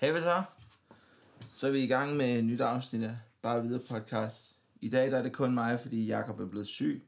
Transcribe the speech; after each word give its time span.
Hej 0.00 0.10
hvad 0.10 0.22
så? 0.22 0.42
Så 1.52 1.66
er 1.66 1.70
vi 1.70 1.78
i 1.78 1.86
gang 1.86 2.16
med 2.16 2.36
et 2.38 2.44
nyt 2.44 2.60
afsnit 2.60 3.02
af 3.02 3.16
Bare 3.42 3.62
Videre 3.62 3.82
podcast. 3.82 4.56
I 4.80 4.88
dag 4.88 5.10
der 5.10 5.18
er 5.18 5.22
det 5.22 5.32
kun 5.32 5.54
mig, 5.54 5.80
fordi 5.80 6.06
Jakob 6.06 6.40
er 6.40 6.46
blevet 6.46 6.66
syg. 6.66 7.02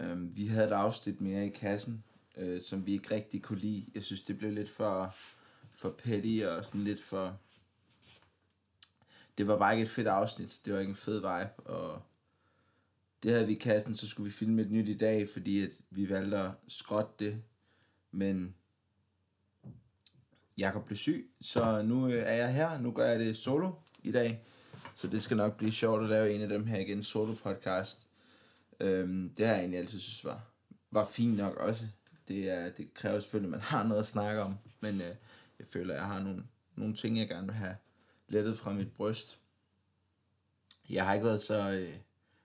Um, 0.00 0.36
vi 0.36 0.46
havde 0.46 0.66
et 0.66 0.72
afsnit 0.72 1.20
mere 1.20 1.46
i 1.46 1.48
kassen, 1.48 2.04
øh, 2.36 2.62
som 2.62 2.86
vi 2.86 2.92
ikke 2.92 3.14
rigtig 3.14 3.42
kunne 3.42 3.58
lide. 3.58 3.86
Jeg 3.94 4.02
synes, 4.02 4.22
det 4.22 4.38
blev 4.38 4.52
lidt 4.52 4.70
for, 4.70 5.14
for 5.76 5.90
petty 5.90 6.44
og 6.46 6.64
sådan 6.64 6.84
lidt 6.84 7.02
for... 7.02 7.38
Det 9.38 9.46
var 9.46 9.58
bare 9.58 9.72
ikke 9.72 9.82
et 9.82 9.90
fedt 9.90 10.08
afsnit. 10.08 10.60
Det 10.64 10.72
var 10.72 10.78
ikke 10.78 10.90
en 10.90 10.96
fed 10.96 11.16
vibe, 11.16 11.70
og 11.70 12.02
det 13.22 13.30
havde 13.30 13.46
vi 13.46 13.52
i 13.52 13.58
kassen, 13.58 13.94
så 13.94 14.08
skulle 14.08 14.24
vi 14.24 14.32
filme 14.36 14.62
et 14.62 14.70
nyt 14.70 14.88
i 14.88 14.96
dag, 14.96 15.28
fordi 15.28 15.64
at 15.64 15.70
vi 15.90 16.08
valgte 16.08 16.38
at 16.38 16.50
skrotte 16.68 17.24
det. 17.24 17.42
Men 18.10 18.54
Jakob 20.58 20.86
blev 20.86 20.96
syg, 20.96 21.30
så 21.40 21.82
nu 21.82 22.06
øh, 22.06 22.22
er 22.22 22.34
jeg 22.34 22.54
her. 22.54 22.78
Nu 22.78 22.92
gør 22.92 23.06
jeg 23.06 23.18
det 23.18 23.36
solo 23.36 23.72
i 24.02 24.12
dag. 24.12 24.44
Så 24.94 25.08
det 25.08 25.22
skal 25.22 25.36
nok 25.36 25.56
blive 25.56 25.72
sjovt 25.72 26.02
at 26.02 26.08
lave 26.08 26.34
en 26.34 26.40
af 26.40 26.48
dem 26.48 26.66
her 26.66 26.78
igen, 26.78 27.02
solo 27.02 27.34
podcast. 27.34 28.06
Øhm, 28.80 29.34
det 29.36 29.46
har 29.46 29.52
jeg 29.52 29.60
egentlig 29.60 29.80
altid 29.80 30.00
synes 30.00 30.24
var, 30.24 30.50
var 30.90 31.04
fint 31.04 31.36
nok 31.36 31.56
også. 31.56 31.84
Det, 32.28 32.50
er, 32.50 32.68
det 32.68 32.94
kræver 32.94 33.20
selvfølgelig, 33.20 33.48
at 33.48 33.50
man 33.50 33.60
har 33.60 33.82
noget 33.82 34.00
at 34.00 34.06
snakke 34.06 34.42
om. 34.42 34.54
Men 34.80 35.00
øh, 35.00 35.14
jeg 35.58 35.66
føler, 35.66 35.94
at 35.94 36.00
jeg 36.00 36.06
har 36.06 36.22
nogle, 36.22 36.44
nogle 36.76 36.94
ting, 36.94 37.18
jeg 37.18 37.28
gerne 37.28 37.46
vil 37.46 37.56
have 37.56 37.76
lettet 38.28 38.58
fra 38.58 38.72
mit 38.72 38.92
bryst. 38.92 39.38
Jeg 40.88 41.06
har 41.06 41.14
ikke 41.14 41.26
været 41.26 41.40
så, 41.40 41.70
øh, 41.70 41.94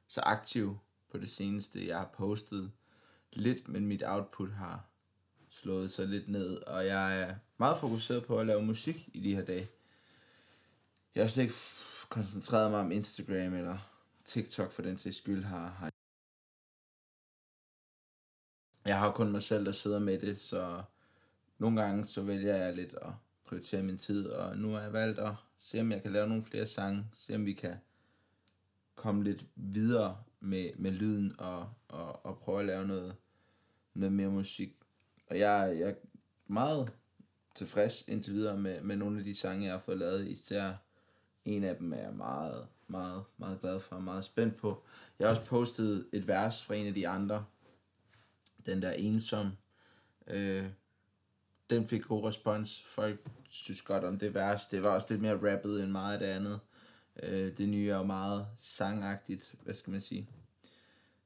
så 0.08 0.22
aktiv 0.22 0.78
på 1.12 1.18
det 1.18 1.30
seneste. 1.30 1.88
Jeg 1.88 1.98
har 1.98 2.10
postet 2.14 2.72
lidt, 3.34 3.68
men 3.68 3.88
mit 3.88 4.04
output 4.06 4.52
har 4.52 4.86
slået 5.50 5.92
sig 5.92 6.08
lidt 6.08 6.30
ned, 6.30 6.58
og 6.58 6.86
jeg 6.86 7.22
er 7.22 7.36
meget 7.60 7.78
fokuseret 7.78 8.26
på 8.26 8.40
at 8.40 8.48
lave 8.48 8.62
musik 8.62 9.10
i 9.14 9.20
de 9.20 9.36
her 9.36 9.46
dage. 9.46 9.68
Jeg 11.16 11.24
har 11.24 11.30
slet 11.30 11.44
ikke 11.44 11.56
koncentreret 12.10 12.72
mig 12.72 12.80
om 12.80 12.92
Instagram 12.92 13.54
eller 13.54 13.78
TikTok 14.26 14.72
for 14.72 14.82
den 14.82 14.98
til 14.98 15.14
skyld 15.14 15.44
har, 15.44 15.68
har 15.68 15.90
jeg 18.86 19.00
har 19.00 19.12
kun 19.12 19.32
mig 19.32 19.44
selv, 19.44 19.66
der 19.66 19.72
sidder 19.72 20.00
med 20.00 20.20
det, 20.20 20.40
så 20.40 20.84
nogle 21.58 21.82
gange 21.82 22.06
så 22.06 22.22
vælger 22.22 22.56
jeg 22.56 22.76
lidt 22.76 22.94
at 23.02 23.12
prioritere 23.46 23.84
min 23.84 23.98
tid, 23.98 24.28
og 24.28 24.58
nu 24.58 24.72
har 24.72 24.82
jeg 24.82 24.94
valgt 24.94 25.20
at 25.20 25.34
se, 25.58 25.82
om 25.82 25.92
jeg 25.92 26.02
kan 26.02 26.12
lave 26.12 26.28
nogle 26.28 26.44
flere 26.44 26.66
sange, 26.66 27.06
se 27.14 27.36
om 27.36 27.46
vi 27.46 27.54
kan 27.54 27.76
komme 28.96 29.24
lidt 29.24 29.46
videre 29.56 30.24
med, 30.40 30.70
med 30.78 30.92
lyden 30.92 31.36
og, 31.40 31.74
og, 31.88 32.26
og 32.26 32.38
prøve 32.38 32.60
at 32.60 32.66
lave 32.66 32.88
noget, 32.88 33.16
noget 33.94 34.14
mere 34.14 34.30
musik. 34.30 34.76
Og 35.28 35.40
jeg, 35.40 35.76
jeg 35.80 35.90
er 35.90 35.96
meget 36.48 36.94
tilfreds 37.56 38.04
indtil 38.08 38.34
videre 38.34 38.58
med, 38.58 38.82
med 38.82 38.96
nogle 38.96 39.18
af 39.18 39.24
de 39.24 39.36
sange, 39.36 39.66
jeg 39.66 39.74
har 39.74 39.80
fået 39.80 39.98
lavet. 39.98 40.28
Især 40.28 40.74
en 41.46 41.64
af 41.64 41.76
dem 41.76 41.94
er 41.94 41.98
jeg 41.98 42.14
meget, 42.14 42.68
meget, 42.88 43.24
meget 43.38 43.62
glad 43.62 43.80
for 43.80 43.96
og 43.96 44.04
meget 44.04 44.24
spændt 44.24 44.58
på. 44.58 44.84
Jeg 45.20 45.28
har 45.28 45.36
også 45.36 45.50
postet 45.50 46.10
et 46.14 46.28
vers 46.28 46.64
fra 46.64 46.74
en 46.74 46.88
af 46.88 46.94
de 46.94 47.08
andre. 47.08 47.46
Den 48.66 48.82
der 48.82 48.92
ensom. 48.92 49.52
Øh, 50.28 50.66
den 51.70 51.88
fik 51.88 52.04
god 52.04 52.26
respons. 52.26 52.84
Folk 52.88 53.20
synes 53.50 53.82
godt 53.82 54.04
om 54.04 54.18
det 54.18 54.34
vers. 54.34 54.68
Det 54.68 54.84
var 54.84 54.90
også 54.90 55.08
lidt 55.10 55.22
mere 55.22 55.54
rappet 55.54 55.84
end 55.84 55.92
meget 55.92 56.14
af 56.14 56.20
det 56.20 56.26
andet. 56.26 56.60
Øh, 57.24 57.58
det 57.58 57.70
nye 57.70 57.90
er 57.90 57.98
jo 57.98 58.04
meget 58.04 58.48
sangagtigt, 58.58 59.56
hvad 59.64 59.74
skal 59.74 59.92
man 59.92 60.02
sige. 60.02 60.30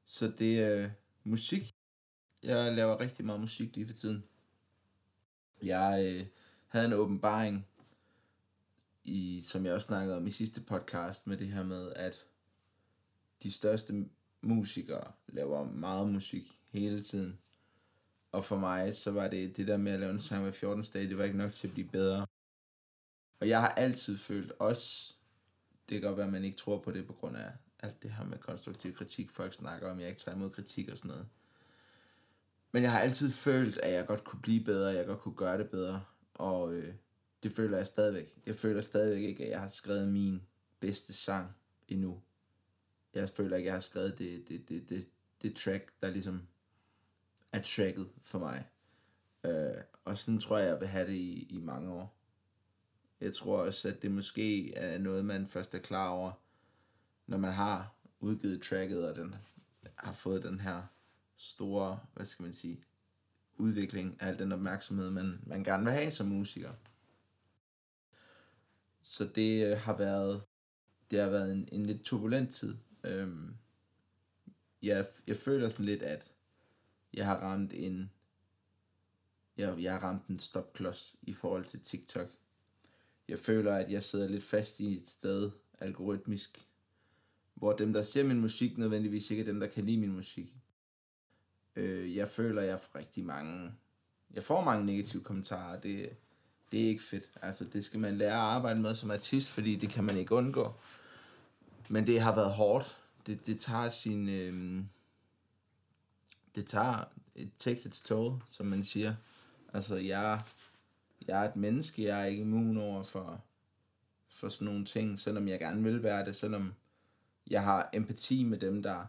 Så 0.05 0.31
det 0.39 0.63
er 0.63 0.83
øh, 0.83 0.89
musik. 1.23 1.75
Jeg 2.43 2.73
laver 2.73 2.99
rigtig 2.99 3.25
meget 3.25 3.41
musik 3.41 3.75
lige 3.75 3.87
for 3.87 3.95
tiden. 3.95 4.23
Jeg 5.63 6.05
øh, 6.05 6.25
havde 6.67 6.85
en 6.85 6.93
åbenbaring, 6.93 7.65
i, 9.03 9.41
som 9.45 9.65
jeg 9.65 9.73
også 9.73 9.87
snakkede 9.87 10.17
om 10.17 10.27
i 10.27 10.31
sidste 10.31 10.61
podcast, 10.61 11.27
med 11.27 11.37
det 11.37 11.47
her 11.47 11.63
med, 11.63 11.93
at 11.95 12.25
de 13.43 13.51
største 13.51 14.05
musikere 14.41 15.11
laver 15.27 15.63
meget 15.63 16.09
musik 16.09 16.59
hele 16.71 17.03
tiden. 17.03 17.39
Og 18.31 18.45
for 18.45 18.57
mig, 18.57 18.95
så 18.95 19.11
var 19.11 19.27
det 19.27 19.57
det 19.57 19.67
der 19.67 19.77
med 19.77 19.91
at 19.91 19.99
lave 19.99 20.11
en 20.11 20.19
sang 20.19 20.43
hver 20.43 20.51
14 20.51 20.83
dage, 20.83 21.09
det 21.09 21.17
var 21.17 21.23
ikke 21.23 21.37
nok 21.37 21.51
til 21.51 21.67
at 21.67 21.73
blive 21.73 21.89
bedre. 21.89 22.25
Og 23.39 23.49
jeg 23.49 23.61
har 23.61 23.69
altid 23.69 24.17
følt 24.17 24.51
også, 24.59 25.13
det 25.89 26.01
kan 26.01 26.07
godt 26.07 26.17
være, 26.17 26.25
at 26.25 26.31
man 26.31 26.43
ikke 26.43 26.57
tror 26.57 26.79
på 26.79 26.91
det 26.91 27.07
på 27.07 27.13
grund 27.13 27.37
af 27.37 27.51
alt 27.79 28.03
det 28.03 28.11
her 28.11 28.25
med 28.25 28.37
konstruktiv 28.37 28.95
kritik, 28.95 29.29
folk 29.29 29.53
snakker 29.53 29.91
om, 29.91 29.99
jeg 29.99 30.09
ikke 30.09 30.21
tager 30.21 30.35
imod 30.35 30.49
kritik 30.49 30.89
og 30.89 30.97
sådan 30.97 31.11
noget. 31.11 31.27
Men 32.73 32.83
jeg 32.83 32.91
har 32.91 32.99
altid 32.99 33.31
følt, 33.31 33.77
at 33.77 33.93
jeg 33.93 34.07
godt 34.07 34.23
kunne 34.23 34.41
blive 34.41 34.63
bedre, 34.63 34.93
jeg 34.93 35.05
godt 35.05 35.19
kunne 35.19 35.35
gøre 35.35 35.57
det 35.57 35.69
bedre. 35.69 36.03
Og 36.33 36.73
øh, 36.73 36.93
det 37.43 37.51
føler 37.51 37.77
jeg 37.77 37.87
stadigvæk. 37.87 38.39
Jeg 38.45 38.55
føler 38.55 38.81
stadigvæk 38.81 39.23
ikke, 39.23 39.43
at 39.43 39.49
jeg 39.49 39.59
har 39.61 39.67
skrevet 39.67 40.07
min 40.07 40.41
bedste 40.79 41.13
sang 41.13 41.55
endnu. 41.87 42.21
Jeg 43.13 43.29
føler 43.29 43.57
ikke, 43.57 43.67
at 43.67 43.71
jeg 43.71 43.75
har 43.75 43.79
skrevet 43.79 44.17
det, 44.19 44.49
det, 44.49 44.69
det, 44.69 44.89
det, 44.89 45.07
det 45.41 45.55
track, 45.55 45.93
der 46.01 46.09
ligesom 46.09 46.47
er 47.51 47.61
tracket 47.61 48.09
for 48.21 48.39
mig. 48.39 48.67
Øh, 49.43 49.81
og 50.05 50.17
sådan 50.17 50.39
tror 50.39 50.57
jeg, 50.57 50.67
jeg 50.67 50.79
vil 50.79 50.87
have 50.87 51.07
det 51.07 51.15
i, 51.15 51.47
i 51.49 51.57
mange 51.57 51.91
år. 51.91 52.17
Jeg 53.21 53.35
tror 53.35 53.57
også, 53.57 53.87
at 53.87 54.01
det 54.01 54.11
måske 54.11 54.73
er 54.73 54.97
noget, 54.97 55.25
man 55.25 55.47
først 55.47 55.75
er 55.75 55.79
klar 55.79 56.09
over, 56.09 56.31
når 57.27 57.37
man 57.37 57.53
har 57.53 57.95
udgivet 58.19 58.61
tracket, 58.61 59.09
og 59.09 59.15
den 59.15 59.35
har 59.95 60.11
fået 60.11 60.43
den 60.43 60.59
her 60.59 60.83
store, 61.43 61.99
hvad 62.13 62.25
skal 62.25 62.43
man 62.43 62.53
sige, 62.53 62.83
udvikling 63.57 64.17
af 64.19 64.27
al 64.27 64.39
den 64.39 64.51
opmærksomhed, 64.51 65.11
man, 65.11 65.39
man 65.45 65.63
gerne 65.63 65.83
vil 65.83 65.93
have 65.93 66.11
som 66.11 66.27
musiker. 66.27 66.73
Så 69.01 69.25
det 69.35 69.65
øh, 69.65 69.77
har 69.77 69.97
været, 69.97 70.43
det 71.11 71.19
har 71.19 71.29
været 71.29 71.51
en, 71.51 71.69
en 71.71 71.85
lidt 71.85 72.03
turbulent 72.03 72.53
tid. 72.53 72.75
Øhm, 73.03 73.55
jeg, 74.81 75.05
jeg 75.27 75.35
føler 75.35 75.67
sådan 75.67 75.85
lidt, 75.85 76.03
at 76.03 76.33
jeg 77.13 77.25
har 77.25 77.35
ramt 77.35 77.73
en, 77.73 78.11
jeg, 79.57 79.81
jeg 79.81 79.93
har 79.93 79.99
ramt 79.99 80.27
en 80.27 80.39
stopklods 80.39 81.15
i 81.21 81.33
forhold 81.33 81.65
til 81.65 81.79
TikTok. 81.79 82.31
Jeg 83.27 83.39
føler, 83.39 83.75
at 83.75 83.91
jeg 83.91 84.03
sidder 84.03 84.27
lidt 84.27 84.43
fast 84.43 84.79
i 84.79 84.97
et 84.97 85.07
sted 85.07 85.51
algoritmisk, 85.79 86.67
hvor 87.53 87.73
dem, 87.73 87.93
der 87.93 88.03
ser 88.03 88.23
min 88.23 88.41
musik, 88.41 88.77
nødvendigvis 88.77 89.31
ikke 89.31 89.41
er 89.41 89.45
dem, 89.45 89.59
der 89.59 89.67
kan 89.67 89.85
lide 89.85 89.97
min 89.97 90.11
musik. 90.11 90.55
Øh, 91.75 92.15
jeg 92.15 92.27
føler, 92.27 92.61
jeg 92.61 92.79
får 92.79 92.99
rigtig 92.99 93.25
mange... 93.25 93.71
Jeg 94.33 94.43
får 94.43 94.63
mange 94.63 94.85
negative 94.85 95.23
kommentarer, 95.23 95.79
det, 95.79 96.09
det 96.71 96.83
er 96.83 96.87
ikke 96.87 97.03
fedt. 97.03 97.31
Altså, 97.41 97.63
det 97.63 97.85
skal 97.85 97.99
man 97.99 98.17
lære 98.17 98.33
at 98.33 98.55
arbejde 98.55 98.79
med 98.79 98.95
som 98.95 99.11
artist, 99.11 99.49
fordi 99.49 99.75
det 99.75 99.89
kan 99.89 100.03
man 100.03 100.17
ikke 100.17 100.35
undgå. 100.35 100.73
Men 101.89 102.07
det 102.07 102.21
har 102.21 102.35
været 102.35 102.51
hårdt. 102.51 102.97
Det, 103.27 103.45
det 103.45 103.59
tager 103.59 103.89
sin... 103.89 104.29
Øh, 104.29 104.83
det 106.55 106.65
tager... 106.65 107.03
It 107.35 107.49
takes 107.57 107.85
its 107.85 108.01
toll, 108.01 108.41
som 108.47 108.65
man 108.65 108.83
siger. 108.83 109.15
Altså, 109.73 109.95
jeg, 109.95 110.41
jeg 111.27 111.45
er 111.45 111.49
et 111.49 111.55
menneske, 111.55 112.03
jeg 112.03 112.21
er 112.21 112.25
ikke 112.25 112.41
immun 112.41 112.77
over 112.77 113.03
for, 113.03 113.41
for 114.29 114.49
sådan 114.49 114.65
nogle 114.65 114.85
ting, 114.85 115.19
selvom 115.19 115.47
jeg 115.47 115.59
gerne 115.59 115.83
vil 115.83 116.03
være 116.03 116.25
det, 116.25 116.35
selvom 116.35 116.73
jeg 117.49 117.63
har 117.63 117.89
empati 117.93 118.43
med 118.43 118.57
dem, 118.57 118.83
der, 118.83 119.05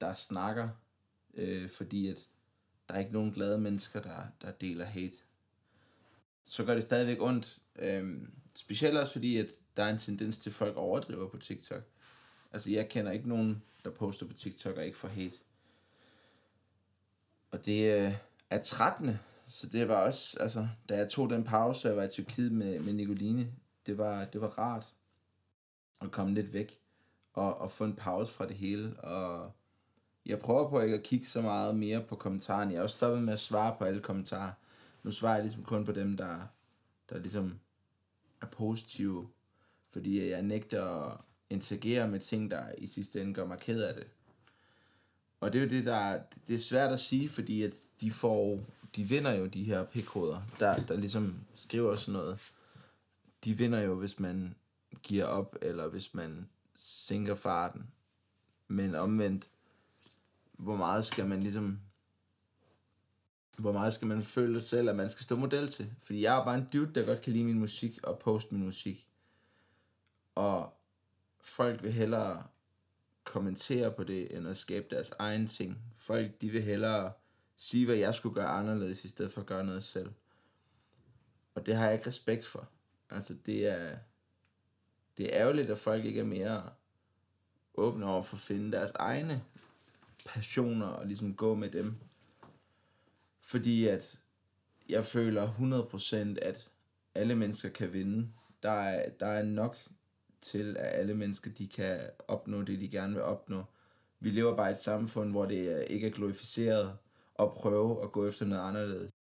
der 0.00 0.14
snakker 0.14 0.68
øh, 1.34 1.68
fordi 1.68 2.08
at 2.08 2.28
der 2.88 2.94
er 2.94 2.98
ikke 2.98 3.12
nogen 3.12 3.32
glade 3.32 3.58
mennesker, 3.58 4.02
der, 4.02 4.22
der 4.42 4.50
deler 4.50 4.84
hate. 4.84 5.16
Så 6.44 6.64
gør 6.64 6.74
det 6.74 6.82
stadigvæk 6.82 7.20
ondt. 7.20 7.58
Øh, 7.78 8.18
specielt 8.54 8.96
også 8.96 9.12
fordi, 9.12 9.36
at 9.36 9.46
der 9.76 9.82
er 9.82 9.92
en 9.92 9.98
tendens 9.98 10.38
til, 10.38 10.50
at 10.50 10.54
folk 10.54 10.76
overdriver 10.76 11.28
på 11.28 11.36
TikTok. 11.36 11.82
Altså, 12.52 12.70
jeg 12.70 12.88
kender 12.88 13.12
ikke 13.12 13.28
nogen, 13.28 13.62
der 13.84 13.90
poster 13.90 14.26
på 14.26 14.32
TikTok 14.32 14.76
og 14.76 14.86
ikke 14.86 14.98
får 14.98 15.08
hate. 15.08 15.36
Og 17.50 17.66
det 17.66 18.06
øh, 18.06 18.12
er 18.50 18.62
13. 18.62 19.18
Så 19.46 19.68
det 19.68 19.88
var 19.88 20.06
også, 20.06 20.36
altså, 20.40 20.68
da 20.88 20.96
jeg 20.96 21.10
tog 21.10 21.30
den 21.30 21.44
pause, 21.44 21.88
og 21.88 21.90
jeg 21.90 21.96
var 21.96 22.04
i 22.04 22.08
Tyrkiet 22.08 22.52
med, 22.52 22.80
med 22.80 22.92
Nicoline, 22.92 23.52
det 23.86 23.98
var, 23.98 24.24
det 24.24 24.40
var 24.40 24.58
rart 24.58 24.94
at 26.00 26.10
komme 26.10 26.34
lidt 26.34 26.52
væk 26.52 26.80
og, 27.32 27.58
og 27.58 27.70
få 27.70 27.84
en 27.84 27.96
pause 27.96 28.32
fra 28.32 28.46
det 28.46 28.56
hele, 28.56 29.00
og 29.00 29.52
jeg 30.26 30.38
prøver 30.38 30.70
på 30.70 30.80
ikke 30.80 30.96
at 30.96 31.02
kigge 31.02 31.26
så 31.26 31.42
meget 31.42 31.76
mere 31.76 32.04
på 32.08 32.16
kommentarerne. 32.16 32.72
Jeg 32.72 32.78
har 32.78 32.82
også 32.82 32.96
stoppet 32.96 33.22
med 33.22 33.32
at 33.32 33.40
svare 33.40 33.76
på 33.78 33.84
alle 33.84 34.00
kommentarer. 34.00 34.52
Nu 35.02 35.10
svarer 35.10 35.34
jeg 35.34 35.42
ligesom 35.42 35.62
kun 35.62 35.84
på 35.84 35.92
dem, 35.92 36.16
der, 36.16 36.40
der 37.10 37.18
ligesom 37.18 37.58
er 38.40 38.46
positive. 38.46 39.28
Fordi 39.90 40.30
jeg 40.30 40.42
nægter 40.42 40.84
at 40.84 41.20
interagere 41.50 42.08
med 42.08 42.20
ting, 42.20 42.50
der 42.50 42.72
i 42.78 42.86
sidste 42.86 43.20
ende 43.20 43.34
gør 43.34 43.46
mig 43.46 43.58
ked 43.58 43.82
af 43.82 43.94
det. 43.94 44.06
Og 45.40 45.52
det 45.52 45.58
er 45.58 45.62
jo 45.62 45.70
det, 45.70 45.84
der 45.84 46.22
det 46.48 46.54
er 46.54 46.58
svært 46.58 46.92
at 46.92 47.00
sige, 47.00 47.28
fordi 47.28 47.62
at 47.62 47.74
de 48.00 48.10
får, 48.10 48.60
de 48.96 49.04
vinder 49.04 49.32
jo 49.32 49.46
de 49.46 49.64
her 49.64 49.84
pikkoder, 49.84 50.42
der, 50.58 50.76
der 50.76 50.96
ligesom 50.96 51.40
skriver 51.54 51.96
sådan 51.96 52.12
noget. 52.12 52.38
De 53.44 53.58
vinder 53.58 53.80
jo, 53.80 53.94
hvis 53.94 54.18
man 54.18 54.54
giver 55.02 55.24
op, 55.24 55.56
eller 55.62 55.88
hvis 55.88 56.14
man 56.14 56.48
sænker 56.76 57.34
farten. 57.34 57.86
Men 58.68 58.94
omvendt, 58.94 59.48
hvor 60.60 60.76
meget 60.76 61.04
skal 61.04 61.26
man 61.26 61.40
ligesom 61.40 61.80
hvor 63.58 63.72
meget 63.72 63.94
skal 63.94 64.08
man 64.08 64.22
føle 64.22 64.60
selv, 64.60 64.88
at 64.88 64.96
man 64.96 65.10
skal 65.10 65.24
stå 65.24 65.36
model 65.36 65.68
til? 65.68 65.94
Fordi 66.02 66.22
jeg 66.22 66.40
er 66.40 66.44
bare 66.44 66.54
en 66.54 66.68
dude, 66.72 66.94
der 66.94 67.06
godt 67.06 67.22
kan 67.22 67.32
lide 67.32 67.44
min 67.44 67.58
musik 67.58 67.98
og 68.02 68.18
poste 68.18 68.54
min 68.54 68.64
musik. 68.64 69.08
Og 70.34 70.72
folk 71.40 71.82
vil 71.82 71.92
hellere 71.92 72.44
kommentere 73.24 73.92
på 73.92 74.04
det, 74.04 74.36
end 74.36 74.48
at 74.48 74.56
skabe 74.56 74.86
deres 74.90 75.10
egen 75.18 75.46
ting. 75.46 75.78
Folk, 75.96 76.40
de 76.40 76.50
vil 76.50 76.62
hellere 76.62 77.12
sige, 77.56 77.86
hvad 77.86 77.96
jeg 77.96 78.14
skulle 78.14 78.34
gøre 78.34 78.48
anderledes, 78.48 79.04
i 79.04 79.08
stedet 79.08 79.32
for 79.32 79.40
at 79.40 79.46
gøre 79.46 79.64
noget 79.64 79.84
selv. 79.84 80.12
Og 81.54 81.66
det 81.66 81.74
har 81.74 81.84
jeg 81.84 81.94
ikke 81.94 82.06
respekt 82.06 82.46
for. 82.46 82.68
Altså, 83.10 83.34
det 83.46 83.66
er, 83.66 83.96
det 85.16 85.26
er 85.26 85.40
ærgerligt, 85.40 85.70
at 85.70 85.78
folk 85.78 86.04
ikke 86.04 86.20
er 86.20 86.24
mere 86.24 86.70
åbne 87.74 88.06
over 88.06 88.22
for 88.22 88.36
at 88.36 88.40
finde 88.40 88.72
deres 88.72 88.92
egne 88.94 89.44
passioner 90.34 90.86
og 90.86 91.06
ligesom 91.06 91.34
gå 91.34 91.54
med 91.54 91.70
dem. 91.70 91.94
Fordi 93.40 93.86
at 93.86 94.18
jeg 94.88 95.04
føler 95.04 95.48
100% 96.34 96.38
at 96.42 96.70
alle 97.14 97.34
mennesker 97.34 97.68
kan 97.68 97.92
vinde. 97.92 98.28
Der 98.62 98.70
er, 98.70 99.10
der 99.20 99.26
er 99.26 99.42
nok 99.42 99.76
til, 100.40 100.76
at 100.78 101.00
alle 101.00 101.14
mennesker 101.14 101.50
de 101.50 101.68
kan 101.68 102.00
opnå 102.28 102.62
det, 102.62 102.80
de 102.80 102.88
gerne 102.88 103.12
vil 103.14 103.22
opnå. 103.22 103.64
Vi 104.20 104.30
lever 104.30 104.56
bare 104.56 104.68
i 104.68 104.72
et 104.72 104.78
samfund, 104.78 105.30
hvor 105.30 105.44
det 105.44 105.86
ikke 105.90 106.06
er 106.06 106.10
glorificeret 106.10 106.96
at 107.38 107.52
prøve 107.52 108.02
at 108.02 108.12
gå 108.12 108.26
efter 108.26 108.46
noget 108.46 108.62
anderledes. 108.62 109.12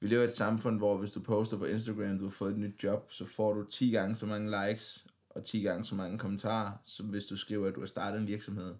Vi 0.00 0.08
lever 0.08 0.22
i 0.22 0.24
et 0.24 0.32
samfund, 0.32 0.78
hvor 0.78 0.96
hvis 0.96 1.10
du 1.10 1.20
poster 1.20 1.58
på 1.58 1.64
Instagram, 1.64 2.18
du 2.18 2.24
har 2.24 2.30
fået 2.30 2.52
et 2.52 2.58
nyt 2.58 2.84
job, 2.84 3.12
så 3.12 3.24
får 3.24 3.52
du 3.52 3.64
10 3.64 3.90
gange 3.90 4.16
så 4.16 4.26
mange 4.26 4.68
likes 4.68 5.06
og 5.30 5.44
10 5.44 5.60
gange 5.60 5.84
så 5.84 5.94
mange 5.94 6.18
kommentarer, 6.18 6.72
som 6.84 7.06
hvis 7.06 7.24
du 7.24 7.36
skriver, 7.36 7.68
at 7.68 7.74
du 7.74 7.80
har 7.80 7.86
startet 7.86 8.20
en 8.20 8.26
virksomhed, 8.26 8.74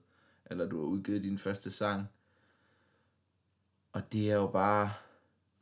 eller 0.51 0.69
du 0.69 0.79
har 0.79 0.87
udgivet 0.87 1.23
din 1.23 1.39
første 1.39 1.71
sang. 1.71 2.07
Og 3.93 4.13
det 4.13 4.31
er 4.31 4.37
jo 4.37 4.47
bare 4.47 4.91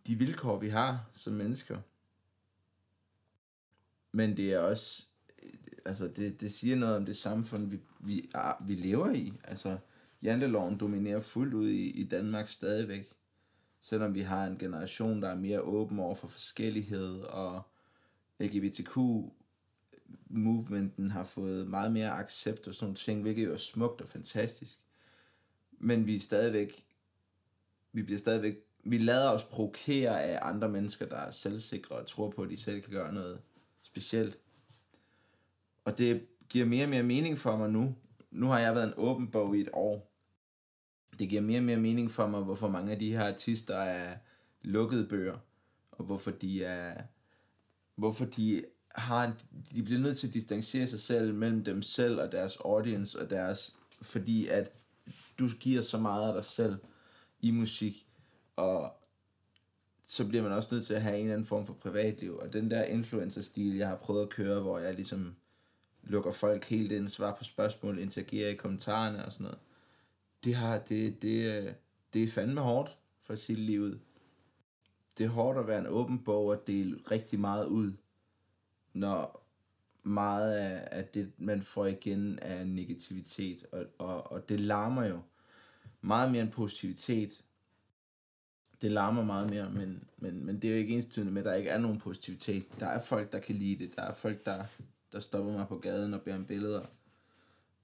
de 0.07 0.19
vilkår, 0.19 0.59
vi 0.59 0.69
har 0.69 1.11
som 1.13 1.33
mennesker. 1.33 1.79
Men 4.13 4.37
det 4.37 4.53
er 4.53 4.59
også, 4.59 5.07
øh, 5.43 5.51
altså 5.87 6.09
det, 6.09 6.41
det 6.41 6.53
siger 6.53 6.77
noget 6.77 6.97
om 6.97 7.07
det 7.07 7.17
samfund, 7.17 7.71
vi, 7.71 7.81
vi, 8.01 8.31
vi 8.67 8.75
lever 8.75 9.13
i. 9.13 9.33
Altså, 9.45 9.79
janteloven 10.23 10.79
dominerer 10.79 11.21
fuldt 11.21 11.55
ud 11.55 11.69
i, 11.69 11.91
i 11.91 12.05
Danmark 12.05 12.49
stadigvæk. 12.49 13.13
Selvom 13.81 14.15
vi 14.15 14.21
har 14.21 14.47
en 14.47 14.59
generation, 14.59 15.23
der 15.23 15.29
er 15.29 15.35
mere 15.35 15.61
åben 15.61 15.99
over 15.99 16.15
for 16.15 16.29
forskellighed, 16.29 17.21
og 17.21 17.63
LGBTQ 18.41 18.99
movementen 20.27 21.11
har 21.11 21.25
fået 21.25 21.67
meget 21.67 21.93
mere 21.93 22.11
accept 22.11 22.69
og 22.69 22.75
sådan 22.75 22.85
nogle 22.85 22.97
ting, 22.97 23.23
hvilket 23.23 23.45
jo 23.45 23.53
er 23.53 23.57
smukt 23.57 24.01
og 24.01 24.09
fantastisk. 24.09 24.79
Men 25.79 26.07
vi 26.07 26.17
er 26.17 26.21
stadigvæk, 26.21 26.87
vi 27.93 28.03
bliver 28.03 28.19
stadigvæk, 28.19 28.57
vi 28.85 28.99
lader 28.99 29.31
os 29.31 29.43
provokere 29.43 30.23
af 30.23 30.39
andre 30.43 30.69
mennesker, 30.69 31.07
der 31.07 31.17
er 31.17 31.31
selvsikre 31.31 31.97
og 31.97 32.07
tror 32.07 32.31
på, 32.31 32.43
at 32.43 32.51
de 32.51 32.57
selv 32.57 32.83
kan 32.83 32.93
gøre 32.93 33.13
noget 33.13 33.41
specielt. 33.83 34.39
Og 35.85 35.99
det 35.99 36.27
giver 36.49 36.67
mere 36.67 36.85
og 36.85 36.91
mere 36.91 37.03
mening 37.03 37.39
for 37.39 37.57
mig 37.57 37.71
nu. 37.71 37.95
Nu 38.31 38.47
har 38.47 38.59
jeg 38.59 38.75
været 38.75 38.87
en 38.89 38.95
åben 38.97 39.31
bog 39.31 39.57
i 39.57 39.61
et 39.61 39.69
år. 39.73 40.11
Det 41.19 41.29
giver 41.29 41.43
mere 41.43 41.59
og 41.59 41.65
mere 41.65 41.77
mening 41.77 42.11
for 42.11 42.27
mig, 42.27 42.43
hvorfor 42.43 42.69
mange 42.69 42.93
af 42.93 42.99
de 42.99 43.13
her 43.13 43.25
artister 43.25 43.77
er 43.77 44.17
lukkede 44.63 45.09
bøger, 45.09 45.39
og 45.93 46.05
hvorfor 46.05 46.31
de 46.31 46.65
er, 46.65 47.03
hvorfor 47.95 48.25
de 48.25 48.65
har, 48.95 49.37
de 49.75 49.83
bliver 49.83 50.01
nødt 50.01 50.19
til 50.19 50.27
at 50.27 50.35
distancere 50.35 50.87
sig 50.87 51.01
selv 51.01 51.35
mellem 51.35 51.65
dem 51.65 51.83
selv 51.83 52.21
og 52.21 52.33
deres 52.33 52.57
audience 52.57 53.21
og 53.21 53.31
deres, 53.31 53.77
fordi 54.03 54.47
at 54.49 54.73
du 55.39 55.49
giver 55.61 55.83
så 55.83 55.99
meget 55.99 56.29
af 56.29 56.35
dig 56.35 56.45
selv 56.45 56.77
i 57.41 57.51
musik, 57.51 58.07
og 58.57 58.93
så 60.05 60.27
bliver 60.29 60.43
man 60.43 60.53
også 60.53 60.75
nødt 60.75 60.87
til 60.87 60.95
at 60.95 61.03
have 61.03 61.17
en 61.17 61.21
eller 61.21 61.35
anden 61.35 61.47
form 61.47 61.67
for 61.67 61.75
privatliv, 61.75 62.37
og 62.37 62.53
den 62.53 62.71
der 62.71 62.85
influencer-stil, 62.85 63.77
jeg 63.77 63.89
har 63.89 63.97
prøvet 63.97 64.23
at 64.23 64.31
køre, 64.31 64.61
hvor 64.61 64.79
jeg 64.79 64.95
ligesom 64.95 65.35
lukker 66.03 66.33
folk 66.33 66.65
helt 66.65 66.93
ind, 66.93 67.09
svarer 67.09 67.37
på 67.37 67.45
spørgsmål, 67.45 67.99
interagerer 67.99 68.51
i 68.51 68.55
kommentarerne 68.55 69.25
og 69.25 69.33
sådan 69.33 69.45
noget, 69.45 69.59
det 70.45 70.55
har, 70.55 70.79
det, 70.79 71.23
det, 71.23 71.75
det 72.13 72.25
er 72.25 72.29
fandme 72.29 72.61
hårdt 72.61 72.99
for 73.23 73.35
sit 73.35 73.59
liv. 73.59 73.99
Det 75.19 75.25
er 75.25 75.29
hårdt 75.29 75.59
at 75.59 75.67
være 75.67 75.79
en 75.79 75.87
åben 75.87 76.19
bog 76.19 76.47
og 76.47 76.67
dele 76.67 77.01
rigtig 77.11 77.41
meget 77.41 77.67
ud 77.67 77.93
når 78.95 79.47
meget 80.03 80.57
af, 80.57 80.89
af 80.99 81.05
det, 81.05 81.33
man 81.39 81.63
får 81.63 81.87
igen, 81.87 82.39
er 82.43 82.65
negativitet, 82.65 83.67
og, 83.73 83.87
og, 83.99 84.33
og 84.33 84.49
det 84.49 84.61
larmer 84.61 85.07
jo 85.07 85.21
meget 86.01 86.33
mere 86.33 86.43
end 86.43 86.53
positivitet. 86.53 87.45
Det 88.81 88.91
larmer 88.91 89.25
meget 89.25 89.51
mere, 89.51 89.71
men, 89.71 90.05
men, 90.17 90.47
men 90.47 90.63
det 90.63 90.69
er 90.69 90.73
jo 90.73 90.79
ikke 90.79 90.95
enstydende 90.95 91.33
med, 91.33 91.43
at 91.43 91.47
der 91.47 91.55
ikke 91.55 91.71
er 91.71 91.79
nogen 91.79 92.01
positivitet. 92.01 92.81
Der 92.81 92.87
er 92.87 93.01
folk, 93.01 93.33
der 93.33 93.39
kan 93.39 93.55
lide 93.55 93.85
det. 93.85 93.97
Der 93.97 94.03
er 94.03 94.13
folk, 94.13 94.47
der, 94.47 94.65
der 95.13 95.21
stopper 95.21 95.53
mig 95.53 95.69
på 95.69 95.79
gaden 95.79 96.15
og 96.15 96.23
beder 96.23 96.37
om 96.37 96.45
billeder. 96.45 96.85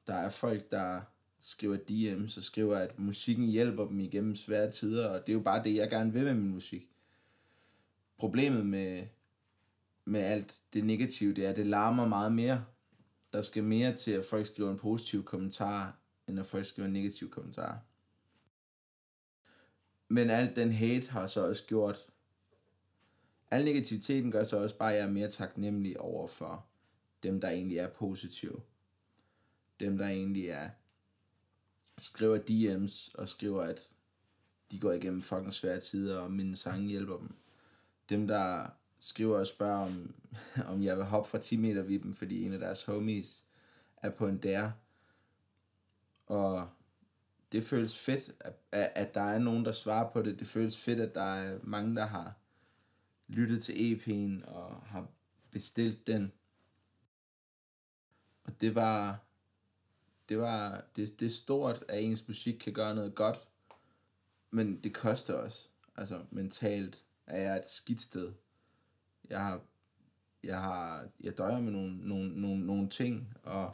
Der 0.06 0.14
er 0.14 0.30
folk, 0.30 0.70
der 0.70 1.00
skriver 1.40 1.76
DM's 1.76 2.36
og 2.36 2.42
skriver, 2.42 2.76
at 2.76 2.98
musikken 2.98 3.46
hjælper 3.46 3.86
dem 3.86 4.00
igennem 4.00 4.34
svære 4.34 4.70
tider, 4.70 5.08
og 5.08 5.20
det 5.20 5.32
er 5.32 5.36
jo 5.36 5.42
bare 5.42 5.64
det, 5.64 5.74
jeg 5.74 5.90
gerne 5.90 6.12
vil 6.12 6.24
med 6.24 6.34
min 6.34 6.50
musik. 6.50 6.88
Problemet 8.18 8.66
med, 8.66 9.06
med 10.04 10.20
alt 10.20 10.62
det 10.72 10.84
negative, 10.84 11.34
det 11.34 11.46
er, 11.46 11.50
at 11.50 11.56
det 11.56 11.66
larmer 11.66 12.08
meget 12.08 12.32
mere. 12.32 12.64
Der 13.32 13.42
skal 13.42 13.64
mere 13.64 13.96
til, 13.96 14.10
at 14.10 14.24
folk 14.24 14.46
skriver 14.46 14.70
en 14.70 14.78
positiv 14.78 15.24
kommentar, 15.24 15.98
end 16.28 16.40
at 16.40 16.46
folk 16.46 16.64
skriver 16.64 16.86
en 16.86 16.92
negativ 16.92 17.30
kommentar. 17.30 17.78
Men 20.08 20.30
alt 20.30 20.56
den 20.56 20.72
hate 20.72 21.10
har 21.10 21.26
så 21.26 21.46
også 21.46 21.66
gjort, 21.66 22.06
al 23.50 23.64
negativiteten 23.64 24.30
gør 24.30 24.44
så 24.44 24.56
også 24.56 24.76
bare, 24.78 24.92
at 24.92 24.98
jeg 24.98 25.06
er 25.06 25.12
mere 25.12 25.30
taknemmelig 25.30 26.00
over 26.00 26.26
for 26.26 26.66
dem, 27.22 27.40
der 27.40 27.48
egentlig 27.48 27.78
er 27.78 27.88
positive. 27.88 28.60
Dem, 29.80 29.98
der 29.98 30.08
egentlig 30.08 30.48
er, 30.48 30.70
skriver 31.98 32.38
DM's 32.38 33.12
og 33.14 33.28
skriver, 33.28 33.62
at 33.62 33.90
de 34.70 34.80
går 34.80 34.92
igennem 34.92 35.22
fucking 35.22 35.52
svære 35.52 35.80
tider, 35.80 36.18
og 36.18 36.32
mine 36.32 36.56
sange 36.56 36.88
hjælper 36.88 37.16
dem. 37.18 37.34
Dem, 38.08 38.26
der 38.28 38.66
skriver 39.00 39.38
og 39.38 39.46
spørger, 39.46 39.86
om, 39.86 40.14
om 40.72 40.82
jeg 40.82 40.96
vil 40.96 41.04
hoppe 41.04 41.30
fra 41.30 41.38
10 41.38 41.56
meter 41.56 41.82
vippen, 41.82 42.14
fordi 42.14 42.44
en 42.44 42.52
af 42.52 42.58
deres 42.58 42.84
homies 42.84 43.44
er 43.96 44.10
på 44.10 44.26
en 44.26 44.38
der. 44.38 44.70
Og 46.26 46.68
det 47.52 47.64
føles 47.64 47.98
fedt, 47.98 48.30
at, 48.40 48.54
at 48.72 49.14
der 49.14 49.20
er 49.20 49.38
nogen, 49.38 49.64
der 49.64 49.72
svarer 49.72 50.10
på 50.10 50.22
det. 50.22 50.38
Det 50.38 50.46
føles 50.46 50.84
fedt, 50.84 51.00
at 51.00 51.14
der 51.14 51.34
er 51.34 51.58
mange, 51.62 51.96
der 51.96 52.06
har 52.06 52.34
lyttet 53.28 53.62
til 53.62 53.72
EP'en 53.72 54.50
og 54.50 54.82
har 54.82 55.08
bestilt 55.50 56.06
den. 56.06 56.32
Og 58.44 58.60
det 58.60 58.74
var, 58.74 59.24
det 60.28 60.38
var, 60.38 60.84
det, 60.96 61.20
det 61.20 61.26
er 61.26 61.30
stort, 61.30 61.84
at 61.88 62.04
ens 62.04 62.28
musik 62.28 62.54
kan 62.54 62.72
gøre 62.72 62.94
noget 62.94 63.14
godt, 63.14 63.48
men 64.50 64.80
det 64.80 64.94
koster 64.94 65.34
også. 65.34 65.68
Altså 65.96 66.24
mentalt 66.30 67.04
er 67.26 67.40
jeg 67.40 67.56
et 67.56 67.68
skidt 67.68 68.00
sted 68.00 68.32
jeg 69.30 69.40
har, 69.40 69.60
jeg 70.44 70.62
har, 70.62 71.08
jeg 71.20 71.38
døjer 71.38 71.60
med 71.60 71.72
nogle, 71.72 72.08
nogle, 72.08 72.40
nogle, 72.40 72.66
nogle 72.66 72.88
ting, 72.88 73.28
og 73.42 73.72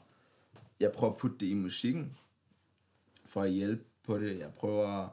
jeg 0.80 0.92
prøver 0.92 1.12
at 1.12 1.18
putte 1.18 1.36
det 1.38 1.46
i 1.46 1.54
musikken, 1.54 2.16
for 3.24 3.42
at 3.42 3.50
hjælpe 3.50 3.84
på 4.02 4.18
det. 4.18 4.38
Jeg 4.38 4.52
prøver, 4.52 5.08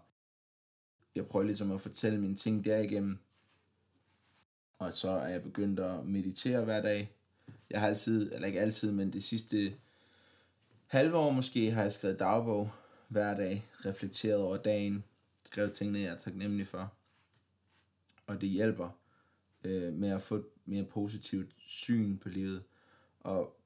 jeg 1.16 1.28
prøver 1.28 1.46
ligesom 1.46 1.72
at 1.72 1.82
fortælle 1.82 2.20
mine 2.20 2.36
ting 2.36 2.66
derigennem. 2.66 3.18
Og 4.80 4.94
så 4.94 5.10
er 5.10 5.28
jeg 5.28 5.44
begyndt 5.44 5.80
at 5.80 6.06
meditere 6.06 6.64
hver 6.64 6.82
dag. 6.82 7.12
Jeg 7.70 7.82
har 7.82 7.88
altid, 7.88 8.34
eller 8.34 8.48
ikke 8.48 8.62
altid, 8.62 8.92
men 8.92 9.14
det 9.14 9.24
sidste 9.24 9.76
halve 10.88 11.18
år 11.18 11.32
måske, 11.32 11.72
har 11.72 11.82
jeg 11.82 11.94
skrevet 11.94 12.20
dagbog 12.20 12.72
hver 13.08 13.38
dag, 13.38 13.68
reflekteret 13.86 14.42
over 14.42 14.58
dagen, 14.58 15.04
skrevet 15.46 15.74
tingene, 15.74 16.00
jeg 16.00 16.14
er 16.14 16.18
taknemmelig 16.18 16.68
for. 16.68 16.94
Og 18.28 18.42
det 18.42 18.50
hjælper 18.50 18.90
øh, 19.64 19.94
med 19.94 20.10
at 20.10 20.22
få 20.22 20.36
et 20.36 20.46
mere 20.66 20.84
positivt 20.84 21.56
syn 21.58 22.18
på 22.18 22.30
livet. 22.30 22.64
Og 23.20 23.60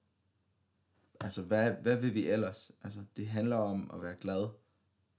altså, 1.20 1.42
hvad, 1.42 1.72
hvad 1.72 1.96
vil 1.96 2.13
vi 2.13 2.27
ellers? 2.27 2.72
Altså, 2.84 3.00
det 3.18 3.27
handler 3.27 3.56
om 3.56 3.92
at 3.94 4.01
være 4.01 4.16
glad, 4.22 4.48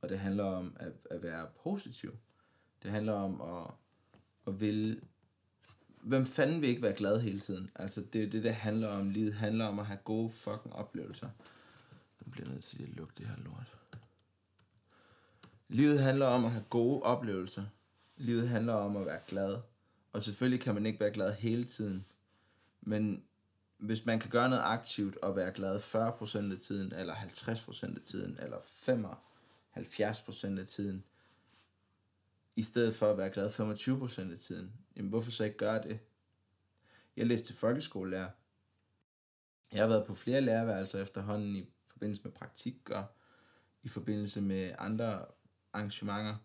og 0.00 0.08
det 0.08 0.18
handler 0.18 0.44
om 0.44 0.76
at, 0.80 0.92
at 1.11 1.23
være 1.23 1.49
positiv. 1.62 2.16
Det 2.82 2.90
handler 2.90 3.12
om 3.12 3.40
at, 3.40 3.75
at 4.47 4.61
ville... 4.61 5.00
Hvem 6.02 6.26
fanden 6.26 6.61
vil 6.61 6.68
ikke 6.68 6.82
være 6.82 6.97
glad 6.97 7.20
hele 7.20 7.40
tiden? 7.40 7.70
Altså, 7.75 8.00
det 8.12 8.23
er 8.23 8.30
det, 8.30 8.42
det 8.42 8.54
handler 8.54 8.88
om. 8.88 9.11
Livet 9.11 9.35
handler 9.35 9.66
om 9.66 9.78
at 9.78 9.87
have 9.87 9.99
gode 10.04 10.30
fucking 10.30 10.75
oplevelser. 10.75 11.28
Nu 12.20 12.30
bliver 12.30 12.49
nødt 12.49 12.64
til 12.64 12.82
at 12.82 12.88
lukke 12.88 13.14
det 13.18 13.26
her 13.26 13.37
lort. 13.37 13.76
Livet 15.68 16.02
handler 16.02 16.26
om 16.26 16.44
at 16.44 16.50
have 16.50 16.64
gode 16.70 17.02
oplevelser. 17.02 17.64
Livet 18.16 18.49
handler 18.49 18.73
om 18.73 18.97
at 18.97 19.06
være 19.06 19.20
glad. 19.26 19.58
Og 20.12 20.23
selvfølgelig 20.23 20.61
kan 20.61 20.75
man 20.75 20.87
ikke 20.87 21.00
være 21.00 21.12
glad 21.12 21.33
hele 21.33 21.65
tiden. 21.65 22.05
Men 22.81 23.25
hvis 23.79 24.07
man 24.07 24.21
kan 24.21 24.31
gøre 24.31 24.49
noget 24.49 24.62
aktivt 24.67 25.17
og 25.17 25.37
være 25.37 25.53
glad 25.53 25.79
40% 25.79 26.53
af 26.53 26.59
tiden, 26.59 26.93
eller 26.93 27.15
50% 27.15 27.97
af 27.97 28.03
tiden, 28.03 28.38
eller 28.43 28.59
75% 28.59 30.61
af 30.61 30.67
tiden, 30.67 31.05
i 32.57 32.62
stedet 32.62 32.95
for 32.95 33.11
at 33.11 33.19
være 33.19 33.31
glad 33.31 33.50
25% 33.50 34.33
af 34.33 34.38
tiden. 34.38 34.73
Jamen, 34.97 35.09
hvorfor 35.09 35.31
så 35.31 35.45
ikke 35.45 35.57
gøre 35.57 35.83
det? 35.83 36.00
Jeg 37.17 37.27
læste 37.27 37.47
til 37.47 37.57
folkeskolelærer. 37.57 38.31
Jeg 39.73 39.81
har 39.81 39.88
været 39.88 40.07
på 40.07 40.15
flere 40.15 40.41
lærerværelser 40.41 41.03
efterhånden 41.03 41.57
i 41.57 41.67
forbindelse 41.87 42.23
med 42.23 42.33
praktik 42.33 42.91
og 42.91 43.07
i 43.83 43.88
forbindelse 43.88 44.41
med 44.41 44.75
andre 44.79 45.25
arrangementer 45.73 46.37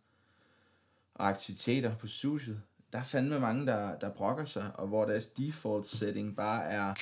og 1.13 1.27
aktiviteter 1.27 1.98
på 1.98 2.08
studiet. 2.08 2.62
Der 2.93 3.00
er 3.00 3.03
fandme 3.03 3.39
mange, 3.39 3.65
der, 3.65 4.00
der 4.00 4.09
brokker 4.09 4.45
sig, 4.45 4.71
og 4.73 4.88
hvor 4.88 5.05
deres 5.05 5.27
default 5.27 5.85
setting 5.85 6.35
bare 6.35 6.63
er 6.63 6.93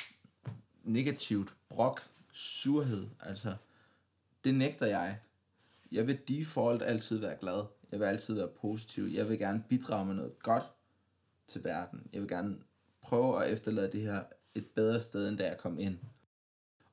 negativt, 0.83 1.53
brok, 1.69 2.01
surhed. 2.31 3.07
Altså, 3.19 3.55
det 4.43 4.55
nægter 4.55 4.85
jeg. 4.85 5.19
Jeg 5.91 6.07
vil 6.07 6.19
default 6.27 6.81
altid 6.81 7.17
være 7.17 7.35
glad. 7.39 7.63
Jeg 7.91 7.99
vil 7.99 8.05
altid 8.05 8.33
være 8.33 8.47
positiv. 8.61 9.03
Jeg 9.03 9.29
vil 9.29 9.39
gerne 9.39 9.63
bidrage 9.69 10.05
med 10.05 10.15
noget 10.15 10.39
godt 10.39 10.63
til 11.47 11.63
verden. 11.63 12.07
Jeg 12.13 12.21
vil 12.21 12.29
gerne 12.29 12.55
prøve 13.01 13.45
at 13.45 13.51
efterlade 13.51 13.91
det 13.91 14.01
her 14.01 14.23
et 14.55 14.65
bedre 14.65 15.01
sted, 15.01 15.29
end 15.29 15.37
da 15.37 15.47
jeg 15.47 15.57
kom 15.57 15.79
ind. 15.79 15.97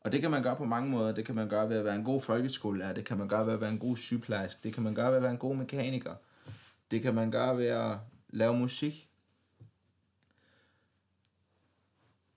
Og 0.01 0.13
det 0.13 0.21
kan 0.21 0.31
man 0.31 0.43
gøre 0.43 0.57
på 0.57 0.65
mange 0.65 0.91
måder. 0.91 1.13
Det 1.13 1.25
kan 1.25 1.35
man 1.35 1.49
gøre 1.49 1.69
ved 1.69 1.77
at 1.77 1.85
være 1.85 1.97
en 1.97 2.05
god 2.05 2.21
folkeskolelærer. 2.21 2.93
Det 2.93 3.05
kan 3.05 3.19
man 3.19 3.29
gøre 3.29 3.47
ved 3.47 3.53
at 3.53 3.61
være 3.61 3.73
en 3.73 3.79
god 3.79 3.97
sygeplejerske. 3.97 4.61
Det 4.63 4.75
kan 4.75 4.83
man 4.83 4.95
gøre 4.95 5.09
ved 5.09 5.17
at 5.17 5.23
være 5.23 5.33
en 5.33 5.39
god 5.39 5.57
mekaniker. 5.57 6.15
Det 6.91 7.03
kan 7.03 7.15
man 7.15 7.31
gøre 7.31 7.57
ved 7.57 7.67
at 7.67 7.99
lave 8.29 8.59
musik. 8.59 9.11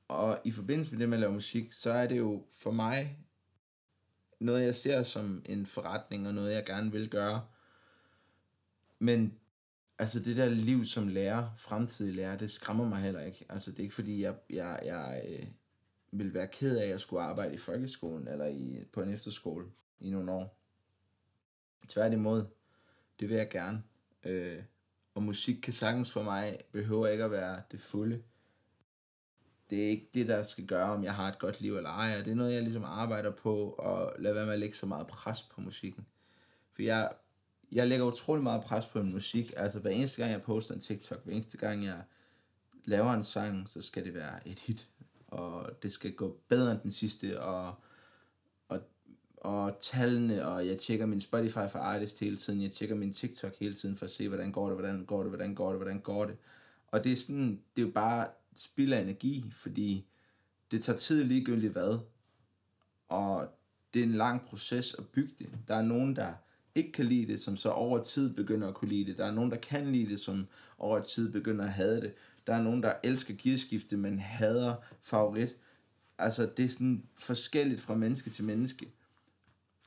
Og 0.07 0.39
i 0.43 0.51
forbindelse 0.51 0.91
med 0.91 0.99
det 0.99 1.09
med 1.09 1.17
at 1.17 1.21
lave 1.21 1.33
musik, 1.33 1.73
så 1.73 1.91
er 1.91 2.07
det 2.07 2.17
jo 2.17 2.45
for 2.51 2.71
mig 2.71 3.17
noget, 4.39 4.65
jeg 4.65 4.75
ser 4.75 5.03
som 5.03 5.41
en 5.45 5.65
forretning, 5.65 6.27
og 6.27 6.33
noget, 6.33 6.53
jeg 6.53 6.65
gerne 6.65 6.91
vil 6.91 7.09
gøre. 7.09 7.45
Men 8.99 9.39
altså 9.99 10.19
det 10.19 10.37
der 10.37 10.49
liv 10.49 10.85
som 10.85 11.07
lærer, 11.07 11.49
fremtidig 11.57 12.15
lærer, 12.15 12.37
det 12.37 12.51
skræmmer 12.51 12.89
mig 12.89 13.01
heller 13.01 13.21
ikke. 13.21 13.45
Altså 13.49 13.71
det 13.71 13.79
er 13.79 13.83
ikke 13.83 13.95
fordi, 13.95 14.21
jeg, 14.21 14.35
jeg, 14.49 14.79
jeg 14.85 15.23
øh, 15.27 15.47
vil 16.11 16.33
være 16.33 16.47
ked 16.47 16.77
af, 16.77 16.83
at 16.83 16.89
jeg 16.89 16.99
skulle 16.99 17.23
arbejde 17.23 17.53
i 17.53 17.57
folkeskolen, 17.57 18.27
eller 18.27 18.45
i, 18.45 18.85
på 18.93 19.01
en 19.01 19.09
efterskole 19.09 19.71
i 19.99 20.09
nogle 20.09 20.31
år. 20.31 20.57
Tværtimod, 21.87 22.45
det 23.19 23.29
vil 23.29 23.37
jeg 23.37 23.49
gerne. 23.49 23.83
Øh, 24.23 24.63
og 25.15 25.23
musik 25.23 25.55
kan 25.55 25.73
sagtens 25.73 26.11
for 26.11 26.23
mig, 26.23 26.59
behøver 26.71 27.07
ikke 27.07 27.23
at 27.23 27.31
være 27.31 27.61
det 27.71 27.81
fulde. 27.81 28.21
Det 29.69 29.83
er 29.83 29.89
ikke 29.89 30.09
det, 30.13 30.27
der 30.27 30.43
skal 30.43 30.65
gøre, 30.65 30.91
om 30.91 31.03
jeg 31.03 31.15
har 31.15 31.27
et 31.27 31.39
godt 31.39 31.61
liv 31.61 31.77
eller 31.77 31.89
ej. 31.89 32.17
Det 32.17 32.31
er 32.31 32.35
noget, 32.35 32.53
jeg 32.53 32.61
ligesom 32.61 32.83
arbejder 32.83 33.31
på, 33.31 33.69
og 33.69 34.13
lade 34.19 34.35
være 34.35 34.45
med 34.45 34.53
at 34.53 34.59
lægge 34.59 34.75
så 34.75 34.85
meget 34.85 35.07
pres 35.07 35.41
på 35.41 35.61
musikken. 35.61 36.05
For 36.73 36.81
jeg, 36.81 37.11
jeg 37.71 37.87
lægger 37.87 38.05
utrolig 38.05 38.43
meget 38.43 38.63
pres 38.63 38.85
på 38.85 39.03
min 39.03 39.13
musik. 39.13 39.53
Altså 39.57 39.79
hver 39.79 39.91
eneste 39.91 40.21
gang, 40.21 40.31
jeg 40.31 40.41
poster 40.41 40.75
en 40.75 40.81
TikTok, 40.81 41.23
hver 41.23 41.33
eneste 41.33 41.57
gang, 41.57 41.85
jeg 41.85 42.03
laver 42.85 43.13
en 43.13 43.23
sang, 43.23 43.69
så 43.69 43.81
skal 43.81 44.05
det 44.05 44.13
være 44.13 44.47
et 44.47 44.59
hit. 44.59 44.89
Og 45.27 45.69
det 45.83 45.91
skal 45.91 46.13
gå 46.13 46.39
bedre 46.47 46.71
end 46.71 46.79
den 46.79 46.91
sidste, 46.91 47.41
og, 47.41 47.75
og 49.41 49.77
tallene, 49.79 50.47
og 50.47 50.67
jeg 50.67 50.77
tjekker 50.79 51.05
min 51.05 51.21
Spotify 51.21 51.67
for 51.71 51.79
artist 51.79 52.19
hele 52.19 52.37
tiden, 52.37 52.61
jeg 52.61 52.71
tjekker 52.71 52.95
min 52.95 53.13
TikTok 53.13 53.55
hele 53.59 53.75
tiden 53.75 53.95
for 53.95 54.05
at 54.05 54.11
se, 54.11 54.27
hvordan 54.27 54.51
går 54.51 54.67
det, 54.67 54.75
hvordan 54.75 55.05
går 55.05 55.21
det, 55.21 55.29
hvordan 55.29 55.55
går 55.55 55.69
det, 55.69 55.77
hvordan 55.77 55.99
går 55.99 56.25
det. 56.25 56.37
Og 56.87 57.03
det 57.03 57.11
er 57.11 57.15
sådan, 57.15 57.61
det 57.75 57.81
er 57.81 57.85
jo 57.85 57.91
bare 57.91 58.27
spild 58.55 58.93
af 58.93 59.01
energi, 59.01 59.45
fordi 59.51 60.05
det 60.71 60.83
tager 60.83 60.97
tid 60.97 61.23
ligegyldigt 61.23 61.71
hvad. 61.71 61.99
Og 63.09 63.47
det 63.93 63.99
er 63.99 64.03
en 64.03 64.11
lang 64.11 64.41
proces 64.41 64.93
at 64.93 65.07
bygge 65.07 65.33
det. 65.39 65.49
Der 65.67 65.75
er 65.75 65.81
nogen, 65.81 66.15
der 66.15 66.33
ikke 66.75 66.91
kan 66.91 67.05
lide 67.05 67.31
det, 67.31 67.41
som 67.41 67.57
så 67.57 67.69
over 67.69 68.03
tid 68.03 68.33
begynder 68.33 68.67
at 68.67 68.73
kunne 68.73 68.89
lide 68.89 69.05
det. 69.05 69.17
Der 69.17 69.25
er 69.25 69.31
nogen, 69.31 69.51
der 69.51 69.57
kan 69.57 69.91
lide 69.91 70.09
det, 70.09 70.19
som 70.19 70.47
over 70.77 71.01
tid 71.01 71.31
begynder 71.31 71.65
at 71.65 71.71
have 71.71 72.01
det. 72.01 72.13
Der 72.47 72.53
er 72.55 72.61
nogen, 72.61 72.83
der 72.83 72.93
elsker 73.03 73.33
gearskifte, 73.37 73.97
men 73.97 74.19
hader 74.19 74.75
favorit. 75.01 75.55
Altså, 76.17 76.49
det 76.57 76.65
er 76.65 76.69
sådan 76.69 77.03
forskelligt 77.15 77.81
fra 77.81 77.95
menneske 77.95 78.29
til 78.29 78.43
menneske. 78.45 78.91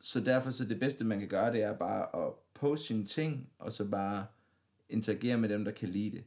Så 0.04 0.20
derfor 0.20 0.50
så 0.50 0.64
det 0.64 0.80
bedste, 0.80 1.04
man 1.04 1.18
kan 1.18 1.28
gøre, 1.28 1.52
det 1.52 1.62
er 1.62 1.78
bare 1.78 2.26
at 2.26 2.32
poste 2.54 2.86
sine 2.86 3.04
ting, 3.04 3.50
og 3.58 3.72
så 3.72 3.88
bare 3.88 4.26
interagere 4.88 5.38
med 5.38 5.48
dem, 5.48 5.64
der 5.64 5.72
kan 5.72 5.88
lide 5.88 6.16
det. 6.16 6.24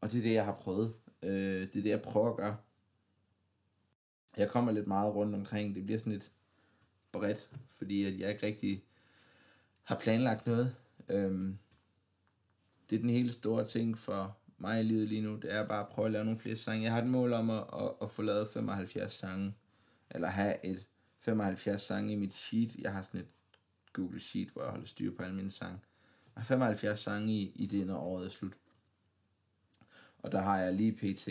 Og 0.00 0.12
det 0.12 0.18
er 0.18 0.22
det, 0.22 0.32
jeg 0.32 0.44
har 0.44 0.54
prøvet. 0.54 0.94
Øh, 1.22 1.60
det 1.60 1.76
er 1.76 1.82
det, 1.82 1.86
jeg 1.86 2.02
prøver 2.02 2.30
at 2.30 2.36
gøre. 2.36 2.56
Jeg 4.36 4.50
kommer 4.50 4.72
lidt 4.72 4.86
meget 4.86 5.14
rundt 5.14 5.34
omkring. 5.34 5.74
Det 5.74 5.86
bliver 5.86 5.98
sådan 5.98 6.12
lidt 6.12 6.32
bredt, 7.12 7.50
fordi 7.70 8.04
at 8.04 8.18
jeg 8.18 8.30
ikke 8.30 8.46
rigtig 8.46 8.84
har 9.82 9.98
planlagt 9.98 10.46
noget. 10.46 10.76
Øhm, 11.08 11.58
det 12.90 12.96
er 12.96 13.00
den 13.00 13.10
helt 13.10 13.34
store 13.34 13.64
ting 13.64 13.98
for 13.98 14.38
mig 14.58 14.80
i 14.80 14.82
livet 14.82 15.08
lige 15.08 15.22
nu. 15.22 15.36
Det 15.36 15.52
er 15.52 15.68
bare 15.68 15.80
at 15.80 15.88
prøve 15.88 16.06
at 16.06 16.12
lave 16.12 16.24
nogle 16.24 16.40
flere 16.40 16.56
sange. 16.56 16.84
Jeg 16.84 16.92
har 16.92 17.02
et 17.02 17.08
mål 17.08 17.32
om 17.32 17.50
at, 17.50 17.64
at, 17.72 17.92
at 18.02 18.10
få 18.10 18.22
lavet 18.22 18.48
75 18.48 19.12
sange. 19.12 19.54
Eller 20.10 20.28
have 20.28 20.66
et 20.66 20.86
75 21.26 21.82
sange 21.82 22.12
i 22.12 22.16
mit 22.16 22.34
sheet. 22.34 22.76
Jeg 22.76 22.92
har 22.92 23.02
sådan 23.02 23.20
et 23.20 23.26
Google 23.92 24.20
Sheet, 24.20 24.48
hvor 24.48 24.62
jeg 24.62 24.70
holder 24.70 24.86
styr 24.86 25.16
på 25.16 25.22
alle 25.22 25.36
mine 25.36 25.50
sange. 25.50 25.80
Jeg 26.34 26.40
har 26.40 26.44
75 26.44 27.00
sange 27.00 27.32
i, 27.32 27.52
i 27.54 27.66
det, 27.66 27.86
når 27.86 27.98
året 27.98 28.26
er 28.26 28.30
slut. 28.30 28.56
Og 30.18 30.32
der 30.32 30.40
har 30.40 30.58
jeg 30.58 30.74
lige 30.74 30.92
pt. 30.92 31.28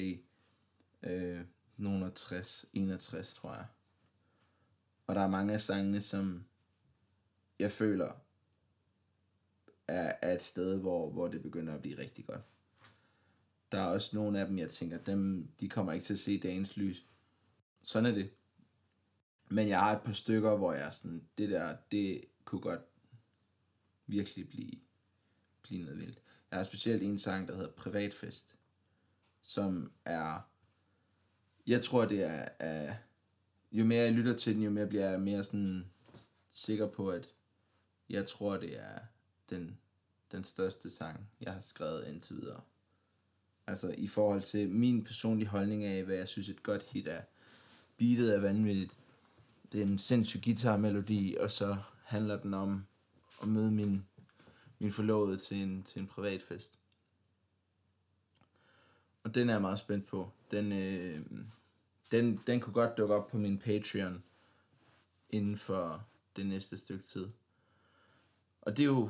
Øh, 1.03 1.45
nogle 1.77 2.11
60, 2.11 2.65
61, 2.73 3.33
tror 3.33 3.53
jeg. 3.53 3.65
Og 5.07 5.15
der 5.15 5.21
er 5.21 5.27
mange 5.27 5.53
af 5.53 5.61
sangene, 5.61 6.01
som 6.01 6.45
jeg 7.59 7.71
føler 7.71 8.11
er, 9.87 10.13
er 10.21 10.35
et 10.35 10.41
sted, 10.41 10.79
hvor, 10.79 11.09
hvor 11.09 11.27
det 11.27 11.41
begynder 11.41 11.73
at 11.73 11.81
blive 11.81 11.97
rigtig 11.97 12.25
godt. 12.25 12.41
Der 13.71 13.79
er 13.79 13.85
også 13.85 14.15
nogle 14.15 14.39
af 14.39 14.47
dem, 14.47 14.57
jeg 14.57 14.69
tænker, 14.69 14.97
dem, 14.97 15.47
de 15.59 15.69
kommer 15.69 15.93
ikke 15.93 16.05
til 16.05 16.13
at 16.13 16.19
se 16.19 16.39
dagens 16.39 16.77
lys. 16.77 17.05
Sådan 17.81 18.11
er 18.11 18.15
det. 18.15 18.31
Men 19.49 19.67
jeg 19.67 19.79
har 19.79 19.95
et 19.95 20.01
par 20.01 20.13
stykker, 20.13 20.55
hvor 20.55 20.73
jeg 20.73 20.87
er 20.87 20.91
sådan, 20.91 21.23
det 21.37 21.49
der, 21.49 21.77
det 21.91 22.25
kunne 22.45 22.61
godt 22.61 22.81
virkelig 24.07 24.49
blive, 24.49 24.71
blive 25.61 25.83
noget 25.83 25.99
vildt. 25.99 26.19
Jeg 26.51 26.59
har 26.59 26.63
specielt 26.63 27.03
en 27.03 27.19
sang, 27.19 27.47
der 27.47 27.55
hedder 27.55 27.71
Privatfest, 27.71 28.55
som 29.41 29.91
er, 30.05 30.49
jeg 31.67 31.83
tror 31.83 32.05
det 32.05 32.23
er, 32.23 32.47
er 32.59 32.95
jo 33.71 33.85
mere 33.85 34.03
jeg 34.03 34.11
lytter 34.11 34.37
til 34.37 34.55
den, 34.55 34.63
jo 34.63 34.69
mere 34.69 34.87
bliver 34.87 35.09
jeg 35.09 35.21
mere 35.21 35.43
sådan 35.43 35.85
sikker 36.49 36.87
på, 36.87 37.09
at 37.09 37.33
jeg 38.09 38.27
tror 38.27 38.57
det 38.57 38.79
er 38.79 38.99
den, 39.49 39.77
den 40.31 40.43
største 40.43 40.89
sang, 40.89 41.29
jeg 41.41 41.53
har 41.53 41.59
skrevet 41.59 42.07
indtil 42.07 42.35
videre. 42.35 42.61
Altså 43.67 43.95
i 43.97 44.07
forhold 44.07 44.41
til 44.41 44.69
min 44.69 45.03
personlige 45.03 45.47
holdning 45.47 45.83
af, 45.83 46.03
hvad 46.03 46.15
jeg 46.15 46.27
synes 46.27 46.49
et 46.49 46.63
godt 46.63 46.83
hit 46.83 47.07
er. 47.07 47.21
Beatet 47.97 48.35
er 48.35 48.39
vanvittigt. 48.39 48.97
Det 49.71 49.81
er 49.81 49.85
en 49.85 49.99
sindssyg 49.99 50.41
guitarmelodi, 50.43 51.37
og 51.39 51.51
så 51.51 51.77
handler 52.03 52.41
den 52.41 52.53
om 52.53 52.85
at 53.41 53.47
møde 53.47 53.71
min, 53.71 54.05
min 54.79 54.91
forlovede 54.91 55.37
til 55.37 55.57
en, 55.57 55.83
til 55.83 56.01
en 56.01 56.07
privatfest. 56.07 56.79
Og 59.23 59.35
den 59.35 59.49
er 59.49 59.53
jeg 59.53 59.61
meget 59.61 59.79
spændt 59.79 60.05
på. 60.05 60.31
Den, 60.51 60.71
øh, 60.71 61.25
den, 62.11 62.39
den 62.47 62.59
kunne 62.59 62.73
godt 62.73 62.97
dukke 62.97 63.15
op 63.15 63.27
på 63.27 63.37
min 63.37 63.57
Patreon 63.57 64.23
inden 65.29 65.57
for 65.57 66.05
det 66.35 66.45
næste 66.45 66.77
stykke 66.77 67.03
tid. 67.03 67.27
Og 68.61 68.77
det 68.77 68.83
er 68.83 68.87
jo, 68.87 69.09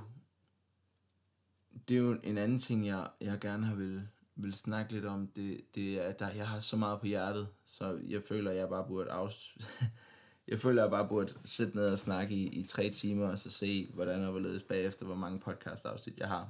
det 1.87 1.95
er 1.97 2.01
jo 2.01 2.19
en 2.23 2.37
anden 2.37 2.59
ting, 2.59 2.87
jeg, 2.87 3.09
jeg 3.21 3.39
gerne 3.39 3.65
har 3.65 3.75
vil, 3.75 4.07
vil 4.35 4.53
snakke 4.53 4.93
lidt 4.93 5.05
om. 5.05 5.27
Det, 5.27 5.75
det 5.75 5.99
er, 5.99 6.03
at 6.03 6.19
der, 6.19 6.31
jeg 6.31 6.47
har 6.47 6.59
så 6.59 6.77
meget 6.77 6.99
på 6.99 7.05
hjertet, 7.05 7.47
så 7.65 7.99
jeg 8.03 8.23
føler, 8.23 8.51
at 8.51 8.57
jeg 8.57 8.69
bare 8.69 8.87
burde 8.87 9.11
afs... 9.11 9.57
jeg 10.47 10.59
føler, 10.59 10.81
at 10.81 10.85
jeg 10.85 10.91
bare 10.91 11.09
burde 11.09 11.33
sætte 11.45 11.75
ned 11.75 11.91
og 11.91 11.99
snakke 11.99 12.35
i, 12.35 12.47
i 12.47 12.63
tre 12.67 12.89
timer, 12.89 13.27
og 13.27 13.39
så 13.39 13.49
se, 13.49 13.89
hvordan 13.93 14.23
og 14.23 14.31
hvorledes 14.31 14.63
bagefter, 14.63 15.05
hvor 15.05 15.15
mange 15.15 15.39
podcast 15.39 15.85
afsnit 15.85 16.19
jeg 16.19 16.27
har. 16.27 16.49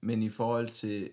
Men 0.00 0.22
i 0.22 0.28
forhold 0.28 0.68
til 0.68 1.10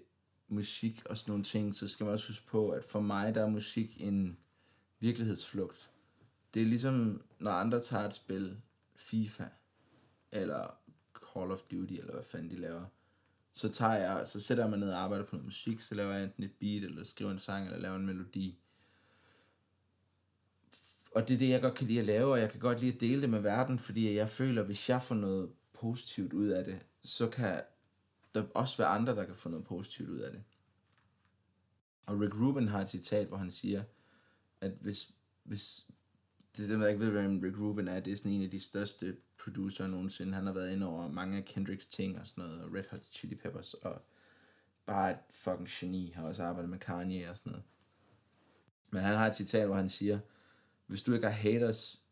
musik 0.47 1.05
og 1.05 1.17
sådan 1.17 1.31
nogle 1.31 1.43
ting, 1.43 1.75
så 1.75 1.87
skal 1.87 2.03
man 2.03 2.13
også 2.13 2.27
huske 2.27 2.47
på, 2.47 2.69
at 2.69 2.83
for 2.83 2.99
mig, 2.99 3.35
der 3.35 3.41
er 3.41 3.49
musik 3.49 4.01
en 4.01 4.37
virkelighedsflugt. 4.99 5.91
Det 6.53 6.61
er 6.61 6.65
ligesom, 6.65 7.21
når 7.39 7.51
andre 7.51 7.79
tager 7.79 8.05
et 8.05 8.13
spil, 8.13 8.57
FIFA, 8.95 9.45
eller 10.31 10.77
Call 11.33 11.51
of 11.51 11.61
Duty, 11.61 11.93
eller 11.93 12.13
hvad 12.13 12.23
fanden 12.23 12.49
de 12.49 12.55
laver, 12.55 12.85
så 13.51 13.69
tager 13.69 13.93
jeg, 13.93 14.27
så 14.27 14.39
sætter 14.39 14.63
jeg 14.63 14.69
mig 14.69 14.79
ned 14.79 14.91
og 14.91 14.99
arbejder 14.99 15.25
på 15.25 15.35
noget 15.35 15.45
musik, 15.45 15.81
så 15.81 15.95
laver 15.95 16.13
jeg 16.13 16.23
enten 16.23 16.43
et 16.43 16.51
beat, 16.59 16.83
eller 16.83 17.03
skriver 17.03 17.31
en 17.31 17.39
sang, 17.39 17.65
eller 17.65 17.79
laver 17.79 17.95
en 17.95 18.05
melodi. 18.05 18.62
Og 21.15 21.27
det 21.27 21.33
er 21.33 21.37
det, 21.37 21.49
jeg 21.49 21.61
godt 21.61 21.75
kan 21.75 21.87
lide 21.87 21.99
at 21.99 22.05
lave, 22.05 22.31
og 22.31 22.39
jeg 22.39 22.51
kan 22.51 22.59
godt 22.59 22.79
lide 22.79 22.93
at 22.93 23.01
dele 23.01 23.21
det 23.21 23.29
med 23.29 23.39
verden, 23.39 23.79
fordi 23.79 24.15
jeg 24.15 24.29
føler, 24.29 24.61
at 24.61 24.67
hvis 24.67 24.89
jeg 24.89 25.01
får 25.01 25.15
noget 25.15 25.49
positivt 25.73 26.33
ud 26.33 26.47
af 26.47 26.65
det, 26.65 26.85
så 27.03 27.29
kan 27.29 27.61
der 28.35 28.43
også 28.55 28.77
være 28.77 28.87
andre, 28.87 29.15
der 29.15 29.25
kan 29.25 29.35
få 29.35 29.49
noget 29.49 29.65
positivt 29.65 30.09
ud 30.09 30.19
af 30.19 30.31
det. 30.31 30.43
Og 32.05 32.19
Rick 32.21 32.39
Rubin 32.39 32.67
har 32.67 32.81
et 32.81 32.89
citat, 32.89 33.27
hvor 33.27 33.37
han 33.37 33.51
siger, 33.51 33.83
at 34.61 34.71
hvis, 34.81 35.13
hvis 35.43 35.85
det 36.57 36.71
er 36.71 36.79
jeg 36.79 36.89
ikke 36.89 37.05
ved, 37.05 37.11
hvem 37.11 37.39
Rick 37.39 37.59
Rubin 37.59 37.87
er, 37.87 37.99
det 37.99 38.13
er 38.13 38.17
sådan 38.17 38.31
en 38.31 38.43
af 38.43 38.49
de 38.49 38.59
største 38.59 39.15
producer 39.43 39.87
nogensinde. 39.87 40.33
Han 40.33 40.45
har 40.45 40.53
været 40.53 40.73
inde 40.73 40.87
over 40.87 41.11
mange 41.11 41.37
af 41.37 41.45
Kendricks 41.45 41.87
ting 41.87 42.19
og 42.19 42.27
sådan 42.27 42.43
noget, 42.43 42.63
og 42.63 42.73
Red 42.73 42.83
Hot 42.91 43.03
Chili 43.11 43.35
Peppers, 43.35 43.73
og 43.73 44.01
bare 44.85 45.11
et 45.11 45.17
fucking 45.29 45.69
geni, 45.69 46.11
har 46.15 46.23
også 46.23 46.43
arbejdet 46.43 46.69
med 46.69 46.79
Kanye 46.79 47.29
og 47.29 47.37
sådan 47.37 47.51
noget. 47.51 47.65
Men 48.89 49.01
han 49.01 49.17
har 49.17 49.27
et 49.27 49.35
citat, 49.35 49.67
hvor 49.67 49.75
han 49.75 49.89
siger, 49.89 50.19
hvis 50.87 51.03
du 51.03 51.13
ikke 51.13 51.27
har 51.27 51.33
haters, 51.33 52.03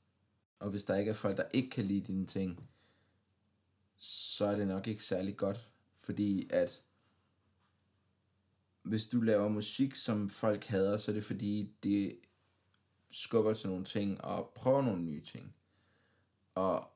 og 0.59 0.69
hvis 0.69 0.83
der 0.83 0.95
ikke 0.95 1.09
er 1.09 1.15
folk, 1.15 1.37
der 1.37 1.49
ikke 1.53 1.69
kan 1.69 1.85
lide 1.85 2.01
dine 2.01 2.25
ting, 2.25 2.69
så 3.97 4.45
er 4.45 4.55
det 4.55 4.67
nok 4.67 4.87
ikke 4.87 5.03
særlig 5.03 5.37
godt, 5.37 5.69
fordi 5.95 6.47
at 6.49 6.81
hvis 8.83 9.05
du 9.05 9.21
laver 9.21 9.49
musik, 9.49 9.95
som 9.95 10.29
folk 10.29 10.65
hader, 10.65 10.97
så 10.97 11.11
er 11.11 11.15
det 11.15 11.23
fordi, 11.23 11.73
det 11.83 12.19
skubber 13.11 13.53
til 13.53 13.69
nogle 13.69 13.85
ting 13.85 14.21
og 14.21 14.51
prøver 14.55 14.81
nogle 14.81 15.03
nye 15.03 15.21
ting. 15.21 15.55
Og 16.55 16.87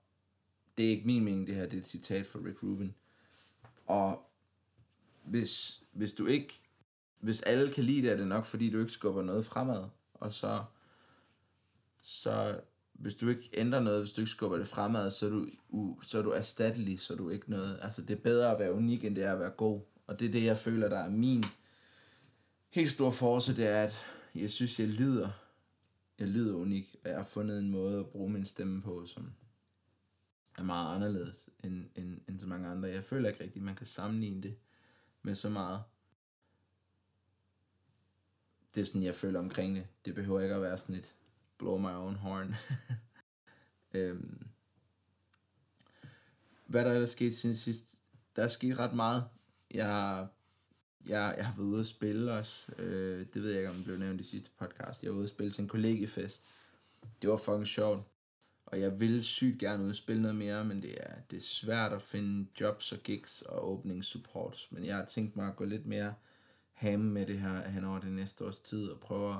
det 0.77 0.85
er 0.85 0.89
ikke 0.89 1.07
min 1.07 1.23
mening, 1.23 1.47
det 1.47 1.55
her, 1.55 1.63
det 1.63 1.73
er 1.73 1.77
et 1.77 1.87
citat 1.87 2.25
fra 2.25 2.39
Rick 2.39 2.63
Rubin. 2.63 2.95
Og 3.85 4.29
hvis, 5.23 5.83
hvis 5.91 6.11
du 6.11 6.25
ikke, 6.25 6.61
hvis 7.19 7.41
alle 7.41 7.73
kan 7.73 7.83
lide 7.83 8.01
det, 8.01 8.11
er 8.11 8.17
det 8.17 8.27
nok, 8.27 8.45
fordi 8.45 8.69
du 8.69 8.79
ikke 8.79 8.91
skubber 8.91 9.21
noget 9.21 9.45
fremad. 9.45 9.89
Og 10.13 10.33
så, 10.33 10.63
så 12.05 12.61
hvis 12.93 13.15
du 13.15 13.29
ikke 13.29 13.49
ændrer 13.53 13.79
noget, 13.79 14.01
hvis 14.01 14.11
du 14.11 14.21
ikke 14.21 14.31
skubber 14.31 14.57
det 14.57 14.67
fremad, 14.67 15.11
så 15.11 15.25
er 15.25 15.29
du, 15.29 15.47
u, 15.69 16.01
så 16.01 16.17
er 16.17 16.21
du 16.21 16.29
erstattelig, 16.29 16.99
så 16.99 17.13
er 17.13 17.17
du 17.17 17.29
ikke 17.29 17.49
noget. 17.49 17.79
Altså 17.81 18.01
det 18.01 18.17
er 18.17 18.21
bedre 18.21 18.51
at 18.51 18.59
være 18.59 18.73
unik, 18.73 19.03
end 19.03 19.15
det 19.15 19.23
er 19.23 19.33
at 19.33 19.39
være 19.39 19.49
god. 19.49 19.81
Og 20.07 20.19
det 20.19 20.27
er 20.27 20.31
det, 20.31 20.43
jeg 20.43 20.57
føler, 20.57 20.89
der 20.89 20.97
er 20.97 21.09
min 21.09 21.43
helt 22.69 22.91
store 22.91 23.11
force, 23.11 23.55
det 23.55 23.67
er, 23.67 23.83
at 23.83 24.05
jeg 24.35 24.51
synes, 24.51 24.79
jeg 24.79 24.87
lyder, 24.87 25.29
jeg 26.19 26.27
lyder 26.27 26.55
unik, 26.55 26.95
og 27.03 27.09
jeg 27.09 27.17
har 27.17 27.25
fundet 27.25 27.59
en 27.59 27.69
måde 27.69 27.99
at 27.99 28.09
bruge 28.09 28.29
min 28.29 28.45
stemme 28.45 28.81
på, 28.81 29.05
som 29.05 29.33
er 30.57 30.63
meget 30.63 30.95
anderledes 30.95 31.49
end, 31.63 31.85
end, 31.95 32.21
end 32.29 32.39
så 32.39 32.47
mange 32.47 32.67
andre. 32.67 32.89
Jeg 32.89 33.03
føler 33.03 33.29
ikke 33.29 33.43
rigtigt, 33.43 33.65
man 33.65 33.75
kan 33.75 33.85
sammenligne 33.85 34.41
det 34.41 34.55
med 35.21 35.35
så 35.35 35.49
meget. 35.49 35.81
Det 38.75 38.81
er 38.81 38.85
sådan, 38.85 39.03
jeg 39.03 39.15
føler 39.15 39.39
omkring 39.39 39.75
det. 39.75 39.87
Det 40.05 40.15
behøver 40.15 40.41
ikke 40.41 40.55
at 40.55 40.61
være 40.61 40.77
sådan 40.77 40.95
et 40.95 41.15
blow 41.57 41.77
my 41.77 41.91
own 41.91 42.15
horn. 42.15 42.55
øhm. 43.93 44.47
Hvad 46.67 46.85
der 46.85 46.91
ellers 46.91 47.09
skete 47.09 47.35
siden 47.35 47.55
sidst? 47.55 47.95
Der 48.35 48.43
er 48.43 48.47
sket 48.47 48.79
ret 48.79 48.93
meget. 48.93 49.23
Jeg 49.71 49.85
har, 49.85 50.27
jeg, 51.05 51.35
jeg 51.37 51.45
har 51.45 51.55
været 51.55 51.67
ude 51.67 51.79
at 51.79 51.85
spille 51.85 52.31
også. 52.33 52.71
Øh, 52.77 53.25
det 53.33 53.43
ved 53.43 53.49
jeg 53.49 53.59
ikke, 53.59 53.69
om 53.69 53.75
det 53.75 53.85
blev 53.85 53.97
nævnt 53.97 54.21
i 54.21 54.23
sidste 54.23 54.49
podcast. 54.59 55.03
Jeg 55.03 55.11
var 55.11 55.17
ude 55.17 55.23
at 55.23 55.29
spille 55.29 55.51
til 55.51 55.61
en 55.61 55.67
kollegiefest. 55.67 56.43
Det 57.21 57.29
var 57.29 57.37
fucking 57.37 57.67
sjovt. 57.67 58.03
Og 58.65 58.79
jeg 58.79 58.99
ville 58.99 59.23
sygt 59.23 59.59
gerne 59.59 59.83
ud 59.83 59.89
og 59.89 59.95
spille 59.95 60.21
noget 60.21 60.35
mere, 60.35 60.65
men 60.65 60.81
det 60.81 60.95
er, 60.97 61.15
det 61.31 61.37
er 61.37 61.41
svært 61.41 61.93
at 61.93 62.01
finde 62.01 62.47
jobs 62.61 62.91
og 62.91 62.99
gigs 62.99 63.41
og 63.41 63.71
åbningssupports. 63.71 64.71
Men 64.71 64.85
jeg 64.85 64.95
har 64.95 65.05
tænkt 65.05 65.35
mig 65.35 65.47
at 65.47 65.55
gå 65.55 65.65
lidt 65.65 65.85
mere 65.85 66.13
ham 66.73 66.99
med 66.99 67.25
det 67.25 67.39
her 67.39 67.69
hen 67.69 67.83
over 67.83 67.99
det 67.99 68.11
næste 68.11 68.45
års 68.45 68.59
tid 68.59 68.89
og 68.89 68.99
prøve 68.99 69.33
at 69.33 69.39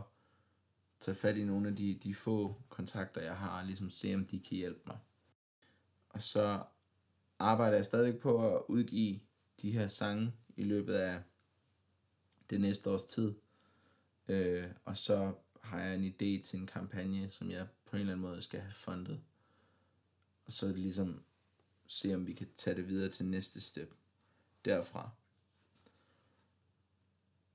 tage 1.06 1.16
fat 1.16 1.38
i 1.38 1.44
nogle 1.44 1.68
af 1.70 1.76
de, 1.76 1.94
de 1.94 2.14
få 2.14 2.62
kontakter, 2.70 3.22
jeg 3.22 3.38
har, 3.38 3.60
og 3.60 3.66
ligesom 3.66 3.90
se, 3.90 4.16
om 4.16 4.26
de 4.26 4.40
kan 4.40 4.58
hjælpe 4.58 4.82
mig. 4.86 4.98
Og 6.10 6.22
så 6.22 6.64
arbejder 7.40 7.76
jeg 7.76 7.86
stadig 7.86 8.20
på 8.20 8.56
at 8.56 8.62
udgive 8.68 9.20
de 9.62 9.72
her 9.72 9.88
sange 9.88 10.34
i 10.56 10.64
løbet 10.64 10.94
af 10.94 11.24
det 12.50 12.62
næste 12.62 12.90
års 12.90 13.06
tid. 13.06 13.36
Øh, 14.28 14.68
og 14.86 14.98
så 14.98 15.34
har 15.62 15.80
jeg 15.80 15.96
en 15.96 16.06
idé 16.06 16.44
til 16.44 16.60
en 16.60 16.68
kampagne, 16.68 17.30
som 17.30 17.52
jeg 17.52 17.68
på 17.86 17.96
en 17.96 18.00
eller 18.00 18.14
anden 18.14 18.28
måde 18.28 18.42
skal 18.42 18.60
have 18.60 18.72
fundet. 18.72 19.22
Og 20.46 20.52
så 20.52 20.72
ligesom 20.72 21.24
se, 21.88 22.16
om 22.16 22.28
vi 22.28 22.34
kan 22.34 22.48
tage 22.56 22.76
det 22.76 22.88
videre 22.88 23.10
til 23.10 23.26
næste 23.26 23.62
step 23.62 23.94
derfra. 24.66 25.10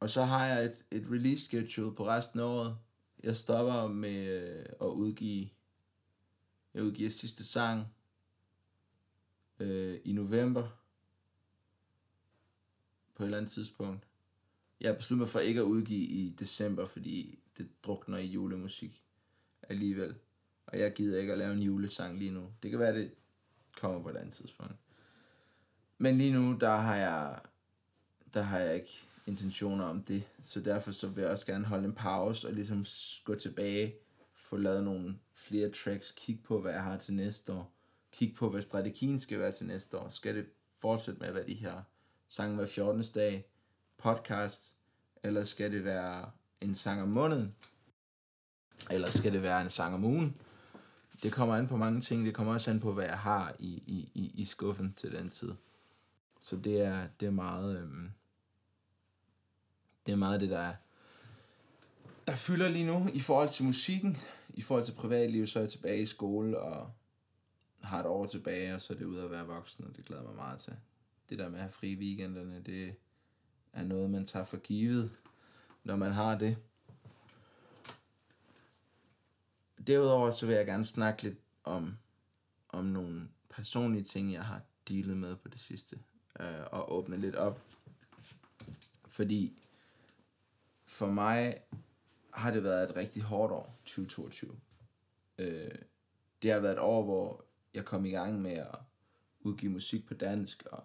Og 0.00 0.11
så 0.11 0.23
har 0.23 0.47
jeg 0.47 0.64
et, 0.64 0.87
et 0.90 1.07
release 1.11 1.45
schedule 1.45 1.95
på 1.95 2.07
resten 2.07 2.40
af 2.40 2.45
året. 2.45 2.78
Jeg 3.23 3.37
stopper 3.37 3.89
med 3.89 4.27
øh, 4.27 4.67
at 4.81 4.87
udgive, 4.87 5.49
jeg 6.75 6.83
udgiver 6.83 7.11
sidste 7.11 7.45
sang 7.45 7.87
øh, 9.59 10.00
i 10.04 10.13
november 10.13 10.69
på 13.15 13.23
et 13.23 13.26
eller 13.26 13.39
andet 13.39 13.50
tidspunkt. 13.50 14.06
Jeg 14.80 14.97
besluttede 14.97 15.19
mig 15.19 15.28
for 15.28 15.39
ikke 15.39 15.61
at 15.61 15.65
udgive 15.65 16.06
i 16.06 16.30
december, 16.30 16.85
fordi 16.85 17.39
det 17.59 17.85
drukner 17.85 18.19
i 18.19 18.26
julemusik 18.26 19.04
alligevel. 19.63 20.15
Og 20.67 20.78
jeg 20.78 20.95
gider 20.95 21.19
ikke 21.19 21.33
at 21.33 21.39
lave 21.39 21.52
en 21.52 21.63
julesang 21.63 22.19
lige 22.19 22.30
nu. 22.30 22.52
Det 22.63 22.71
kan 22.71 22.80
være, 22.80 22.99
det 22.99 23.15
kommer 23.80 24.02
på 24.02 24.09
et 24.09 24.17
andet 24.17 24.35
tidspunkt. 24.35 24.75
Men 25.99 26.19
lige 26.19 26.33
nu, 26.33 26.56
der 26.61 26.76
har 26.76 26.97
jeg, 26.97 27.41
der 28.35 28.43
har 28.43 28.59
jeg 28.59 28.75
ikke 28.75 29.10
intentioner 29.30 29.84
om 29.84 30.02
det. 30.02 30.23
Så 30.43 30.60
derfor 30.60 30.93
så 30.93 31.08
vil 31.08 31.23
jeg 31.23 31.30
også 31.30 31.47
gerne 31.47 31.64
holde 31.64 31.84
en 31.84 31.95
pause 31.95 32.49
og 32.49 32.54
ligesom 32.54 32.86
gå 33.25 33.34
tilbage, 33.34 33.95
få 34.34 34.56
lavet 34.56 34.84
nogle 34.84 35.19
flere 35.32 35.71
tracks, 35.71 36.14
kigge 36.16 36.43
på, 36.43 36.60
hvad 36.60 36.73
jeg 36.73 36.82
har 36.82 36.97
til 36.97 37.14
næste 37.14 37.52
år. 37.52 37.73
Kigge 38.12 38.34
på, 38.34 38.50
hvad 38.50 38.62
strategien 38.62 39.19
skal 39.19 39.38
være 39.38 39.52
til 39.52 39.66
næste 39.66 39.99
år. 39.99 40.08
Skal 40.08 40.36
det 40.36 40.47
fortsætte 40.78 41.21
med 41.21 41.28
at 41.28 41.34
være 41.34 41.47
de 41.47 41.54
her 41.54 41.82
sange 42.28 42.56
hver 42.56 42.66
14. 42.66 43.04
dag, 43.14 43.47
podcast, 43.99 44.75
eller 45.23 45.45
skal 45.45 45.73
det 45.73 45.84
være 45.84 46.30
en 46.60 46.75
sang 46.75 47.02
om 47.02 47.08
måneden? 47.08 47.54
Eller 48.90 49.10
skal 49.10 49.32
det 49.32 49.43
være 49.43 49.62
en 49.62 49.71
sang 49.71 49.95
om 49.95 50.04
ugen? 50.04 50.36
Det 51.23 51.32
kommer 51.32 51.54
an 51.54 51.66
på 51.66 51.76
mange 51.76 52.00
ting. 52.00 52.26
Det 52.26 52.34
kommer 52.34 52.52
også 52.52 52.71
an 52.71 52.80
på, 52.80 52.93
hvad 52.93 53.04
jeg 53.04 53.19
har 53.19 53.54
i, 53.58 53.82
i, 53.86 54.10
i, 54.14 54.30
i 54.34 54.45
skuffen 54.45 54.93
til 54.97 55.12
den 55.12 55.28
tid. 55.28 55.52
Så 56.40 56.56
det 56.56 56.80
er, 56.80 57.06
det 57.21 57.26
er 57.26 57.30
meget... 57.30 57.78
Øhm, 57.78 58.10
det 60.06 60.13
er 60.13 60.17
meget 60.17 60.41
det, 60.41 60.50
der 60.50 60.58
er, 60.58 60.75
der 62.26 62.36
fylder 62.36 62.69
lige 62.69 62.86
nu 62.86 63.08
i 63.15 63.21
forhold 63.21 63.49
til 63.49 63.65
musikken. 63.65 64.17
I 64.54 64.60
forhold 64.60 64.84
til 64.84 64.93
privatliv, 64.93 65.47
så 65.47 65.58
er 65.58 65.63
jeg 65.63 65.71
tilbage 65.71 66.02
i 66.02 66.06
skole 66.06 66.60
og 66.60 66.91
har 67.82 68.00
et 68.00 68.06
år 68.06 68.26
tilbage, 68.26 68.75
og 68.75 68.80
så 68.80 68.93
er 68.93 68.99
det 68.99 69.04
ud 69.04 69.19
at 69.19 69.30
være 69.30 69.47
voksen, 69.47 69.84
og 69.84 69.97
det 69.97 70.04
glæder 70.04 70.23
mig 70.23 70.34
meget 70.34 70.60
til. 70.60 70.73
Det 71.28 71.39
der 71.39 71.49
med 71.49 71.58
at 71.58 71.63
have 71.63 71.73
fri 71.73 71.95
weekenderne, 71.95 72.63
det 72.67 72.95
er 73.73 73.84
noget, 73.84 74.10
man 74.10 74.26
tager 74.26 74.45
for 74.45 74.56
givet, 74.56 75.10
når 75.84 75.97
man 75.97 76.13
har 76.13 76.39
det. 76.39 76.56
Derudover 79.86 80.30
så 80.30 80.47
vil 80.47 80.54
jeg 80.54 80.67
gerne 80.67 80.84
snakke 80.84 81.23
lidt 81.23 81.39
om, 81.65 81.97
om 82.69 82.84
nogle 82.84 83.28
personlige 83.50 84.04
ting, 84.04 84.32
jeg 84.32 84.45
har 84.45 84.60
dealet 84.89 85.17
med 85.17 85.36
på 85.36 85.49
det 85.49 85.60
sidste, 85.60 85.99
øh, 86.41 86.67
og 86.73 86.93
åbne 86.93 87.17
lidt 87.17 87.36
op. 87.36 87.60
Fordi 89.08 89.60
for 90.91 91.11
mig 91.11 91.55
har 92.33 92.50
det 92.50 92.65
været 92.65 92.91
et 92.91 92.97
rigtig 92.97 93.23
hårdt 93.23 93.53
år, 93.53 93.81
2022. 93.85 94.61
Øh, 95.39 95.71
det 96.43 96.50
har 96.50 96.61
været 96.61 96.73
et 96.73 96.79
år, 96.79 97.05
hvor 97.05 97.45
jeg 97.75 97.85
kom 97.85 98.05
i 98.05 98.11
gang 98.11 98.43
med 98.43 98.53
at 98.53 98.79
udgive 99.41 99.73
musik 99.73 100.07
på 100.07 100.15
dansk, 100.15 100.63
og 100.67 100.85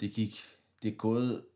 det 0.00 0.12
gik, 0.12 0.40
det 0.82 0.92
er 0.92 0.96
gået 0.96 1.46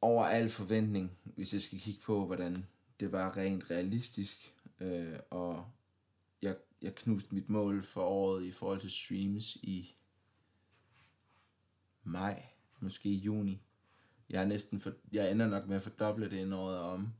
over 0.00 0.24
al 0.24 0.50
forventning, 0.50 1.18
hvis 1.24 1.52
jeg 1.52 1.62
skal 1.62 1.80
kigge 1.80 2.00
på, 2.00 2.26
hvordan 2.26 2.66
det 3.00 3.12
var 3.12 3.36
rent 3.36 3.70
realistisk, 3.70 4.54
øh, 4.80 5.18
og 5.30 5.70
jeg, 6.42 6.56
jeg 6.82 6.94
knuste 6.94 7.34
mit 7.34 7.48
mål 7.48 7.82
for 7.82 8.02
året 8.02 8.44
i 8.44 8.50
forhold 8.50 8.80
til 8.80 8.90
streams 8.90 9.56
i 9.56 9.96
maj, 12.04 12.46
måske 12.80 13.10
juni 13.10 13.62
jeg 14.30 14.42
er 14.42 14.46
næsten 14.46 14.80
for, 14.80 14.92
jeg 15.12 15.30
ender 15.30 15.46
nok 15.46 15.66
med 15.66 15.76
at 15.76 15.82
fordoble 15.82 16.30
det 16.30 16.40
en 16.40 16.52
året 16.52 16.78
om, 16.78 17.12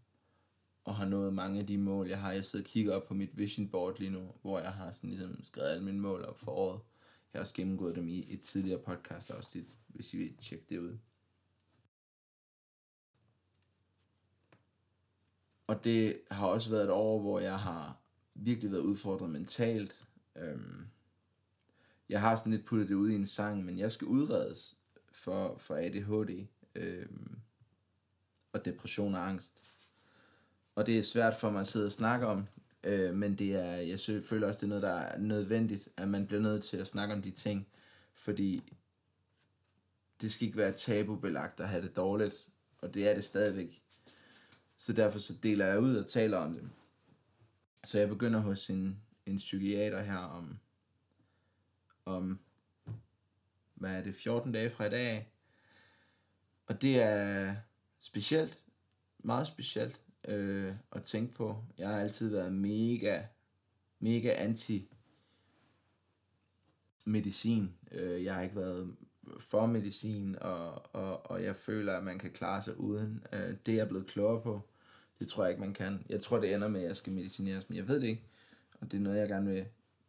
og 0.85 0.97
har 0.97 1.05
nået 1.05 1.35
mange 1.35 1.61
af 1.61 1.67
de 1.67 1.79
mål, 1.79 2.09
jeg 2.09 2.21
har. 2.21 2.33
Jeg 2.33 2.45
sidder 2.45 2.65
og 2.65 2.69
kigger 2.69 2.95
op 2.95 3.07
på 3.07 3.15
mit 3.15 3.37
vision 3.37 3.69
board 3.69 3.99
lige 3.99 4.11
nu, 4.11 4.33
hvor 4.43 4.61
jeg 4.61 4.73
har 4.73 4.93
sådan 4.93 5.11
ligesom 5.11 5.43
skrevet 5.43 5.69
alle 5.69 5.85
mine 5.85 6.01
mål 6.01 6.25
op 6.25 6.39
for 6.39 6.53
året. 6.53 6.81
Jeg 7.33 7.39
har 7.39 7.43
også 7.43 7.55
gennemgået 7.55 7.97
dem 7.97 8.09
i 8.09 8.27
et 8.29 8.41
tidligere 8.41 8.81
podcast 8.81 9.31
afsnit, 9.31 9.77
hvis 9.89 10.15
I 10.15 10.17
vil 10.17 10.37
tjekke 10.37 10.65
det 10.69 10.79
ud. 10.79 10.99
Og 15.67 15.85
det 15.85 16.21
har 16.31 16.47
også 16.47 16.71
været 16.71 16.85
et 16.85 16.91
år, 16.91 17.21
hvor 17.21 17.41
jeg 17.41 17.59
har 17.59 18.01
virkelig 18.35 18.73
været 18.73 18.81
udfordret 18.81 19.31
mentalt. 19.31 20.07
Øhm, 20.37 20.87
jeg 22.09 22.21
har 22.21 22.37
sådan 22.37 22.53
lidt 22.53 22.67
puttet 22.67 22.89
det 22.89 22.95
ud 22.95 23.11
i 23.11 23.15
en 23.15 23.27
sang, 23.27 23.65
men 23.65 23.79
jeg 23.79 23.93
skal 23.93 24.07
udredes 24.07 24.77
for, 25.13 25.57
for 25.59 25.75
ADHD 25.75 26.47
øh, 26.79 27.07
og 28.53 28.65
depression 28.65 29.15
og 29.15 29.29
angst. 29.29 29.63
Og 30.75 30.87
det 30.87 30.99
er 30.99 31.03
svært 31.03 31.35
for 31.35 31.51
mig 31.51 31.61
at 31.61 31.67
sidde 31.67 31.87
og 31.87 31.93
snakke 31.93 32.27
om, 32.27 32.47
øh, 32.85 33.15
men 33.15 33.39
det 33.39 33.55
er, 33.55 33.73
jeg 33.73 34.01
føler 34.25 34.47
også, 34.47 34.59
det 34.59 34.63
er 34.63 34.69
noget, 34.69 34.83
der 34.83 34.93
er 34.93 35.19
nødvendigt, 35.19 35.89
at 35.97 36.09
man 36.09 36.27
bliver 36.27 36.43
nødt 36.43 36.65
til 36.65 36.77
at 36.77 36.87
snakke 36.87 37.15
om 37.15 37.23
de 37.23 37.31
ting, 37.31 37.69
fordi 38.13 38.73
det 40.21 40.33
skal 40.33 40.47
ikke 40.47 40.59
være 40.59 40.73
tabubelagt 40.73 41.61
at 41.61 41.69
have 41.69 41.83
det 41.83 41.97
dårligt, 41.97 42.49
og 42.79 42.95
det 42.95 43.09
er 43.09 43.15
det 43.15 43.25
stadigvæk. 43.25 43.83
Så 44.77 44.93
derfor 44.93 45.19
så 45.19 45.35
deler 45.43 45.67
jeg 45.67 45.81
ud 45.81 45.97
og 45.97 46.07
taler 46.07 46.39
om 46.39 46.55
det. 46.55 46.71
Så 47.85 47.99
jeg 47.99 48.09
begynder 48.09 48.41
hos 48.41 48.71
en, 48.71 49.01
en 49.27 49.37
psykiater 49.37 50.03
her 50.03 50.19
om, 50.19 50.59
om, 52.05 52.39
hvad 53.75 53.91
er 53.91 54.03
det, 54.03 54.15
14 54.15 54.53
dage 54.53 54.71
fra 54.71 54.85
i 54.85 54.91
dag. 54.91 55.33
Og 56.69 56.83
det 56.83 57.03
er 57.03 57.55
specielt, 57.99 58.63
meget 59.19 59.47
specielt 59.47 60.01
øh, 60.29 60.75
at 60.93 61.03
tænke 61.03 61.35
på. 61.35 61.65
Jeg 61.79 61.89
har 61.89 62.01
altid 62.01 62.29
været 62.29 62.53
mega, 62.53 63.23
mega 64.01 64.35
anti 64.37 64.91
medicin. 67.05 67.75
Øh, 67.91 68.25
jeg 68.25 68.35
har 68.35 68.43
ikke 68.43 68.57
været 68.57 68.97
for 69.39 69.67
medicin, 69.67 70.37
og, 70.41 70.95
og, 70.95 71.31
og 71.31 71.45
jeg 71.45 71.57
føler, 71.57 71.97
at 71.97 72.05
man 72.05 72.19
kan 72.19 72.31
klare 72.31 72.63
sig 72.63 72.81
uden. 72.81 73.25
Øh, 73.33 73.55
det 73.67 73.73
er 73.73 73.79
jeg 73.79 73.89
blevet 73.89 74.07
klogere 74.07 74.43
på. 74.43 74.61
Det 75.19 75.29
tror 75.29 75.45
jeg 75.45 75.51
ikke, 75.51 75.61
man 75.61 75.75
kan. 75.75 76.05
Jeg 76.09 76.21
tror, 76.21 76.39
det 76.39 76.55
ender 76.55 76.69
med, 76.69 76.81
at 76.81 76.89
jeg 76.89 76.97
skal 76.97 77.13
medicineres, 77.13 77.69
men 77.69 77.77
jeg 77.77 77.89
ved 77.89 78.01
det 78.01 78.07
ikke. 78.07 78.23
Og 78.81 78.91
det 78.91 78.97
er 78.97 79.03
noget, 79.03 79.19
jeg 79.19 79.29
gerne 79.29 79.51
vil 79.51 79.65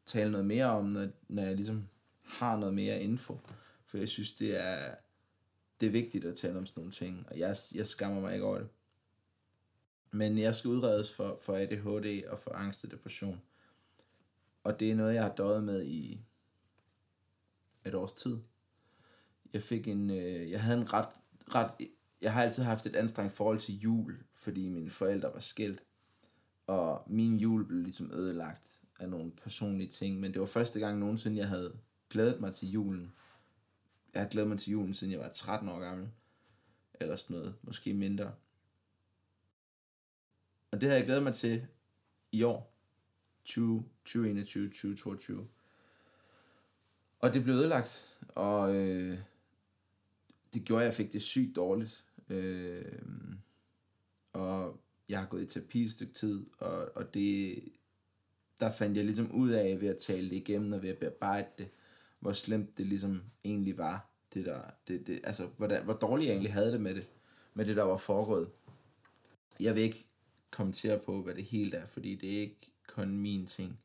tale 0.05 0.31
noget 0.31 0.45
mere 0.45 0.65
om, 0.65 0.85
når, 0.85 1.07
når 1.27 1.43
jeg 1.43 1.55
ligesom 1.55 1.87
har 2.23 2.57
noget 2.57 2.73
mere 2.73 3.01
info. 3.01 3.39
For 3.85 3.97
jeg 3.97 4.07
synes, 4.07 4.33
det 4.33 4.65
er, 4.65 4.95
det 5.79 5.87
er 5.87 5.91
vigtigt 5.91 6.25
at 6.25 6.35
tale 6.35 6.57
om 6.57 6.65
sådan 6.65 6.81
nogle 6.81 6.91
ting, 6.91 7.25
og 7.29 7.39
jeg, 7.39 7.55
jeg 7.75 7.87
skammer 7.87 8.21
mig 8.21 8.33
ikke 8.33 8.45
over 8.45 8.57
det. 8.57 8.67
Men 10.11 10.37
jeg 10.37 10.55
skal 10.55 10.69
udredes 10.69 11.13
for, 11.13 11.39
for 11.41 11.55
ADHD 11.55 12.27
og 12.27 12.39
for 12.39 12.51
angst 12.51 12.83
og 12.83 12.91
depression. 12.91 13.41
Og 14.63 14.79
det 14.79 14.91
er 14.91 14.95
noget, 14.95 15.13
jeg 15.13 15.23
har 15.23 15.35
døjet 15.35 15.63
med 15.63 15.85
i 15.85 16.21
et 17.85 17.95
års 17.95 18.11
tid. 18.11 18.37
Jeg 19.53 19.61
fik 19.61 19.87
en, 19.87 20.09
øh, 20.09 20.51
jeg 20.51 20.63
havde 20.63 20.81
en 20.81 20.93
ret, 20.93 21.09
ret, 21.55 21.87
jeg 22.21 22.33
har 22.33 22.43
altid 22.43 22.63
haft 22.63 22.85
et 22.85 22.95
anstrengt 22.95 23.33
forhold 23.33 23.59
til 23.59 23.79
jul, 23.79 24.23
fordi 24.33 24.69
mine 24.69 24.89
forældre 24.89 25.33
var 25.33 25.39
skilt. 25.39 25.83
Og 26.67 27.03
min 27.07 27.37
jul 27.37 27.67
blev 27.67 27.81
ligesom 27.81 28.11
ødelagt 28.11 28.79
af 28.99 29.09
nogle 29.09 29.31
personlige 29.31 29.89
ting, 29.89 30.19
men 30.19 30.33
det 30.33 30.39
var 30.39 30.45
første 30.47 30.79
gang 30.79 30.99
nogensinde, 30.99 31.37
jeg 31.37 31.47
havde 31.47 31.77
glædet 32.09 32.41
mig 32.41 32.53
til 32.53 32.71
julen. 32.71 33.13
Jeg 34.13 34.21
har 34.21 34.29
glædet 34.29 34.49
mig 34.49 34.59
til 34.59 34.71
julen, 34.71 34.93
siden 34.93 35.13
jeg 35.13 35.19
var 35.19 35.29
13 35.29 35.69
år 35.69 35.79
gammel. 35.79 36.09
Eller 36.99 37.15
sådan 37.15 37.37
noget, 37.37 37.55
måske 37.61 37.93
mindre. 37.93 38.33
Og 40.71 40.81
det 40.81 40.89
har 40.89 40.95
jeg 40.95 41.05
glædet 41.05 41.23
mig 41.23 41.35
til 41.35 41.67
i 42.31 42.43
år. 42.43 42.75
20, 43.43 43.85
2021, 44.05 44.67
2022. 44.67 45.47
Og 47.19 47.33
det 47.33 47.43
blev 47.43 47.55
ødelagt, 47.55 48.17
og 48.27 48.75
øh, 48.75 49.17
det 50.53 50.63
gjorde, 50.65 50.83
at 50.83 50.85
jeg 50.85 50.93
fik 50.93 51.11
det 51.11 51.21
sygt 51.21 51.55
dårligt. 51.55 52.05
Øh, 52.29 52.85
og 54.33 54.79
jeg 55.09 55.19
har 55.19 55.27
gået 55.27 55.43
i 55.43 55.45
terapi 55.45 55.83
et 55.83 55.91
stykke 55.91 56.13
tid, 56.13 56.45
og, 56.57 56.97
og 56.97 57.13
det, 57.13 57.63
der 58.59 58.71
fandt 58.71 58.97
jeg 58.97 59.05
ligesom 59.05 59.31
ud 59.31 59.49
af 59.49 59.81
ved 59.81 59.87
at 59.87 59.97
tale 59.97 60.29
det 60.29 60.35
igennem 60.35 60.73
og 60.73 60.81
ved 60.81 60.89
at 60.89 60.97
bearbejde 60.97 61.49
det, 61.57 61.69
hvor 62.19 62.31
slemt 62.31 62.77
det 62.77 62.85
ligesom 62.85 63.21
egentlig 63.43 63.77
var. 63.77 64.09
Det 64.33 64.45
der, 64.45 64.61
det, 64.87 65.07
det, 65.07 65.21
altså, 65.23 65.47
hvordan, 65.57 65.83
hvor 65.83 65.93
dårligt 65.93 66.27
jeg 66.27 66.33
egentlig 66.33 66.53
havde 66.53 66.71
det 66.71 66.81
med 66.81 66.95
det, 66.95 67.09
med 67.53 67.65
det, 67.65 67.75
der 67.75 67.83
var 67.83 67.97
foregået. 67.97 68.49
Jeg 69.59 69.75
vil 69.75 69.83
ikke 69.83 70.05
kommentere 70.51 70.99
på, 70.99 71.21
hvad 71.23 71.35
det 71.35 71.43
helt 71.43 71.73
er, 71.73 71.85
fordi 71.85 72.15
det 72.15 72.33
er 72.35 72.39
ikke 72.39 72.71
kun 72.87 73.17
min 73.17 73.45
ting. 73.45 73.79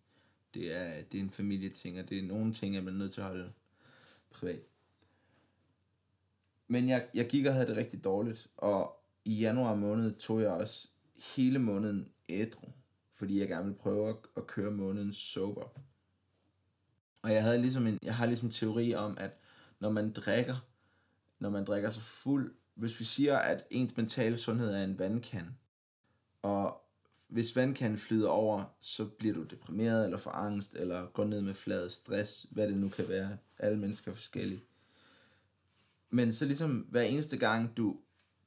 Det 0.55 0.77
er, 0.77 1.03
det 1.03 1.18
er 1.18 1.23
en 1.23 1.31
familieting, 1.31 1.99
og 1.99 2.09
det 2.11 2.18
er 2.18 2.23
nogle 2.23 2.53
ting, 2.53 2.75
jeg 2.75 2.85
er 2.85 2.90
nødt 2.90 3.12
til 3.12 3.20
at 3.20 3.27
holde 3.27 3.53
privat. 4.31 4.62
Men 6.68 6.88
jeg, 6.88 7.09
jeg 7.14 7.29
gik 7.29 7.47
og 7.47 7.55
havde 7.55 7.66
det 7.66 7.77
rigtig 7.77 8.05
dårligt, 8.05 8.51
og 8.57 8.97
i 9.25 9.35
januar 9.35 9.75
måned 9.75 10.12
tog 10.12 10.40
jeg 10.40 10.51
også 10.51 10.88
hele 11.37 11.59
måneden 11.59 12.09
ædru, 12.29 12.68
fordi 13.12 13.40
jeg 13.40 13.49
gerne 13.49 13.64
ville 13.64 13.79
prøve 13.79 14.09
at, 14.09 14.16
at 14.37 14.47
køre 14.47 14.70
måneden 14.70 15.12
sober. 15.12 15.68
Og 17.24 17.32
jeg 17.32 17.42
havde 17.42 17.58
ligesom 17.58 17.87
en, 17.87 17.98
jeg 18.02 18.14
har 18.14 18.26
ligesom 18.26 18.46
en 18.46 18.52
teori 18.52 18.94
om, 18.94 19.18
at 19.18 19.30
når 19.80 19.90
man 19.90 20.12
drikker, 20.12 20.66
når 21.38 21.50
man 21.50 21.64
drikker 21.64 21.90
så 21.90 22.00
fuld, 22.00 22.54
hvis 22.74 23.00
vi 23.00 23.04
siger, 23.04 23.38
at 23.38 23.66
ens 23.70 23.96
mentale 23.96 24.38
sundhed 24.38 24.74
er 24.74 24.84
en 24.84 24.98
vandkan, 24.98 25.56
og 26.42 26.80
hvis 27.28 27.56
vandkanden 27.56 27.98
flyder 27.98 28.28
over, 28.28 28.64
så 28.80 29.04
bliver 29.04 29.34
du 29.34 29.42
deprimeret, 29.42 30.04
eller 30.04 30.18
får 30.18 30.30
angst, 30.30 30.74
eller 30.74 31.06
går 31.06 31.24
ned 31.24 31.40
med 31.40 31.54
flad 31.54 31.90
stress, 31.90 32.46
hvad 32.50 32.68
det 32.68 32.76
nu 32.76 32.88
kan 32.88 33.08
være. 33.08 33.37
Alle 33.58 33.78
mennesker 33.78 34.10
er 34.10 34.14
forskellige. 34.14 34.62
Men 36.10 36.32
så 36.32 36.44
ligesom 36.44 36.87
hver 36.90 37.02
eneste 37.02 37.37
gang, 37.37 37.76
du 37.76 37.96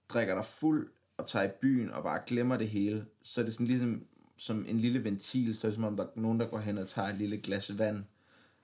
drikker 0.10 0.36
dig 0.36 0.46
fuld 0.46 0.90
og 1.18 1.28
tager 1.28 1.46
i 1.46 1.52
byen 1.62 1.92
og 1.92 2.04
bare 2.04 2.22
glemmer 2.28 2.58
det 2.58 2.70
hele, 2.70 3.06
så 3.24 3.42
er 3.42 3.46
det 3.46 3.54
sådan 3.54 3.68
ligesom 3.68 4.06
som 4.38 4.66
en 4.68 4.78
lille 4.78 5.04
ventil, 5.04 5.58
så 5.58 5.68
er 5.68 5.70
det 5.70 5.76
som 5.76 5.84
om 5.84 5.98
der 5.98 6.04
er 6.04 6.20
nogen, 6.20 6.40
der 6.40 6.48
går 6.48 6.58
hen 6.58 6.78
og 6.78 6.88
tager 6.88 7.10
et 7.10 7.18
lille 7.18 7.38
glas 7.38 7.78
vand 7.78 8.04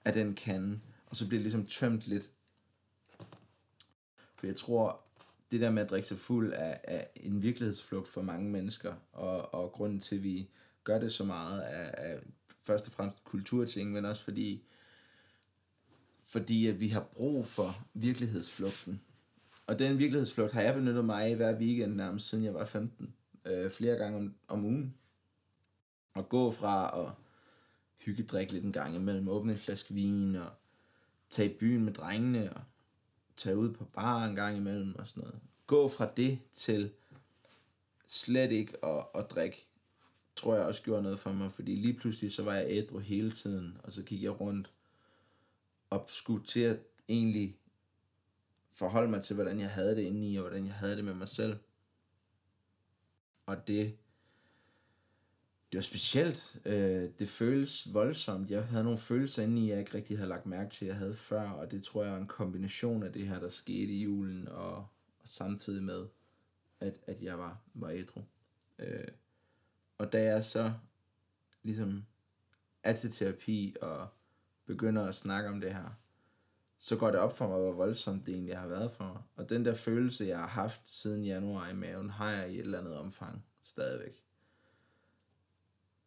af 0.06 0.14
den 0.14 0.36
kande, 0.36 0.80
og 1.06 1.16
så 1.16 1.28
bliver 1.28 1.40
det 1.40 1.44
ligesom 1.44 1.66
tømt 1.66 2.08
lidt. 2.08 2.30
For 4.36 4.48
jeg 4.48 4.56
tror, 4.56 5.04
det 5.52 5.62
der 5.62 5.72
med 5.72 5.84
at 5.84 5.90
drikke 5.90 6.08
sig 6.08 6.18
fuld 6.18 6.54
er, 6.56 6.78
er 6.84 7.04
en 7.16 7.42
virkelighedsflugt 7.42 8.08
for 8.08 8.22
mange 8.22 8.50
mennesker, 8.50 8.94
og, 9.12 9.54
og 9.54 9.72
grunden 9.72 10.00
til, 10.00 10.16
at 10.16 10.24
vi 10.24 10.50
gør 10.84 11.00
det 11.00 11.12
så 11.12 11.24
meget, 11.24 11.64
er, 11.74 12.12
er 12.12 12.20
først 12.64 12.88
og 12.88 12.94
fremmest 12.94 13.24
kulturting, 13.24 13.92
men 13.92 14.06
også 14.06 14.24
fordi, 14.24 14.64
fordi 16.26 16.68
at 16.68 16.80
vi 16.80 16.88
har 16.88 17.02
brug 17.02 17.46
for 17.46 17.86
virkelighedsflugten. 17.94 19.02
Og 19.68 19.80
den 19.80 20.00
virkelighedsflugt 20.00 20.52
har 20.52 20.62
jeg 20.62 20.74
benyttet 20.74 21.06
mig 21.06 21.26
af 21.26 21.36
hver 21.36 21.60
weekend 21.60 21.96
nærmest 21.96 22.30
siden 22.30 22.44
jeg 22.44 22.54
var 22.54 22.66
15. 22.66 23.14
Øh, 23.46 23.72
flere 23.72 23.96
gange 23.96 24.18
om, 24.18 24.36
om 24.48 24.66
ugen. 24.66 24.94
At 26.16 26.30
gå 26.30 26.52
fra 26.52 27.02
at 27.02 27.12
hyggedrikke 28.06 28.54
lidt 28.54 28.64
en 28.64 28.72
gang 28.72 28.96
imellem, 28.96 29.28
åbne 29.28 29.52
en 29.52 29.58
flaske 29.58 29.94
vin 29.94 30.36
og 30.36 30.52
tage 31.30 31.54
i 31.54 31.58
byen 31.58 31.86
med 31.86 31.94
drengene 31.94 32.54
og 32.54 32.62
tage 33.38 33.58
ud 33.58 33.74
på 33.74 33.84
bar 33.84 34.26
en 34.26 34.36
gang 34.36 34.58
imellem 34.58 34.96
og 34.96 35.08
sådan 35.08 35.24
noget. 35.24 35.40
Gå 35.68 35.90
fra 35.90 36.12
det 36.18 36.40
til 36.54 36.92
slet 38.08 38.52
ikke 38.52 38.86
at, 38.86 39.06
at 39.16 39.32
drikke, 39.32 39.68
tror 40.36 40.56
jeg 40.56 40.66
også 40.66 40.84
gjorde 40.84 41.04
noget 41.04 41.20
for 41.20 41.32
mig, 41.34 41.52
fordi 41.52 41.76
lige 41.76 41.94
pludselig 41.94 42.32
så 42.32 42.44
var 42.44 42.54
jeg 42.54 42.66
ædru 42.70 43.00
hele 43.00 43.32
tiden, 43.32 43.78
og 43.84 43.94
så 43.94 44.04
gik 44.04 44.24
jeg 44.24 44.42
rundt 44.42 44.72
og 45.90 46.06
skulle 46.08 46.46
til 46.46 46.60
at 46.60 46.80
egentlig 47.10 47.58
forholde 48.72 49.10
mig 49.10 49.24
til, 49.24 49.34
hvordan 49.34 49.60
jeg 49.60 49.70
havde 49.70 49.96
det 49.96 50.02
indeni, 50.02 50.36
og 50.36 50.42
hvordan 50.42 50.66
jeg 50.66 50.74
havde 50.74 50.96
det 50.96 51.06
med 51.06 51.14
mig 51.14 51.28
selv. 51.28 51.58
Og 53.46 53.68
det, 53.68 53.98
det 55.74 55.78
var 55.78 55.82
specielt. 55.82 56.62
Øh, 56.66 57.10
det 57.20 57.30
føles 57.30 57.94
voldsomt. 57.94 58.50
Jeg 58.50 58.66
havde 58.66 58.84
nogle 58.84 59.00
følelser 59.00 59.44
indeni, 59.44 59.70
jeg 59.70 59.80
ikke 59.80 59.94
rigtig 59.94 60.18
havde 60.18 60.30
lagt 60.30 60.46
mærke 60.46 60.70
til, 60.70 60.86
jeg 60.86 60.96
havde 60.96 61.14
før, 61.14 61.50
og 61.50 61.72
det 61.72 61.84
tror 61.84 62.04
jeg 62.04 62.14
er 62.14 62.18
en 62.18 62.28
kombination 62.28 63.04
af 63.04 63.14
det 63.14 63.28
her, 63.28 63.40
der 63.40 63.50
skete 63.50 63.94
i 63.94 64.04
julen, 64.04 64.48
og, 64.48 64.76
og 65.20 65.26
samtidig 65.26 65.84
med, 65.84 66.08
at, 66.80 67.00
at 67.08 67.22
jeg 67.22 67.40
var, 67.40 67.62
var 67.74 67.90
ædru. 67.90 68.22
Øh, 68.80 69.08
og 69.98 70.14
da 70.14 70.24
jeg 70.24 70.46
så 70.46 70.74
ligesom 71.64 72.06
er 72.84 72.94
til 72.94 73.12
terapi 73.12 73.76
og 73.82 74.08
begynder 74.66 75.04
at 75.08 75.16
snakke 75.16 75.50
om 75.50 75.62
det 75.62 75.74
her, 75.74 76.00
så 76.78 76.96
går 76.96 77.12
det 77.12 77.20
op 77.20 77.38
for 77.38 77.48
mig, 77.48 77.60
hvor 77.60 77.74
voldsomt 77.74 78.26
det 78.26 78.34
egentlig 78.34 78.58
har 78.58 78.68
været 78.68 78.92
for 78.92 79.04
mig. 79.04 79.22
Og 79.36 79.50
den 79.50 79.66
der 79.66 79.74
følelse, 79.74 80.26
jeg 80.26 80.40
har 80.40 80.48
haft 80.48 80.82
siden 80.86 81.24
januar 81.24 81.70
i 81.70 81.74
maven, 81.74 82.10
har 82.10 82.32
jeg 82.32 82.52
i 82.52 82.54
et 82.54 82.60
eller 82.60 82.80
andet 82.80 82.98
omfang 82.98 83.46
stadigvæk. 83.62 84.23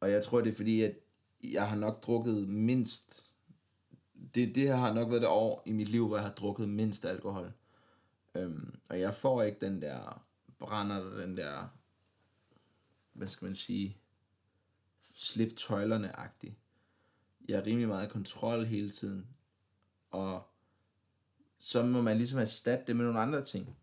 Og 0.00 0.10
jeg 0.10 0.24
tror, 0.24 0.40
det 0.40 0.50
er 0.50 0.56
fordi, 0.56 0.82
at 0.82 0.98
jeg 1.44 1.68
har 1.68 1.76
nok 1.76 2.02
drukket 2.02 2.48
mindst... 2.48 3.32
Det, 4.34 4.54
det 4.54 4.62
her 4.62 4.76
har 4.76 4.92
nok 4.92 5.08
været 5.08 5.22
det 5.22 5.28
år 5.28 5.62
i 5.66 5.72
mit 5.72 5.88
liv, 5.88 6.06
hvor 6.06 6.16
jeg 6.16 6.24
har 6.24 6.32
drukket 6.32 6.68
mindst 6.68 7.04
alkohol. 7.04 7.52
Øhm, 8.34 8.78
og 8.88 9.00
jeg 9.00 9.14
får 9.14 9.42
ikke 9.42 9.60
den 9.60 9.82
der 9.82 10.26
brænder, 10.58 11.16
den 11.16 11.36
der... 11.36 11.68
Hvad 13.12 13.28
skal 13.28 13.46
man 13.46 13.54
sige? 13.54 13.96
Slip 15.14 15.56
tøjlerne-agtig. 15.56 16.58
Jeg 17.48 17.58
er 17.58 17.66
rimelig 17.66 17.88
meget 17.88 18.06
i 18.06 18.10
kontrol 18.10 18.64
hele 18.64 18.90
tiden. 18.90 19.26
Og 20.10 20.42
så 21.58 21.82
må 21.82 22.02
man 22.02 22.16
ligesom 22.16 22.38
erstatte 22.38 22.84
det 22.86 22.96
med 22.96 23.04
nogle 23.04 23.20
andre 23.20 23.44
ting. 23.44 23.76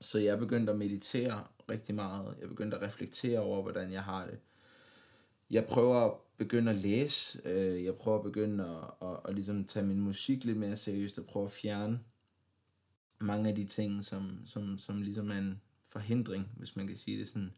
Så 0.00 0.18
jeg 0.18 0.38
begyndte 0.38 0.72
at 0.72 0.78
meditere 0.78 1.46
rigtig 1.68 1.94
meget. 1.94 2.36
Jeg 2.40 2.48
begyndte 2.48 2.76
at 2.76 2.82
reflektere 2.82 3.38
over, 3.40 3.62
hvordan 3.62 3.92
jeg 3.92 4.04
har 4.04 4.26
det. 4.26 4.40
Jeg 5.50 5.64
prøver 5.64 5.96
at 5.96 6.12
begynde 6.36 6.70
at 6.70 6.76
læse. 6.76 7.40
Øh, 7.44 7.84
jeg 7.84 7.94
prøver 7.94 8.18
at 8.18 8.24
begynde 8.24 8.64
at, 8.64 9.08
at, 9.08 9.16
at 9.24 9.34
ligesom 9.34 9.64
tage 9.64 9.86
min 9.86 10.00
musik 10.00 10.44
lidt 10.44 10.58
mere 10.58 10.76
seriøst 10.76 11.18
og 11.18 11.24
prøve 11.26 11.44
at 11.44 11.52
fjerne 11.52 12.00
mange 13.18 13.48
af 13.48 13.54
de 13.54 13.64
ting, 13.64 14.04
som, 14.04 14.38
som, 14.46 14.78
som 14.78 15.02
ligesom 15.02 15.30
er 15.30 15.38
en 15.38 15.60
forhindring, 15.86 16.48
hvis 16.56 16.76
man 16.76 16.86
kan 16.86 16.96
sige 16.96 17.18
det 17.18 17.28
sådan. 17.28 17.52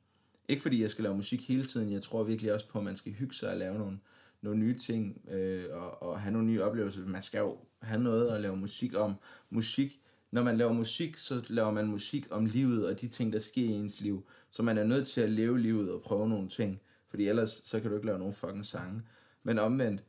Ikke 0.48 0.62
fordi 0.62 0.82
jeg 0.82 0.90
skal 0.90 1.02
lave 1.02 1.16
musik 1.16 1.48
hele 1.48 1.66
tiden, 1.66 1.92
jeg 1.92 2.02
tror 2.02 2.24
virkelig 2.24 2.52
også 2.52 2.68
på, 2.68 2.78
at 2.78 2.84
man 2.84 2.96
skal 2.96 3.12
hygge 3.12 3.34
sig 3.34 3.50
og 3.50 3.56
lave 3.56 3.78
nogle, 3.78 3.98
nogle 4.42 4.58
nye 4.58 4.78
ting 4.78 5.20
øh, 5.30 5.64
og, 5.70 6.02
og 6.02 6.20
have 6.20 6.32
nogle 6.32 6.46
nye 6.46 6.62
oplevelser. 6.62 7.06
Man 7.06 7.22
skal 7.22 7.38
jo 7.38 7.58
have 7.82 8.02
noget 8.02 8.28
at 8.28 8.40
lave 8.40 8.56
musik 8.56 8.96
om. 8.96 9.14
Musik, 9.50 10.00
når 10.30 10.42
man 10.42 10.56
laver 10.56 10.72
musik, 10.72 11.16
så 11.16 11.46
laver 11.48 11.70
man 11.70 11.86
musik 11.86 12.26
om 12.30 12.46
livet 12.46 12.86
og 12.86 13.00
de 13.00 13.08
ting, 13.08 13.32
der 13.32 13.38
sker 13.38 13.62
i 13.62 13.72
ens 13.72 14.00
liv. 14.00 14.26
Så 14.50 14.62
man 14.62 14.78
er 14.78 14.84
nødt 14.84 15.06
til 15.06 15.20
at 15.20 15.30
leve 15.30 15.60
livet 15.60 15.90
og 15.90 16.02
prøve 16.02 16.28
nogle 16.28 16.48
ting, 16.48 16.80
fordi 17.16 17.28
ellers 17.28 17.62
så 17.64 17.80
kan 17.80 17.90
du 17.90 17.96
ikke 17.96 18.06
lave 18.06 18.18
nogen 18.18 18.34
fucking 18.34 18.66
sange. 18.66 19.02
Men 19.42 19.58
omvendt, 19.58 20.04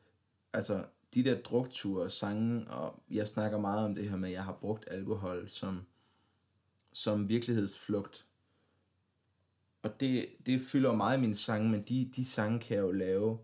altså 0.54 0.86
de 1.14 1.24
der 1.24 1.42
drukture 1.42 2.04
og 2.04 2.12
sange, 2.12 2.68
og 2.68 3.04
jeg 3.10 3.28
snakker 3.28 3.60
meget 3.60 3.86
om 3.86 3.96
det 3.96 4.10
her 4.10 4.18
med, 4.18 4.30
at 4.30 4.34
jeg 4.34 4.44
har 4.44 4.54
brugt 4.54 4.86
alkohol 4.88 5.50
som, 5.50 5.86
som 6.94 7.30
virkelighedsflugt. 7.30 8.26
Og 9.82 10.00
det, 10.00 10.30
det 10.46 10.62
fylder 10.62 10.94
meget 10.94 11.18
i 11.18 11.22
mine 11.22 11.36
sange, 11.36 11.70
men 11.70 11.82
de, 11.82 12.12
de 12.16 12.26
sange 12.26 12.60
kan 12.60 12.78
jeg 12.78 12.84
jo 12.84 12.92
lave 12.92 13.40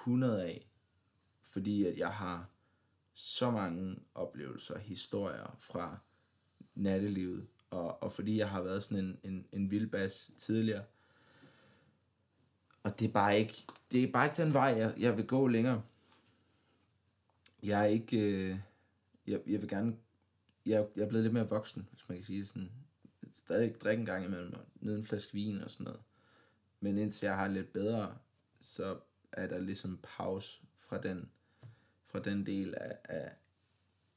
100 0.00 0.42
af, 0.42 0.70
fordi 1.42 1.86
at 1.86 1.98
jeg 1.98 2.12
har 2.12 2.50
så 3.14 3.50
mange 3.50 3.98
oplevelser, 4.14 4.78
historier 4.78 5.56
fra 5.58 5.98
nattelivet, 6.74 7.46
og, 7.70 8.02
og 8.02 8.12
fordi 8.12 8.38
jeg 8.38 8.50
har 8.50 8.62
været 8.62 8.82
sådan 8.82 9.04
en, 9.04 9.18
en, 9.22 9.46
en 9.52 9.70
vildbas 9.70 10.30
tidligere. 10.38 10.84
Og 12.86 12.98
det 12.98 13.08
er 13.08 13.12
bare 13.12 13.38
ikke, 13.38 13.66
det 13.92 14.02
er 14.02 14.12
bare 14.12 14.26
ikke 14.26 14.42
den 14.42 14.52
vej, 14.52 14.74
jeg, 14.76 14.94
jeg 14.98 15.16
vil 15.16 15.26
gå 15.26 15.46
længere. 15.46 15.82
Jeg 17.62 17.80
er 17.80 17.86
ikke, 17.86 18.18
øh, 18.18 18.58
jeg, 19.26 19.40
jeg 19.46 19.60
vil 19.60 19.68
gerne, 19.68 19.96
jeg, 20.66 20.86
jeg 20.96 21.02
er 21.02 21.08
blevet 21.08 21.24
lidt 21.24 21.34
mere 21.34 21.48
voksen, 21.48 21.88
hvis 21.90 22.08
man 22.08 22.18
kan 22.18 22.24
sige 22.24 22.38
det 22.38 22.48
sådan. 22.48 22.70
Stadig 23.32 23.80
drikke 23.80 24.00
en 24.00 24.06
gang 24.06 24.24
imellem, 24.24 24.52
og 24.52 24.60
nyde 24.80 24.96
en 24.96 25.04
flaske 25.04 25.32
vin 25.32 25.62
og 25.62 25.70
sådan 25.70 25.84
noget. 25.84 26.00
Men 26.80 26.98
indtil 26.98 27.26
jeg 27.26 27.36
har 27.36 27.48
lidt 27.48 27.72
bedre, 27.72 28.18
så 28.60 28.98
er 29.32 29.46
der 29.46 29.58
ligesom 29.58 29.98
pause 30.02 30.62
fra 30.76 31.00
den, 31.00 31.30
fra 32.06 32.18
den 32.18 32.46
del 32.46 32.74
af, 32.74 32.98
af, 33.04 33.32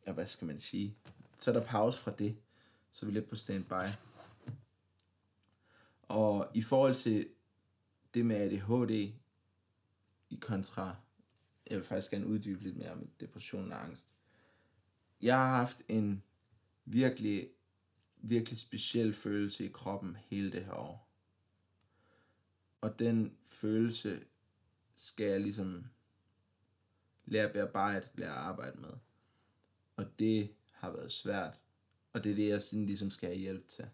af, 0.06 0.14
hvad 0.14 0.26
skal 0.26 0.46
man 0.46 0.60
sige, 0.60 0.98
så 1.36 1.52
er 1.52 1.54
der 1.54 1.66
pause 1.66 2.00
fra 2.00 2.12
det, 2.12 2.38
så 2.92 3.06
er 3.06 3.08
vi 3.08 3.14
lidt 3.14 3.30
på 3.30 3.36
standby. 3.36 3.88
Og 6.08 6.48
i 6.54 6.62
forhold 6.62 6.96
til 6.96 7.30
det 8.14 8.26
med 8.26 8.36
ADHD 8.36 9.14
i 10.30 10.36
kontra, 10.42 10.96
jeg 11.70 11.78
vil 11.78 11.86
faktisk 11.86 12.12
gerne 12.12 12.28
uddybe 12.28 12.64
lidt 12.64 12.78
mere 12.78 12.96
med 12.96 13.08
depression 13.20 13.72
og 13.72 13.84
angst. 13.84 14.10
Jeg 15.22 15.38
har 15.38 15.56
haft 15.56 15.82
en 15.88 16.24
virkelig, 16.86 17.50
virkelig 18.18 18.60
speciel 18.60 19.14
følelse 19.14 19.66
i 19.66 19.72
kroppen 19.74 20.16
hele 20.16 20.52
det 20.52 20.66
her 20.66 20.74
år. 20.74 21.10
Og 22.82 23.00
den 23.00 23.38
følelse 23.46 24.24
skal 24.96 25.26
jeg 25.26 25.42
ligesom 25.42 25.86
lære 27.26 27.46
at 27.46 27.54
bearbejde, 27.54 28.10
lære 28.16 28.30
at 28.30 28.38
arbejde 28.38 28.82
med. 28.82 28.94
Og 29.96 30.20
det 30.20 30.54
har 30.72 30.90
været 30.90 31.12
svært. 31.12 31.60
Og 32.14 32.24
det 32.24 32.32
er 32.32 32.36
det, 32.36 32.50
jeg 32.50 32.62
sådan 32.62 32.86
ligesom 32.86 33.12
skal 33.12 33.30
have 33.30 33.40
hjælp 33.40 33.68
til. 33.68 33.90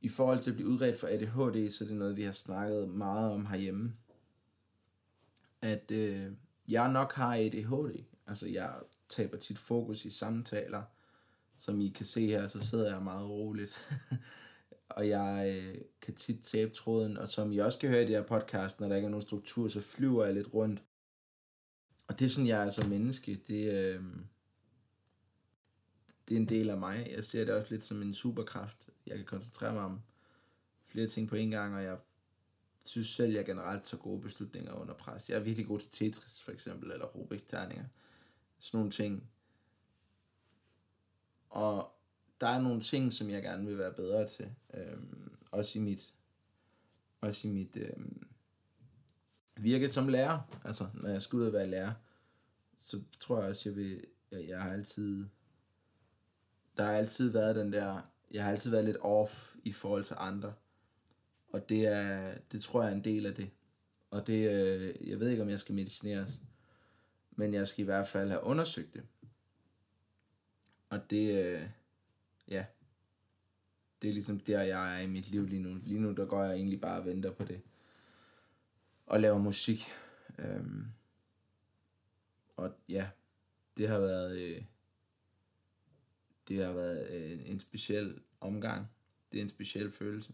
I 0.00 0.08
forhold 0.08 0.38
til 0.38 0.50
at 0.50 0.56
blive 0.56 0.68
udredt 0.68 1.00
for 1.00 1.06
ADHD, 1.06 1.70
så 1.70 1.84
er 1.84 1.88
det 1.88 1.96
noget, 1.96 2.16
vi 2.16 2.22
har 2.22 2.32
snakket 2.32 2.88
meget 2.88 3.32
om 3.32 3.46
herhjemme. 3.46 3.94
At 5.62 5.90
øh, 5.90 6.32
jeg 6.68 6.92
nok 6.92 7.12
har 7.12 7.34
ADHD. 7.34 8.04
Altså, 8.26 8.46
jeg 8.46 8.74
taber 9.08 9.36
tit 9.36 9.58
fokus 9.58 10.04
i 10.04 10.10
samtaler. 10.10 10.82
Som 11.56 11.80
I 11.80 11.88
kan 11.88 12.06
se 12.06 12.26
her, 12.26 12.46
så 12.46 12.60
sidder 12.60 12.94
jeg 12.94 13.02
meget 13.02 13.28
roligt. 13.28 14.00
og 14.96 15.08
jeg 15.08 15.54
øh, 15.56 15.80
kan 16.02 16.14
tit 16.14 16.42
tabe 16.42 16.70
tråden. 16.70 17.16
Og 17.16 17.28
som 17.28 17.52
I 17.52 17.58
også 17.58 17.78
kan 17.78 17.88
høre 17.88 18.02
i 18.02 18.06
det 18.06 18.16
her 18.16 18.22
podcast, 18.22 18.80
når 18.80 18.88
der 18.88 18.96
ikke 18.96 19.06
er 19.06 19.10
nogen 19.10 19.26
struktur, 19.26 19.68
så 19.68 19.80
flyver 19.80 20.24
jeg 20.24 20.34
lidt 20.34 20.54
rundt. 20.54 20.82
Og 22.06 22.18
det 22.18 22.24
er 22.24 22.28
sådan, 22.28 22.48
jeg 22.48 22.66
er 22.66 22.70
som 22.70 22.88
menneske. 22.88 23.40
Det, 23.48 23.72
øh, 23.72 24.02
det 26.28 26.36
er 26.36 26.40
en 26.40 26.48
del 26.48 26.70
af 26.70 26.78
mig. 26.78 27.08
Jeg 27.16 27.24
ser 27.24 27.44
det 27.44 27.54
også 27.54 27.68
lidt 27.70 27.84
som 27.84 28.02
en 28.02 28.14
superkraft. 28.14 28.87
Jeg 29.08 29.16
kan 29.16 29.26
koncentrere 29.26 29.72
mig 29.72 29.82
om 29.82 30.00
flere 30.86 31.06
ting 31.06 31.28
på 31.28 31.36
en 31.36 31.50
gang, 31.50 31.74
og 31.74 31.82
jeg 31.82 31.98
synes 32.84 33.06
selv, 33.06 33.32
jeg 33.32 33.46
generelt 33.46 33.84
tager 33.84 34.02
gode 34.02 34.20
beslutninger 34.20 34.72
under 34.72 34.94
pres. 34.94 35.30
Jeg 35.30 35.36
er 35.36 35.40
virkelig 35.40 35.66
god 35.66 35.80
til 35.80 35.90
Tetris, 35.90 36.42
for 36.42 36.52
eksempel, 36.52 36.90
eller 36.90 37.06
Rubik's 37.06 37.46
terninger. 37.46 37.84
Sådan 38.58 38.78
nogle 38.78 38.90
ting. 38.90 39.30
Og 41.50 41.92
der 42.40 42.46
er 42.46 42.60
nogle 42.60 42.80
ting, 42.80 43.12
som 43.12 43.30
jeg 43.30 43.42
gerne 43.42 43.66
vil 43.66 43.78
være 43.78 43.92
bedre 43.92 44.26
til. 44.26 44.54
Øhm, 44.74 45.36
også 45.50 45.78
i 45.78 45.82
mit, 45.82 46.14
også 47.20 47.48
i 47.48 47.50
mit 47.50 47.76
øhm, 47.76 48.28
virke 49.56 49.88
som 49.88 50.08
lærer. 50.08 50.60
Altså, 50.64 50.88
når 50.94 51.08
jeg 51.08 51.22
skal 51.22 51.36
ud 51.36 51.46
og 51.46 51.52
være 51.52 51.66
lærer, 51.66 51.92
så 52.76 53.02
tror 53.20 53.40
jeg 53.40 53.48
også, 53.48 53.68
jeg 53.68 53.76
vil, 53.76 54.04
jeg, 54.30 54.48
jeg 54.48 54.62
har 54.62 54.72
altid, 54.72 55.26
der 56.76 56.84
har 56.84 56.92
altid 56.92 57.30
været 57.30 57.56
den 57.56 57.72
der, 57.72 58.02
jeg 58.30 58.44
har 58.44 58.50
altid 58.50 58.70
været 58.70 58.84
lidt 58.84 58.96
off 59.00 59.54
i 59.64 59.72
forhold 59.72 60.04
til 60.04 60.16
andre. 60.18 60.54
Og 61.48 61.68
det 61.68 61.86
er, 61.86 62.38
det 62.52 62.62
tror 62.62 62.82
jeg 62.82 62.90
er 62.90 62.94
en 62.96 63.04
del 63.04 63.26
af 63.26 63.34
det. 63.34 63.50
Og 64.10 64.26
det, 64.26 64.50
øh, 64.50 65.08
jeg 65.08 65.20
ved 65.20 65.30
ikke, 65.30 65.42
om 65.42 65.48
jeg 65.48 65.60
skal 65.60 65.74
medicineres. 65.74 66.40
Men 67.30 67.54
jeg 67.54 67.68
skal 67.68 67.82
i 67.82 67.84
hvert 67.84 68.08
fald 68.08 68.30
have 68.30 68.42
undersøgt 68.42 68.94
det. 68.94 69.02
Og 70.90 71.10
det, 71.10 71.44
øh, 71.44 71.68
ja, 72.48 72.64
det 74.02 74.10
er 74.10 74.14
ligesom 74.14 74.40
der, 74.40 74.62
jeg 74.62 74.98
er 74.98 75.02
i 75.02 75.06
mit 75.06 75.28
liv 75.28 75.46
lige 75.46 75.62
nu. 75.62 75.80
Lige 75.84 76.00
nu, 76.00 76.12
der 76.12 76.26
går 76.26 76.42
jeg 76.42 76.54
egentlig 76.54 76.80
bare 76.80 77.00
og 77.00 77.06
venter 77.06 77.32
på 77.32 77.44
det. 77.44 77.60
Og 79.06 79.20
laver 79.20 79.38
musik. 79.38 79.80
Øhm, 80.38 80.86
og 82.56 82.70
ja, 82.88 83.10
det 83.76 83.88
har 83.88 83.98
været, 83.98 84.38
øh, 84.38 84.64
det 86.48 86.64
har 86.64 86.72
været 86.72 87.32
en, 87.32 87.40
en 87.40 87.60
speciel 87.60 88.20
omgang. 88.40 88.86
Det 89.32 89.38
er 89.38 89.42
en 89.42 89.48
speciel 89.48 89.90
følelse. 89.90 90.32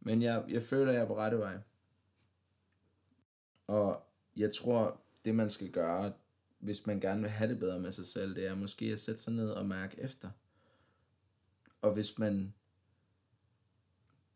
Men 0.00 0.22
jeg, 0.22 0.44
jeg 0.48 0.62
føler, 0.62 0.92
jeg 0.92 1.02
er 1.02 1.06
på 1.06 1.16
rette 1.16 1.38
vej. 1.38 1.58
Og 3.66 4.02
jeg 4.36 4.54
tror, 4.54 5.00
det 5.24 5.34
man 5.34 5.50
skal 5.50 5.70
gøre, 5.70 6.12
hvis 6.58 6.86
man 6.86 7.00
gerne 7.00 7.20
vil 7.20 7.30
have 7.30 7.50
det 7.50 7.58
bedre 7.58 7.80
med 7.80 7.92
sig 7.92 8.06
selv, 8.06 8.34
det 8.34 8.46
er 8.46 8.54
måske 8.54 8.84
at 8.84 9.00
sætte 9.00 9.20
sig 9.20 9.32
ned 9.32 9.50
og 9.50 9.66
mærke 9.66 10.00
efter. 10.00 10.30
Og 11.82 11.92
hvis 11.92 12.18
man, 12.18 12.54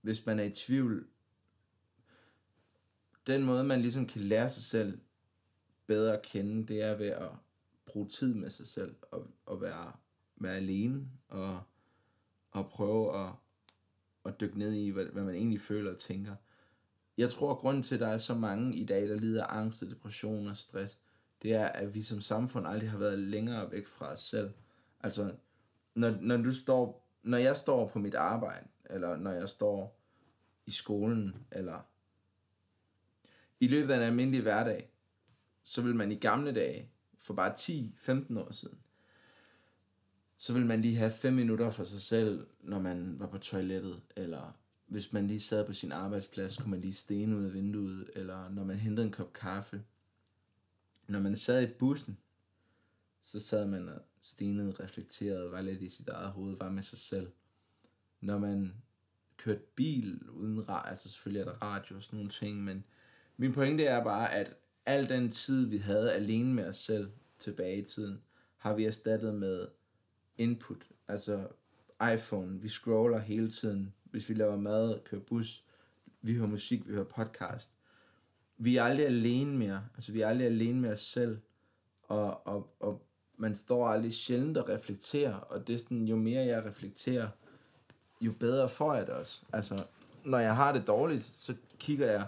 hvis 0.00 0.26
man 0.26 0.38
er 0.38 0.44
i 0.44 0.52
tvivl, 0.52 1.08
den 3.26 3.42
måde, 3.42 3.64
man 3.64 3.80
ligesom 3.80 4.06
kan 4.06 4.20
lære 4.20 4.50
sig 4.50 4.62
selv 4.62 5.00
bedre 5.86 6.16
at 6.16 6.22
kende, 6.22 6.66
det 6.66 6.82
er 6.82 6.96
ved 6.96 7.06
at 7.06 7.30
bruge 7.86 8.08
tid 8.08 8.34
med 8.34 8.50
sig 8.50 8.66
selv, 8.66 8.96
og, 9.10 9.30
og 9.46 9.60
være, 9.60 9.92
være 10.36 10.56
alene, 10.56 11.08
og, 11.28 11.62
og 12.50 12.68
prøve 12.68 13.26
at, 13.26 13.32
at 14.24 14.40
dykke 14.40 14.58
ned 14.58 14.72
i, 14.72 14.88
hvad, 14.88 15.04
hvad 15.04 15.22
man 15.22 15.34
egentlig 15.34 15.60
føler 15.60 15.92
og 15.92 15.98
tænker. 15.98 16.36
Jeg 17.18 17.30
tror, 17.30 17.50
at 17.50 17.58
grunden 17.58 17.82
til, 17.82 17.94
at 17.94 18.00
der 18.00 18.08
er 18.08 18.18
så 18.18 18.34
mange 18.34 18.76
i 18.76 18.84
dag, 18.84 19.08
der 19.08 19.16
lider 19.16 19.44
af 19.44 19.58
angst, 19.58 19.80
depression 19.80 20.46
og 20.46 20.56
stress, 20.56 20.98
det 21.42 21.54
er, 21.54 21.66
at 21.66 21.94
vi 21.94 22.02
som 22.02 22.20
samfund 22.20 22.66
aldrig 22.66 22.90
har 22.90 22.98
været 22.98 23.18
længere 23.18 23.72
væk 23.72 23.86
fra 23.86 24.12
os 24.12 24.20
selv. 24.20 24.50
Altså, 25.00 25.34
når, 25.94 26.10
når 26.20 26.36
du 26.36 26.54
står, 26.54 27.08
når 27.22 27.38
jeg 27.38 27.56
står 27.56 27.88
på 27.88 27.98
mit 27.98 28.14
arbejde, 28.14 28.68
eller 28.90 29.16
når 29.16 29.30
jeg 29.30 29.48
står 29.48 30.00
i 30.66 30.70
skolen, 30.70 31.46
eller 31.52 31.80
i 33.60 33.68
løbet 33.68 33.92
af 33.92 33.96
en 33.96 34.02
almindelig 34.02 34.42
hverdag, 34.42 34.90
så 35.62 35.82
vil 35.82 35.94
man 35.94 36.12
i 36.12 36.14
gamle 36.14 36.54
dage, 36.54 36.90
for 37.18 37.34
bare 37.34 37.52
10-15 37.52 38.40
år 38.40 38.52
siden, 38.52 38.78
så 40.36 40.52
vil 40.52 40.66
man 40.66 40.80
lige 40.80 40.96
have 40.96 41.10
5 41.10 41.32
minutter 41.32 41.70
for 41.70 41.84
sig 41.84 42.02
selv, 42.02 42.46
når 42.60 42.80
man 42.80 43.18
var 43.18 43.26
på 43.26 43.38
toilettet, 43.38 44.02
eller 44.16 44.58
hvis 44.86 45.12
man 45.12 45.26
lige 45.26 45.40
sad 45.40 45.66
på 45.66 45.72
sin 45.72 45.92
arbejdsplads, 45.92 46.56
kunne 46.56 46.70
man 46.70 46.80
lige 46.80 46.94
stene 46.94 47.36
ud 47.36 47.44
af 47.44 47.54
vinduet, 47.54 48.10
eller 48.14 48.48
når 48.48 48.64
man 48.64 48.76
hentede 48.76 49.06
en 49.06 49.12
kop 49.12 49.32
kaffe. 49.32 49.82
Når 51.08 51.20
man 51.20 51.36
sad 51.36 51.62
i 51.62 51.72
bussen, 51.78 52.18
så 53.22 53.40
sad 53.40 53.66
man 53.66 53.88
og 53.88 54.02
stenede, 54.20 54.76
reflekterede, 54.80 55.50
var 55.50 55.60
lidt 55.60 55.82
i 55.82 55.88
sit 55.88 56.08
eget 56.08 56.30
hoved, 56.30 56.56
var 56.56 56.70
med 56.70 56.82
sig 56.82 56.98
selv. 56.98 57.30
Når 58.20 58.38
man 58.38 58.74
kørte 59.36 59.62
bil 59.74 60.28
uden 60.28 60.68
radio, 60.68 60.88
altså 60.90 61.08
selvfølgelig 61.08 61.40
er 61.40 61.44
der 61.44 61.62
radio 61.62 61.96
og 61.96 62.02
sådan 62.02 62.16
nogle 62.16 62.30
ting, 62.30 62.64
men 62.64 62.84
min 63.36 63.52
pointe 63.52 63.84
er 63.84 64.04
bare, 64.04 64.34
at 64.34 64.56
al 64.86 65.08
den 65.08 65.30
tid, 65.30 65.66
vi 65.66 65.76
havde 65.76 66.12
alene 66.12 66.54
med 66.54 66.66
os 66.66 66.76
selv 66.76 67.10
tilbage 67.38 67.78
i 67.78 67.84
tiden, 67.84 68.22
har 68.56 68.74
vi 68.74 68.84
erstattet 68.84 69.34
med 69.34 69.66
input. 70.38 70.86
Altså 71.08 71.46
iPhone, 72.14 72.60
vi 72.60 72.68
scroller 72.68 73.18
hele 73.18 73.50
tiden. 73.50 73.94
Hvis 74.04 74.28
vi 74.28 74.34
laver 74.34 74.56
mad, 74.56 75.00
kører 75.04 75.22
bus, 75.22 75.64
vi 76.22 76.34
hører 76.34 76.48
musik, 76.48 76.88
vi 76.88 76.92
hører 76.94 77.04
podcast. 77.04 77.70
Vi 78.58 78.76
er 78.76 78.82
aldrig 78.82 79.06
alene 79.06 79.56
mere. 79.56 79.84
Altså 79.94 80.12
vi 80.12 80.20
er 80.20 80.28
aldrig 80.28 80.46
alene 80.46 80.80
med 80.80 80.92
os 80.92 81.00
selv. 81.00 81.38
Og, 82.02 82.46
og, 82.46 82.74
og 82.80 83.06
man 83.36 83.56
står 83.56 83.86
aldrig 83.86 84.14
sjældent 84.14 84.56
og 84.56 84.68
reflekterer. 84.68 85.34
Og 85.34 85.66
det 85.66 85.74
er 85.74 85.78
sådan, 85.78 86.08
jo 86.08 86.16
mere 86.16 86.46
jeg 86.46 86.64
reflekterer, 86.64 87.28
jo 88.20 88.32
bedre 88.32 88.68
får 88.68 88.94
jeg 88.94 89.06
det 89.06 89.14
også. 89.14 89.42
Altså, 89.52 89.84
når 90.24 90.38
jeg 90.38 90.56
har 90.56 90.72
det 90.72 90.86
dårligt, 90.86 91.24
så 91.24 91.54
kigger 91.78 92.10
jeg, 92.10 92.26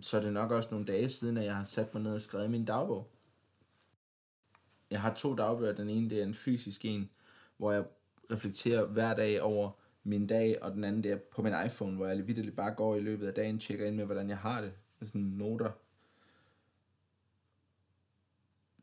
så 0.00 0.16
er 0.16 0.20
det 0.20 0.32
nok 0.32 0.50
også 0.50 0.68
nogle 0.70 0.86
dage 0.86 1.08
siden, 1.08 1.36
at 1.36 1.44
jeg 1.44 1.56
har 1.56 1.64
sat 1.64 1.94
mig 1.94 2.02
ned 2.02 2.14
og 2.14 2.20
skrevet 2.20 2.50
min 2.50 2.64
dagbog. 2.64 3.10
Jeg 4.90 5.00
har 5.00 5.14
to 5.14 5.34
dagbøger. 5.34 5.74
Den 5.74 5.90
ene, 5.90 6.10
det 6.10 6.18
er 6.18 6.22
en 6.22 6.34
fysisk 6.34 6.84
en, 6.84 7.10
hvor 7.56 7.72
jeg 7.72 7.84
reflekterer 8.32 8.86
hver 8.86 9.14
dag 9.14 9.42
over 9.42 9.70
min 10.04 10.26
dag, 10.26 10.62
og 10.62 10.72
den 10.72 10.84
anden 10.84 11.04
der 11.04 11.16
på 11.16 11.42
min 11.42 11.54
iPhone, 11.66 11.96
hvor 11.96 12.06
jeg 12.06 12.26
vidderligt 12.26 12.56
bare 12.56 12.74
går 12.74 12.96
i 12.96 13.00
løbet 13.00 13.26
af 13.26 13.34
dagen, 13.34 13.58
tjekker 13.58 13.86
ind 13.86 13.96
med, 13.96 14.04
hvordan 14.04 14.28
jeg 14.28 14.38
har 14.38 14.60
det, 14.60 14.72
med 14.98 15.08
sådan 15.08 15.20
noter. 15.20 15.70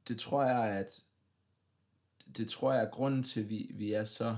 Det 0.08 0.19
tror 0.19 0.43
jeg, 0.43 0.79
at 0.79 1.03
det 2.38 2.49
tror 2.49 2.73
jeg 2.73 2.84
er 2.84 2.89
grunden 2.89 3.23
til, 3.23 3.39
at 3.41 3.49
vi, 3.49 3.71
vi 3.73 3.93
er 3.93 4.03
så 4.03 4.38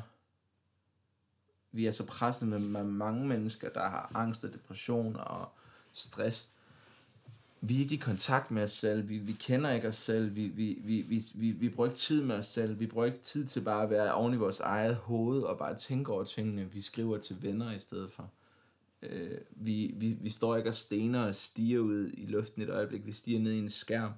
vi 1.71 1.85
er 1.85 1.91
så 1.91 2.05
presset 2.05 2.47
med, 2.47 2.59
med 2.59 2.83
mange 2.83 3.27
mennesker, 3.27 3.69
der 3.69 3.87
har 3.89 4.11
angst 4.15 4.43
og 4.43 4.53
depression 4.53 5.15
og 5.15 5.49
stress, 5.91 6.50
vi 7.63 7.75
er 7.75 7.79
ikke 7.79 7.95
i 7.95 7.97
kontakt 7.97 8.51
med 8.51 8.63
os 8.63 8.71
selv, 8.71 9.09
vi, 9.09 9.17
vi 9.17 9.31
kender 9.31 9.71
ikke 9.71 9.87
os 9.87 9.97
selv, 9.97 10.35
vi, 10.35 10.47
vi, 10.47 10.81
vi, 10.83 11.01
vi, 11.01 11.23
vi, 11.35 11.51
vi 11.51 11.69
bruger 11.69 11.89
ikke 11.89 11.99
tid 11.99 12.23
med 12.23 12.35
os 12.35 12.45
selv, 12.45 12.79
vi 12.79 12.87
bruger 12.87 13.05
ikke 13.05 13.21
tid 13.23 13.45
til 13.45 13.61
bare 13.61 13.83
at 13.83 13.89
være 13.89 14.13
oven 14.13 14.33
i 14.33 14.37
vores 14.37 14.59
eget 14.59 14.95
hoved 14.95 15.41
og 15.41 15.57
bare 15.57 15.75
tænke 15.75 16.11
over 16.11 16.23
tingene. 16.23 16.71
Vi 16.71 16.81
skriver 16.81 17.17
til 17.17 17.37
venner 17.41 17.71
i 17.71 17.79
stedet 17.79 18.11
for. 18.11 18.31
Øh, 19.03 19.37
vi, 19.51 19.93
vi, 19.97 20.17
vi 20.21 20.29
står 20.29 20.55
ikke 20.55 20.69
og 20.69 20.75
stener 20.75 21.23
og 21.23 21.35
stiger 21.35 21.79
ud 21.79 22.11
i 22.13 22.25
luften 22.25 22.61
et 22.61 22.69
øjeblik, 22.69 23.05
vi 23.05 23.11
stiger 23.11 23.39
ned 23.39 23.51
i 23.51 23.59
en 23.59 23.69
skærm. 23.69 24.11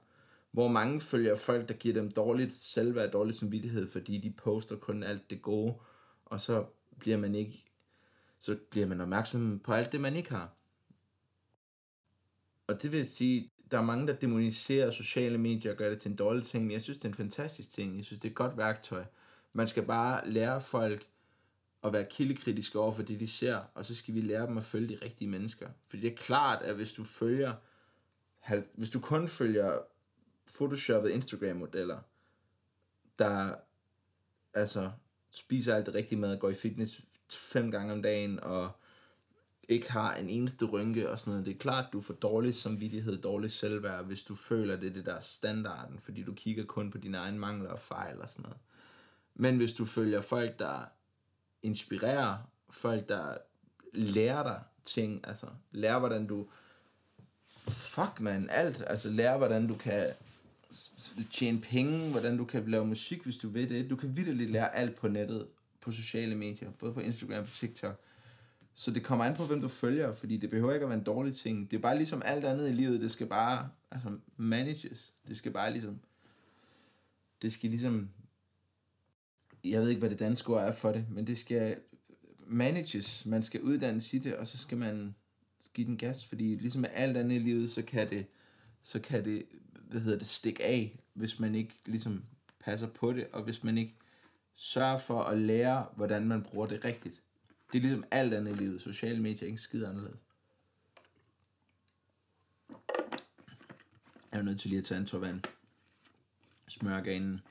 Hvor 0.52 0.68
mange 0.68 1.02
følger 1.02 1.36
folk, 1.36 1.68
der 1.68 1.74
giver 1.74 1.94
dem 1.94 2.12
dårligt 2.12 2.54
selvværd, 2.54 3.12
dårlig 3.12 3.36
samvittighed, 3.36 3.88
fordi 3.88 4.18
de 4.18 4.30
poster 4.32 4.76
kun 4.76 5.04
alt 5.04 5.30
det 5.30 5.42
gode, 5.42 5.74
og 6.26 6.42
så 6.42 6.66
bliver 7.00 7.18
man 7.18 7.36
ikke, 7.36 7.66
så 8.40 8.58
bliver 8.70 8.88
man 8.88 9.02
opmærksom 9.02 9.60
på 9.60 9.74
alt 9.74 9.92
det, 9.92 10.02
man 10.02 10.16
ikke 10.16 10.32
har. 10.32 10.54
Og 12.68 12.82
det 12.82 12.92
vil 12.92 13.10
sige, 13.10 13.52
der 13.72 13.78
er 13.78 13.82
mange, 13.82 14.08
der 14.08 14.14
demoniserer 14.14 14.92
sociale 14.92 15.38
medier 15.38 15.72
og 15.72 15.78
gør 15.78 15.90
det 15.90 16.02
til 16.02 16.12
en 16.12 16.18
dårlig 16.18 16.46
ting, 16.46 16.64
men 16.64 16.72
jeg 16.72 16.82
synes, 16.82 16.98
det 16.98 17.06
er 17.06 17.10
en 17.10 17.16
fantastisk 17.16 17.70
ting. 17.70 17.98
Jeg 17.98 18.06
synes, 18.06 18.20
det 18.22 18.28
er 18.28 18.32
et 18.32 18.36
godt 18.36 18.58
værktøj. 18.58 19.06
Man 19.54 19.68
skal 19.68 19.86
bare 19.86 20.30
lære 20.30 20.62
folk 20.62 21.08
at 21.84 21.94
være 21.94 22.06
kildekritiske 22.06 22.80
over 22.80 22.92
for 22.92 23.04
det, 23.04 23.20
de 23.20 23.28
ser, 23.28 23.60
og 23.74 23.86
så 23.86 23.96
skal 23.96 24.14
vi 24.14 24.22
lære 24.22 24.48
dem 24.48 24.58
at 24.58 24.64
følge 24.64 24.88
de 24.88 25.06
rigtige 25.06 25.28
mennesker. 25.28 25.70
For 25.88 25.98
det 25.98 26.12
er 26.12 26.16
klart, 26.16 26.62
at 26.62 26.76
hvis 26.76 26.94
du 26.94 27.04
følger, 27.04 27.54
hvis 28.74 28.90
du 28.90 29.00
kun 29.00 29.28
følger 29.28 29.80
photoshoppede 30.56 31.14
Instagram-modeller, 31.14 32.00
der 33.20 33.56
altså 34.54 34.92
spiser 35.32 35.76
alt 35.76 35.86
det 35.86 35.94
rigtige 35.94 36.20
mad, 36.20 36.40
går 36.40 36.50
i 36.50 36.54
fitness 36.54 37.02
fem 37.34 37.72
gange 37.72 37.94
om 37.94 38.02
dagen, 38.02 38.40
og 38.40 38.72
ikke 39.70 39.92
har 39.92 40.16
en 40.16 40.30
eneste 40.30 40.66
rynke 40.66 41.10
og 41.10 41.20
sådan 41.20 41.32
noget. 41.32 41.46
Det 41.46 41.54
er 41.54 41.58
klart, 41.58 41.94
du 41.94 42.02
får 42.02 42.14
dårlig 42.14 42.56
samvittighed, 42.56 43.22
dårlig 43.22 43.52
selvværd, 43.52 44.06
hvis 44.06 44.24
du 44.24 44.36
føler, 44.36 44.76
det 44.76 44.90
er 44.90 44.94
det 44.94 45.06
der 45.06 45.20
standarden, 45.20 46.00
fordi 46.00 46.24
du 46.24 46.34
kigger 46.34 46.66
kun 46.66 46.92
på 46.92 46.98
dine 46.98 47.18
egne 47.18 47.40
mangler 47.40 47.70
og 47.70 47.80
fejl 47.80 48.22
og 48.22 48.30
sådan 48.30 48.44
noget. 48.44 48.58
Men 49.36 49.58
hvis 49.58 49.74
du 49.74 49.86
følger 49.86 50.22
folk, 50.22 50.60
der 50.60 50.86
inspirerer, 51.62 52.38
folk, 52.70 53.10
der 53.10 53.38
lærer 53.94 54.44
dig 54.44 54.62
ting, 54.86 55.28
altså 55.28 55.46
lærer, 55.72 56.00
hvordan 56.00 56.28
du, 56.28 56.48
fuck 57.68 58.20
man, 58.20 58.50
alt, 58.50 58.84
altså 58.88 59.10
lærer, 59.10 59.38
hvordan 59.38 59.68
du 59.68 59.76
kan 59.76 60.10
tjene 61.32 61.62
penge, 61.62 62.12
hvordan 62.12 62.38
du 62.38 62.46
kan 62.46 62.68
lave 62.68 62.86
musik, 62.86 63.24
hvis 63.24 63.38
du 63.38 63.50
vil 63.50 63.70
det. 63.70 63.90
Du 63.90 63.96
kan 63.96 64.18
vidderligt 64.18 64.52
lære 64.52 64.76
alt 64.76 64.96
på 64.96 65.08
nettet, 65.08 65.48
på 65.82 65.92
sociale 65.92 66.36
medier, 66.36 66.72
både 66.72 66.94
på 66.94 67.00
Instagram 67.00 67.40
og 67.40 67.46
på 67.46 67.54
TikTok. 67.54 68.00
Så 68.74 68.92
det 68.92 69.04
kommer 69.04 69.26
an 69.26 69.36
på, 69.36 69.46
hvem 69.46 69.62
du 69.62 69.68
følger, 69.68 70.14
fordi 70.14 70.38
det 70.38 70.50
behøver 70.50 70.74
ikke 70.74 70.84
at 70.84 70.90
være 70.90 70.98
en 70.98 71.06
dårlig 71.06 71.36
ting. 71.36 71.72
Det 71.72 71.78
er 71.78 71.82
bare 71.82 71.98
ligesom 71.98 72.22
alt 72.26 72.46
andet 72.46 72.70
i 72.70 72.74
livet, 72.74 73.02
det 73.02 73.12
skal 73.12 73.28
bare 73.28 73.70
altså, 73.92 74.18
manages. 74.38 75.14
Det 75.28 75.38
skal 75.38 75.52
bare 75.52 75.72
ligesom, 75.72 76.00
det 77.42 77.54
skal 77.54 77.70
ligesom, 77.70 78.10
jeg 79.64 79.82
ved 79.82 79.90
ikke, 79.90 80.00
hvad 80.00 80.10
det 80.10 80.20
danske 80.20 80.54
ord 80.54 80.62
er 80.62 80.72
for 80.72 80.92
det, 80.92 81.06
men 81.10 81.28
det 81.28 81.38
skal 81.38 81.78
manages. 82.48 83.26
Man 83.26 83.44
skal 83.44 83.62
uddanne 83.62 84.02
i 84.14 84.18
det, 84.18 84.36
og 84.36 84.48
så 84.48 84.58
skal 84.58 84.78
man 84.78 85.16
give 85.74 85.88
den 85.88 85.98
gas, 85.98 86.26
fordi 86.26 86.56
ligesom 86.56 86.82
med 86.82 86.90
alt 86.94 87.18
andet 87.18 87.36
i 87.36 87.40
livet, 87.40 87.72
så 87.72 87.82
kan 87.82 88.10
det, 88.10 88.26
så 88.84 89.00
kan 89.00 89.26
det 89.26 89.44
hvad 89.94 90.02
hedder 90.02 90.18
det, 90.18 90.28
stikke 90.28 90.64
af, 90.64 90.96
hvis 91.14 91.40
man 91.40 91.56
ikke 91.56 91.80
ligesom 91.86 92.24
passer 92.60 92.88
på 92.88 93.14
det, 93.14 93.28
og 93.34 93.44
hvis 93.44 93.64
man 93.64 93.78
ikke 93.78 93.96
sørger 94.54 94.98
for 94.98 95.22
at 95.22 95.38
lære, 95.38 95.86
hvordan 95.96 96.28
man 96.28 96.44
bruger 96.44 96.68
det 96.68 96.86
rigtigt. 96.86 97.22
Det 97.74 97.80
er 97.80 97.82
ligesom 97.82 98.04
alt 98.12 98.34
andet 98.34 98.52
i 98.52 98.56
livet. 98.56 98.82
Sociale 98.82 99.22
medier 99.22 99.44
er 99.44 99.48
ikke 99.48 99.62
skide 99.62 99.88
anderledes. 99.88 100.18
Jeg 104.32 104.40
er 104.40 104.42
nødt 104.42 104.60
til 104.60 104.70
lige 104.70 104.80
at 104.80 104.86
tage 104.86 105.00
en 105.00 105.06
tår 105.06 105.20
vand. 105.20 105.42
Smør 106.68 107.02
ganen. 107.02 107.42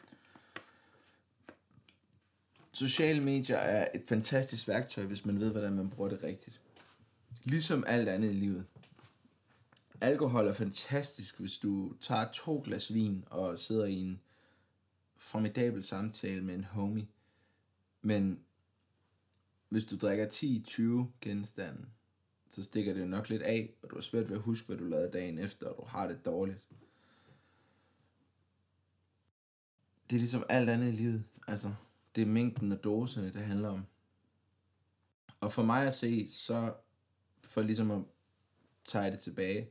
Sociale 2.73 3.25
medier 3.25 3.57
er 3.57 3.89
et 3.95 4.03
fantastisk 4.09 4.69
værktøj, 4.69 5.05
hvis 5.05 5.25
man 5.25 5.41
ved, 5.41 5.51
hvordan 5.51 5.73
man 5.73 5.91
bruger 5.91 6.11
det 6.11 6.23
rigtigt. 6.23 6.61
Ligesom 7.45 7.85
alt 7.87 8.09
andet 8.09 8.31
i 8.31 8.33
livet 8.33 8.67
alkohol 10.03 10.47
er 10.47 10.55
fantastisk, 10.55 11.41
hvis 11.41 11.59
du 11.59 11.95
tager 12.01 12.31
to 12.33 12.63
glas 12.65 12.95
vin 12.95 13.25
og 13.31 13.59
sidder 13.59 13.85
i 13.85 14.01
en 14.01 14.21
formidabel 15.17 15.85
samtale 15.85 16.43
med 16.43 16.55
en 16.55 16.65
homie. 16.65 17.07
Men 18.03 18.41
hvis 19.73 19.85
du 19.85 19.97
drikker 19.97 20.27
10-20 21.07 21.11
genstande, 21.21 21.87
så 22.49 22.63
stikker 22.63 22.95
det 22.95 23.01
jo 23.01 23.07
nok 23.07 23.29
lidt 23.29 23.43
af, 23.43 23.75
og 23.83 23.91
du 23.91 23.95
har 23.95 24.03
svært 24.03 24.29
ved 24.29 24.37
at 24.37 24.43
huske, 24.43 24.67
hvad 24.67 24.77
du 24.77 24.85
lavede 24.85 25.11
dagen 25.13 25.39
efter, 25.39 25.67
og 25.67 25.77
du 25.77 25.89
har 25.89 26.09
det 26.09 26.25
dårligt. 26.25 26.59
Det 30.11 30.17
er 30.17 30.21
ligesom 30.21 30.45
alt 30.49 30.71
andet 30.71 30.89
i 30.89 30.97
livet. 30.97 31.25
Altså, 31.49 31.75
det 32.15 32.23
er 32.23 32.27
mængden 32.27 32.73
af 32.73 32.79
doserne, 32.79 33.33
det 33.33 33.43
handler 33.43 33.69
om. 33.69 33.87
Og 35.41 35.53
for 35.53 35.63
mig 35.63 35.87
at 35.87 35.95
se, 35.95 36.31
så 36.31 36.75
for 37.45 37.63
ligesom 37.63 37.91
at 37.91 38.03
tage 38.85 39.11
det 39.11 39.21
tilbage, 39.21 39.71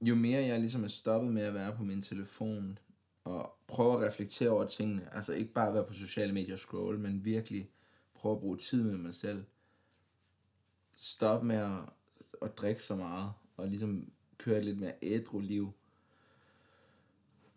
jo 0.00 0.14
mere 0.14 0.42
jeg 0.42 0.60
ligesom 0.60 0.84
er 0.84 0.88
stoppet 0.88 1.32
med 1.32 1.42
at 1.42 1.54
være 1.54 1.76
på 1.76 1.82
min 1.82 2.02
telefon, 2.02 2.78
og 3.24 3.58
prøve 3.66 3.94
at 3.94 4.08
reflektere 4.08 4.50
over 4.50 4.66
tingene, 4.66 5.14
altså 5.14 5.32
ikke 5.32 5.52
bare 5.52 5.74
være 5.74 5.86
på 5.86 5.92
sociale 5.92 6.32
medier 6.32 6.54
og 6.54 6.58
scroll, 6.58 6.98
men 6.98 7.24
virkelig 7.24 7.70
prøve 8.18 8.34
at 8.34 8.40
bruge 8.40 8.56
tid 8.56 8.82
med 8.82 8.96
mig 8.96 9.14
selv. 9.14 9.44
Stop 10.94 11.42
med 11.42 11.56
at, 11.56 11.78
at 12.42 12.58
drikke 12.58 12.82
så 12.82 12.96
meget, 12.96 13.32
og 13.56 13.68
ligesom 13.68 14.12
køre 14.38 14.58
et 14.58 14.64
lidt 14.64 14.80
mere 14.80 14.92
ædru 15.02 15.40
liv. 15.40 15.72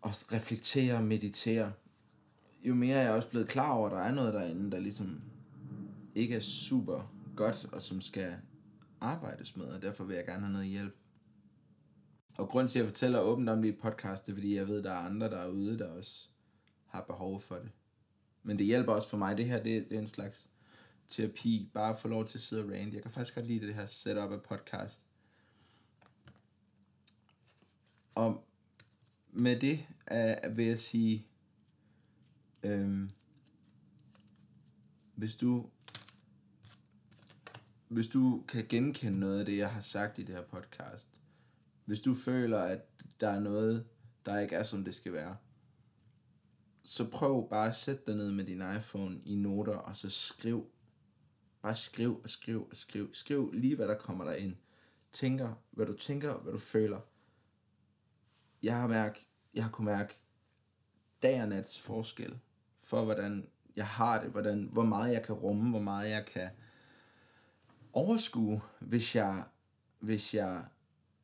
Og 0.02 0.10
reflektere 0.10 0.96
og 0.96 1.04
meditere. 1.04 1.72
Jo 2.62 2.74
mere 2.74 2.96
jeg 2.96 3.06
er 3.06 3.10
også 3.10 3.30
blevet 3.30 3.48
klar 3.48 3.72
over, 3.72 3.86
at 3.86 3.92
der 3.92 3.98
er 3.98 4.12
noget 4.12 4.34
derinde, 4.34 4.70
der 4.70 4.78
ligesom 4.78 5.22
ikke 6.14 6.36
er 6.36 6.40
super 6.40 7.14
godt, 7.36 7.66
og 7.72 7.82
som 7.82 8.00
skal 8.00 8.36
arbejdes 9.00 9.56
med, 9.56 9.66
og 9.66 9.82
derfor 9.82 10.04
vil 10.04 10.16
jeg 10.16 10.26
gerne 10.26 10.40
have 10.40 10.52
noget 10.52 10.68
hjælp. 10.68 10.96
Og 12.38 12.48
grund 12.48 12.68
til, 12.68 12.78
at 12.78 12.82
jeg 12.82 12.90
fortæller 12.90 13.20
åbent 13.20 13.48
om 13.48 13.62
det 13.62 13.68
i 13.68 13.76
podcast, 13.82 14.26
det 14.26 14.32
er, 14.32 14.36
fordi 14.36 14.56
jeg 14.56 14.68
ved, 14.68 14.78
at 14.78 14.84
der 14.84 14.90
er 14.90 15.06
andre 15.06 15.30
derude, 15.30 15.78
der 15.78 15.88
også 15.88 16.28
har 16.86 17.02
behov 17.02 17.40
for 17.40 17.54
det. 17.54 17.70
Men 18.42 18.58
det 18.58 18.66
hjælper 18.66 18.92
også 18.92 19.08
for 19.08 19.16
mig. 19.16 19.36
Det 19.36 19.46
her, 19.46 19.62
det, 19.62 19.88
det 19.88 19.96
er 19.96 20.00
en 20.00 20.06
slags 20.06 20.50
terapi. 21.12 21.70
Bare 21.74 21.98
få 21.98 22.08
lov 22.08 22.26
til 22.26 22.38
at 22.38 22.42
sidde 22.42 22.64
og 22.64 22.70
rant. 22.70 22.94
Jeg 22.94 23.02
kan 23.02 23.10
faktisk 23.10 23.34
godt 23.34 23.46
lide 23.46 23.66
det 23.66 23.74
her 23.74 23.86
setup 23.86 24.32
af 24.32 24.42
podcast. 24.42 25.06
Og 28.14 28.44
med 29.30 29.60
det 29.60 29.86
uh, 30.10 30.56
vil 30.56 30.66
jeg 30.66 30.78
sige, 30.78 31.26
øhm, 32.62 33.10
hvis 35.14 35.36
du 35.36 35.66
hvis 37.88 38.08
du 38.08 38.44
kan 38.48 38.66
genkende 38.68 39.20
noget 39.20 39.38
af 39.38 39.44
det, 39.44 39.56
jeg 39.56 39.70
har 39.70 39.80
sagt 39.80 40.18
i 40.18 40.22
det 40.22 40.34
her 40.34 40.42
podcast, 40.42 41.20
hvis 41.84 42.00
du 42.00 42.14
føler, 42.14 42.58
at 42.58 42.80
der 43.20 43.28
er 43.28 43.40
noget, 43.40 43.86
der 44.26 44.38
ikke 44.38 44.54
er, 44.54 44.62
som 44.62 44.84
det 44.84 44.94
skal 44.94 45.12
være, 45.12 45.36
så 46.82 47.10
prøv 47.10 47.48
bare 47.50 47.68
at 47.68 47.76
sætte 47.76 48.02
dig 48.06 48.16
ned 48.16 48.32
med 48.32 48.44
din 48.44 48.62
iPhone 48.76 49.20
i 49.24 49.34
noter, 49.34 49.76
og 49.76 49.96
så 49.96 50.10
skriv. 50.10 50.70
Bare 51.62 51.74
skriv 51.74 52.20
og 52.24 52.30
skriv 52.30 52.68
og 52.70 52.76
skriv. 52.76 53.14
Skriv 53.14 53.52
lige, 53.52 53.76
hvad 53.76 53.88
der 53.88 53.98
kommer 53.98 54.24
der 54.24 54.34
ind. 54.34 54.56
Tænker, 55.12 55.54
hvad 55.70 55.86
du 55.86 55.96
tænker, 55.96 56.34
hvad 56.34 56.52
du 56.52 56.58
føler. 56.58 57.00
Jeg 58.62 58.80
har 58.80 58.88
mærk, 58.88 59.24
jeg 59.54 59.64
har 59.64 59.70
kunnet 59.70 59.94
mærke 59.94 60.18
dag 61.22 61.42
og 61.42 61.48
nats 61.48 61.80
forskel 61.80 62.38
for, 62.78 63.04
hvordan 63.04 63.48
jeg 63.76 63.86
har 63.86 64.20
det, 64.20 64.30
hvordan, 64.30 64.68
hvor 64.72 64.84
meget 64.84 65.12
jeg 65.12 65.22
kan 65.22 65.34
rumme, 65.34 65.70
hvor 65.70 65.80
meget 65.80 66.10
jeg 66.10 66.26
kan 66.26 66.50
overskue, 67.92 68.60
hvis 68.80 69.14
jeg, 69.14 69.44
hvis 69.98 70.34
jeg 70.34 70.64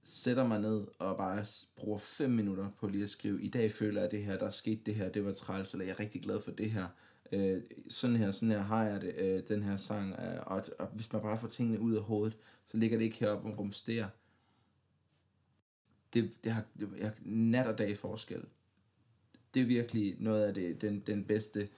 sætter 0.03 0.47
mig 0.47 0.61
ned 0.61 0.87
og 0.99 1.17
bare 1.17 1.47
bruger 1.77 1.99
5 1.99 2.31
minutter 2.31 2.71
på 2.71 2.89
lige 2.89 3.05
at 3.05 3.11
skrive, 3.11 3.43
i 3.43 3.49
dag 3.49 3.73
føler 3.73 4.01
jeg 4.01 4.11
det 4.11 4.25
her, 4.25 4.39
der 4.39 4.47
er 4.47 4.51
sket 4.51 4.87
det 4.87 4.95
her, 4.95 5.09
det 5.09 5.25
var 5.25 5.33
træls, 5.33 5.73
eller 5.73 5.85
jeg 5.85 5.93
er 5.93 6.01
rigtig 6.01 6.23
glad 6.23 6.41
for 6.41 6.51
det 6.51 6.71
her. 6.71 6.89
Øh, 7.33 7.63
sådan 7.89 8.17
her, 8.17 8.31
sådan 8.31 8.51
her 8.51 8.63
har 8.63 8.85
jeg 8.85 9.01
det, 9.01 9.15
øh, 9.19 9.43
den 9.49 9.63
her 9.63 9.77
sang, 9.77 10.13
øh, 10.13 10.47
og, 10.47 10.65
og 10.79 10.87
hvis 10.87 11.13
man 11.13 11.23
bare 11.23 11.39
får 11.39 11.49
tingene 11.49 11.81
ud 11.81 11.95
af 11.95 12.03
hovedet, 12.03 12.37
så 12.65 12.77
ligger 12.77 12.99
det 12.99 13.05
ikke 13.05 13.17
heroppe 13.17 13.49
og 13.49 13.59
rumsterer. 13.59 14.09
Det, 16.15 16.31
det 16.45 16.53
har, 16.53 16.65
det 16.79 16.89
jeg, 16.99 17.13
nat 17.25 17.67
og 17.67 17.79
dag 17.79 17.97
forskel. 17.97 18.45
Det 19.55 19.63
er 19.63 19.67
virkelig 19.67 20.17
noget 20.19 20.45
af 20.45 20.55
det, 20.55 20.81
den, 20.81 21.01
den 21.01 21.25
bedste 21.25 21.69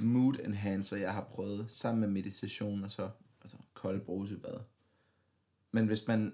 mood 0.00 0.34
enhancer, 0.44 0.96
jeg 0.96 1.14
har 1.14 1.24
prøvet, 1.24 1.66
sammen 1.68 2.00
med 2.00 2.08
meditation 2.08 2.84
og 2.84 2.90
så 2.90 3.10
altså 3.42 3.56
kold 3.74 4.00
brusebad. 4.00 4.60
Men 5.72 5.86
hvis 5.86 6.06
man 6.06 6.32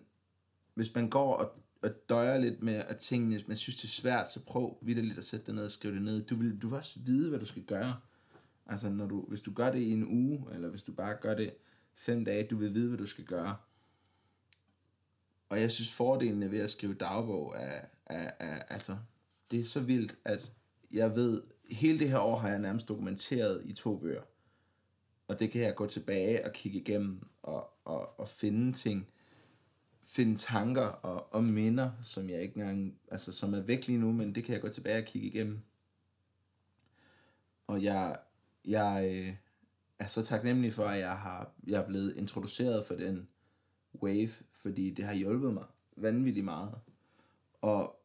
hvis 0.74 0.94
man 0.94 1.10
går 1.10 1.34
og 1.34 1.62
og 1.82 1.90
døjer 2.08 2.38
lidt 2.38 2.62
med 2.62 2.74
at 2.74 2.96
tingene, 2.96 3.34
hvis 3.34 3.48
man 3.48 3.56
synes, 3.56 3.76
det 3.76 3.84
er 3.84 3.88
svært, 3.88 4.32
så 4.32 4.40
prøv 4.40 4.78
vidderligt 4.82 5.18
at 5.18 5.24
sætte 5.24 5.46
det 5.46 5.54
ned 5.54 5.64
og 5.64 5.70
skrive 5.70 5.94
det 5.94 6.02
ned. 6.02 6.24
Du 6.24 6.36
vil, 6.36 6.58
du 6.62 6.68
vil 6.68 6.76
også 6.76 7.00
vide, 7.04 7.28
hvad 7.28 7.38
du 7.38 7.44
skal 7.44 7.62
gøre. 7.62 7.96
Altså, 8.66 8.88
når 8.88 9.06
du, 9.06 9.24
hvis 9.28 9.42
du 9.42 9.52
gør 9.52 9.72
det 9.72 9.78
i 9.78 9.92
en 9.92 10.06
uge, 10.06 10.54
eller 10.54 10.68
hvis 10.68 10.82
du 10.82 10.92
bare 10.92 11.16
gør 11.20 11.34
det 11.34 11.54
fem 11.94 12.24
dage, 12.24 12.46
du 12.46 12.56
vil 12.56 12.74
vide, 12.74 12.88
hvad 12.88 12.98
du 12.98 13.06
skal 13.06 13.24
gøre. 13.24 13.56
Og 15.48 15.60
jeg 15.60 15.70
synes, 15.70 15.94
fordelene 15.94 16.50
ved 16.50 16.60
at 16.60 16.70
skrive 16.70 16.94
dagbog 16.94 17.54
er, 17.56 17.80
er, 18.06 18.30
er 18.38 18.62
altså, 18.62 18.96
det 19.50 19.60
er 19.60 19.64
så 19.64 19.80
vildt, 19.80 20.16
at 20.24 20.52
jeg 20.92 21.16
ved, 21.16 21.42
hele 21.70 21.98
det 21.98 22.08
her 22.08 22.18
år 22.18 22.36
har 22.36 22.48
jeg 22.48 22.58
nærmest 22.58 22.88
dokumenteret 22.88 23.62
i 23.64 23.72
to 23.72 23.96
bøger. 23.96 24.22
Og 25.28 25.40
det 25.40 25.50
kan 25.50 25.62
jeg 25.62 25.74
gå 25.74 25.86
tilbage 25.86 26.46
og 26.46 26.52
kigge 26.52 26.78
igennem 26.78 27.26
og, 27.42 27.70
og, 27.84 28.20
og 28.20 28.28
finde 28.28 28.72
ting, 28.72 29.08
finde 30.02 30.36
tanker 30.36 30.86
og, 30.86 31.34
og 31.34 31.44
minder, 31.44 31.90
som 32.02 32.30
jeg 32.30 32.42
ikke 32.42 32.56
engang, 32.56 32.98
altså 33.10 33.32
som 33.32 33.54
er 33.54 33.60
væk 33.60 33.86
lige 33.86 33.98
nu, 33.98 34.12
men 34.12 34.34
det 34.34 34.44
kan 34.44 34.52
jeg 34.52 34.62
gå 34.62 34.68
tilbage 34.68 34.98
og 34.98 35.04
kigge 35.04 35.28
igennem. 35.28 35.60
Og 37.66 37.82
jeg, 37.82 38.16
jeg 38.64 39.10
øh, 39.14 39.34
er 39.98 40.06
så 40.06 40.24
taknemmelig 40.24 40.72
for, 40.72 40.84
at 40.84 40.98
jeg, 40.98 41.18
har, 41.18 41.52
jeg 41.66 41.80
er 41.80 41.86
blevet 41.86 42.16
introduceret 42.16 42.86
for 42.86 42.94
den 42.94 43.28
wave, 44.02 44.30
fordi 44.52 44.90
det 44.90 45.04
har 45.04 45.14
hjulpet 45.14 45.54
mig 45.54 45.64
vanvittigt 45.96 46.44
meget. 46.44 46.74
Og, 47.62 48.00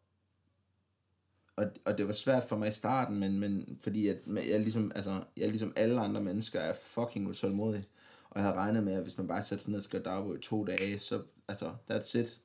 og, 1.55 1.65
og 1.85 1.97
det 1.97 2.07
var 2.07 2.13
svært 2.13 2.43
for 2.43 2.57
mig 2.57 2.69
i 2.69 2.71
starten, 2.71 3.19
men, 3.19 3.39
men 3.39 3.77
fordi 3.81 4.07
at 4.07 4.17
jeg 4.27 4.59
ligesom, 4.59 4.91
altså, 4.95 5.23
jeg 5.37 5.49
ligesom 5.49 5.73
alle 5.75 6.01
andre 6.01 6.23
mennesker 6.23 6.59
er 6.59 6.73
fucking 6.81 7.27
utålmodig. 7.27 7.85
Og 8.29 8.39
jeg 8.39 8.43
havde 8.43 8.55
regnet 8.55 8.83
med, 8.83 8.93
at 8.93 9.01
hvis 9.01 9.17
man 9.17 9.27
bare 9.27 9.43
satte 9.43 9.63
sig 9.63 9.71
ned 9.71 9.79
og 9.79 9.83
skrev 9.83 10.03
dagbog 10.03 10.35
i 10.35 10.41
to 10.41 10.65
dage, 10.65 10.99
så, 10.99 11.23
altså, 11.47 11.73
that's 11.91 12.17
it. 12.17 12.41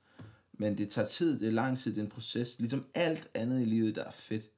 Men 0.53 0.79
det 0.79 0.89
tager 0.89 1.07
tid, 1.07 1.39
det 1.39 1.49
er 1.49 1.53
lang 1.53 1.79
tid, 1.79 1.95
det 1.95 2.01
er 2.01 2.05
en 2.05 2.11
proces. 2.11 2.59
Ligesom 2.59 2.87
alt 2.95 3.31
andet 3.35 3.61
i 3.61 3.65
livet, 3.65 3.97
der 3.97 4.05
er 4.05 4.11
fedt, 4.11 4.51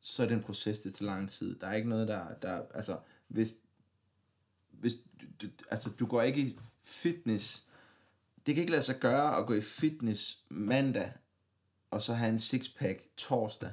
så 0.00 0.22
er 0.22 0.26
det 0.26 0.34
en 0.34 0.42
proces, 0.42 0.80
det 0.80 0.94
tager 0.94 1.10
lang 1.12 1.30
tid. 1.30 1.58
Der 1.58 1.66
er 1.66 1.74
ikke 1.74 1.88
noget, 1.88 2.08
der, 2.08 2.34
der 2.42 2.62
altså, 2.74 2.98
hvis, 3.28 3.54
hvis 4.70 4.92
du, 5.42 5.46
altså, 5.70 5.90
du 5.90 6.06
går 6.06 6.22
ikke 6.22 6.40
i 6.40 6.58
fitness, 6.80 7.66
det 8.46 8.54
kan 8.54 8.62
ikke 8.62 8.70
lade 8.70 8.82
sig 8.82 9.00
gøre 9.00 9.36
at 9.36 9.46
gå 9.46 9.54
i 9.54 9.60
fitness 9.60 10.44
mandag, 10.48 11.12
og 11.90 12.02
så 12.02 12.14
have 12.14 12.30
en 12.30 12.38
sixpack 12.38 13.02
torsdag, 13.16 13.72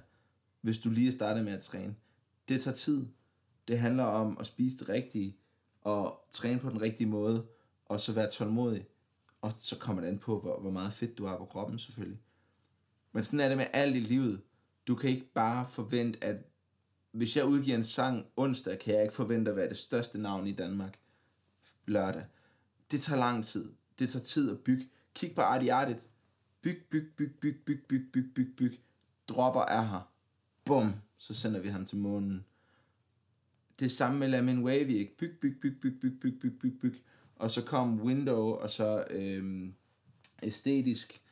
hvis 0.61 0.77
du 0.77 0.89
lige 0.89 1.07
er 1.07 1.11
startet 1.11 1.45
med 1.45 1.53
at 1.53 1.63
træne. 1.63 1.95
Det 2.47 2.61
tager 2.61 2.75
tid. 2.75 3.07
Det 3.67 3.79
handler 3.79 4.03
om 4.03 4.37
at 4.39 4.45
spise 4.45 4.77
det 4.77 4.89
rigtige, 4.89 5.37
og 5.81 6.27
træne 6.31 6.59
på 6.59 6.69
den 6.69 6.81
rigtige 6.81 7.07
måde, 7.07 7.45
og 7.85 7.99
så 7.99 8.11
være 8.11 8.29
tålmodig. 8.29 8.85
Og 9.41 9.51
så 9.51 9.77
kommer 9.77 10.01
det 10.01 10.09
an 10.09 10.19
på, 10.19 10.39
hvor, 10.39 10.59
hvor 10.59 10.71
meget 10.71 10.93
fedt 10.93 11.17
du 11.17 11.25
har 11.25 11.37
på 11.37 11.45
kroppen 11.45 11.79
selvfølgelig. 11.79 12.19
Men 13.11 13.23
sådan 13.23 13.39
er 13.39 13.47
det 13.47 13.57
med 13.57 13.65
alt 13.73 13.95
i 13.95 13.99
livet. 13.99 14.41
Du 14.87 14.95
kan 14.95 15.09
ikke 15.09 15.31
bare 15.33 15.67
forvente, 15.69 16.23
at 16.23 16.35
hvis 17.11 17.35
jeg 17.37 17.45
udgiver 17.45 17.77
en 17.77 17.83
sang 17.83 18.25
onsdag, 18.37 18.79
kan 18.79 18.93
jeg 18.93 19.03
ikke 19.03 19.15
forvente 19.15 19.51
at 19.51 19.57
være 19.57 19.69
det 19.69 19.77
største 19.77 20.17
navn 20.17 20.47
i 20.47 20.51
Danmark 20.51 20.99
lørdag. 21.85 22.25
Det 22.91 23.01
tager 23.01 23.19
lang 23.19 23.45
tid. 23.45 23.71
Det 23.99 24.09
tager 24.09 24.23
tid 24.23 24.51
at 24.51 24.59
bygge. 24.59 24.89
Kig 25.13 25.35
på 25.35 25.41
Arti 25.41 25.67
Artit. 25.67 25.97
Byg, 26.61 26.77
byg, 26.89 27.03
byg, 27.17 27.31
byg, 27.41 27.55
byg, 27.65 27.79
byg, 27.87 28.01
byg, 28.11 28.33
byg, 28.35 28.55
byg. 28.57 28.79
Dropper 29.27 29.61
er 29.61 29.81
her. 29.81 30.11
Bum. 30.65 30.93
Så 31.17 31.33
sender 31.33 31.59
vi 31.59 31.67
ham 31.67 31.85
til 31.85 31.97
månen. 31.97 32.45
Det 33.79 33.85
er 33.85 33.89
samme 33.89 34.19
med 34.19 34.27
Lamin 34.27 34.63
Wavy, 34.63 34.89
ikke? 34.89 35.17
Byg, 35.17 35.31
byg, 35.41 35.59
byg, 35.61 35.81
byg, 35.81 35.99
byg, 36.01 36.19
byg, 36.19 36.39
byg, 36.39 36.59
byg, 36.59 36.79
byg. 36.81 37.01
Og 37.35 37.51
så 37.51 37.61
kom 37.61 38.01
Window, 38.01 38.39
og 38.39 38.69
så 38.69 39.03
øhm, 39.09 39.73
æstetisk, 40.43 41.22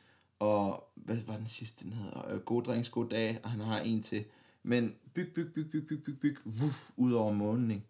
og 0.42 0.92
hvad 0.94 1.16
var 1.26 1.36
den 1.36 1.46
sidste, 1.46 1.84
den 1.84 1.92
hedder? 1.92 2.34
Øh, 2.34 2.40
god 2.40 2.62
drinks, 2.62 2.88
god 2.88 3.08
dag, 3.08 3.40
og 3.44 3.50
han 3.50 3.60
har 3.60 3.80
en 3.80 4.02
til. 4.02 4.24
Men 4.62 4.94
byg, 5.14 5.32
byg, 5.34 5.52
byg, 5.54 5.70
byg, 5.70 5.86
byg, 5.86 6.04
byg, 6.04 6.20
byg, 6.20 6.36
vuff, 6.44 6.90
ud 6.96 7.12
over 7.12 7.32
månen, 7.32 7.70
ikke? 7.70 7.86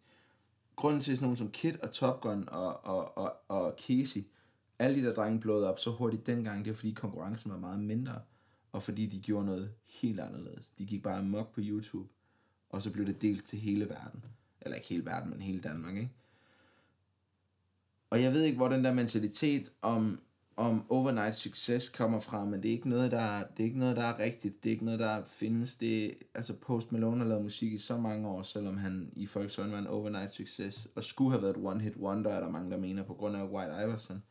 Grunden 0.77 1.01
til 1.01 1.17
sådan 1.17 1.25
nogen 1.25 1.37
som 1.37 1.51
Kid 1.51 1.75
og 1.83 1.91
Top 1.91 2.21
Gun 2.21 2.49
og, 2.49 2.85
og, 2.85 3.19
og, 3.19 3.37
og 3.49 3.75
Casey, 3.87 4.25
alle 4.79 5.01
de 5.01 5.07
der 5.07 5.15
drenge 5.15 5.41
blåede 5.41 5.71
op 5.71 5.79
så 5.79 5.91
hurtigt 5.91 6.27
dengang, 6.27 6.65
det 6.65 6.71
er 6.71 6.75
fordi 6.75 6.93
konkurrencen 6.93 7.51
var 7.51 7.59
meget 7.59 7.81
mindre, 7.81 8.21
og 8.73 8.83
fordi 8.83 9.07
de 9.07 9.21
gjorde 9.21 9.47
noget 9.47 9.73
helt 10.03 10.21
anderledes. 10.21 10.71
De 10.71 10.87
gik 10.87 11.03
bare 11.03 11.23
mok 11.23 11.55
på 11.55 11.61
YouTube, 11.63 12.09
og 12.71 12.83
så 12.83 12.93
blev 12.93 13.07
det 13.07 13.23
delt 13.23 13.45
til 13.45 13.59
hele 13.59 13.89
verden. 13.89 14.25
Eller 14.61 14.77
ikke 14.77 14.89
hele 14.89 15.07
verden, 15.07 15.31
men 15.31 15.41
hele 15.41 15.61
Danmark, 15.61 15.97
ikke? 15.97 16.13
Og 18.11 18.23
jeg 18.23 18.33
ved 18.33 18.43
ikke, 18.43 18.57
hvor 18.57 18.69
den 18.69 18.85
der 18.85 18.93
mentalitet 18.93 19.73
om, 19.83 20.21
om 20.57 20.85
overnight 20.89 21.35
succes 21.35 21.89
kommer 21.89 22.21
fra, 22.21 22.45
men 22.45 22.63
det 22.63 22.69
er 22.69 22.73
ikke 22.73 22.89
noget, 22.89 23.11
der, 23.11 23.39
det 23.57 23.61
er 23.61 23.65
ikke 23.65 23.79
noget, 23.79 23.97
der 23.97 24.03
er 24.03 24.19
rigtigt. 24.19 24.65
Det 24.65 24.69
er 24.69 24.73
ikke 24.73 24.85
noget, 24.85 25.01
der 25.01 25.25
findes. 25.25 25.77
Det, 25.77 26.15
altså 26.35 26.55
Post 26.55 26.93
Malone 26.93 27.19
har 27.19 27.25
lavet 27.25 27.43
musik 27.43 27.73
i 27.73 27.79
så 27.79 27.97
mange 27.97 28.29
år, 28.29 28.43
selvom 28.43 28.77
han 28.77 29.13
i 29.17 29.27
folks 29.27 29.59
øjne 29.59 29.73
var 29.73 29.79
en 29.79 29.87
overnight 29.87 30.33
succes. 30.33 30.89
Og 30.95 31.05
skulle 31.05 31.31
have 31.31 31.43
været 31.43 31.57
et 31.57 31.65
one-hit 31.65 31.97
wonder, 31.97 32.31
er 32.31 32.41
der 32.41 32.51
mange, 32.51 32.71
der 32.71 32.77
mener, 32.77 33.03
på 33.03 33.15
grund 33.15 33.37
af 33.37 33.45
White 33.45 33.73
Iverson. 33.85 34.23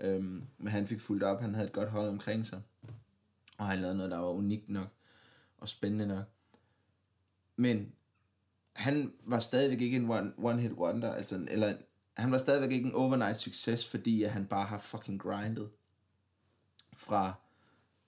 Øhm, 0.00 0.42
men 0.58 0.68
han 0.68 0.86
fik 0.86 1.00
fuldt 1.00 1.22
op, 1.22 1.40
han 1.40 1.54
havde 1.54 1.66
et 1.66 1.72
godt 1.72 1.90
hold 1.90 2.08
omkring 2.08 2.46
sig. 2.46 2.62
Og 3.58 3.66
han 3.66 3.78
lavede 3.78 3.96
noget, 3.96 4.10
der 4.10 4.18
var 4.18 4.30
unikt 4.30 4.68
nok 4.68 4.88
og 5.58 5.68
spændende 5.68 6.06
nok. 6.06 6.24
Men 7.56 7.92
han 8.72 9.12
var 9.24 9.38
stadigvæk 9.38 9.80
ikke 9.80 9.96
en 9.96 10.10
one, 10.10 10.32
one 10.36 10.60
hit 10.60 10.72
wonder, 10.72 11.12
altså, 11.14 11.46
eller 11.48 11.74
han 12.14 12.32
var 12.32 12.38
stadigvæk 12.38 12.70
ikke 12.70 12.88
en 12.88 12.94
overnight 12.94 13.38
succes, 13.38 13.90
fordi 13.90 14.22
at 14.22 14.30
han 14.30 14.46
bare 14.46 14.66
har 14.66 14.78
fucking 14.78 15.20
grindet 15.20 15.70
fra, 16.96 17.34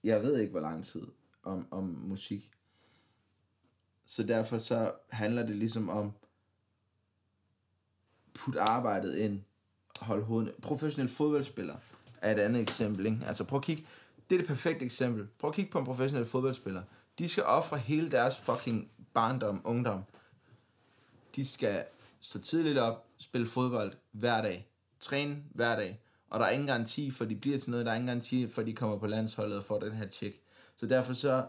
jeg 0.04 0.22
ved 0.22 0.38
ikke 0.38 0.50
hvor 0.50 0.60
lang 0.60 0.84
tid, 0.84 1.06
om, 1.42 1.66
om 1.70 1.84
musik. 1.84 2.50
Så 4.04 4.22
derfor 4.22 4.58
så 4.58 4.92
handler 5.10 5.46
det 5.46 5.56
ligesom 5.56 5.88
om, 5.88 6.12
put 8.34 8.56
arbejdet 8.56 9.16
ind, 9.16 9.42
hold 10.00 10.22
hovedet. 10.24 10.54
Professionel 10.62 11.08
fodboldspiller 11.08 11.76
er 12.20 12.32
et 12.34 12.40
andet 12.40 12.62
eksempel, 12.62 13.06
ikke? 13.06 13.20
Altså 13.26 13.44
prøv 13.44 13.56
at 13.56 13.64
kigge, 13.64 13.86
det 14.30 14.36
er 14.36 14.38
det 14.38 14.48
perfekte 14.48 14.84
eksempel. 14.84 15.28
Prøv 15.38 15.48
at 15.48 15.54
kigge 15.54 15.70
på 15.70 15.78
en 15.78 15.84
professionel 15.84 16.26
fodboldspiller. 16.26 16.82
De 17.18 17.28
skal 17.28 17.44
ofre 17.44 17.78
hele 17.78 18.10
deres 18.10 18.40
fucking 18.40 18.90
barndom, 19.14 19.60
ungdom. 19.64 20.02
De 21.36 21.44
skal 21.44 21.84
stå 22.26 22.38
tidligt 22.38 22.78
op, 22.78 23.06
spille 23.18 23.46
fodbold 23.46 23.92
hver 24.12 24.42
dag, 24.42 24.68
træne 25.00 25.36
hver 25.54 25.76
dag, 25.76 26.00
og 26.30 26.40
der 26.40 26.46
er 26.46 26.50
ingen 26.50 26.66
garanti 26.66 27.10
for, 27.10 27.24
at 27.24 27.30
de 27.30 27.36
bliver 27.36 27.58
til 27.58 27.70
noget, 27.70 27.86
der 27.86 27.92
er 27.92 27.96
ingen 27.96 28.06
garanti 28.06 28.48
for, 28.48 28.60
at 28.60 28.66
de 28.66 28.72
kommer 28.72 28.98
på 28.98 29.06
landsholdet 29.06 29.58
og 29.58 29.64
får 29.64 29.78
den 29.78 29.92
her 29.92 30.06
tjek. 30.06 30.42
Så 30.76 30.86
derfor 30.86 31.12
så, 31.12 31.46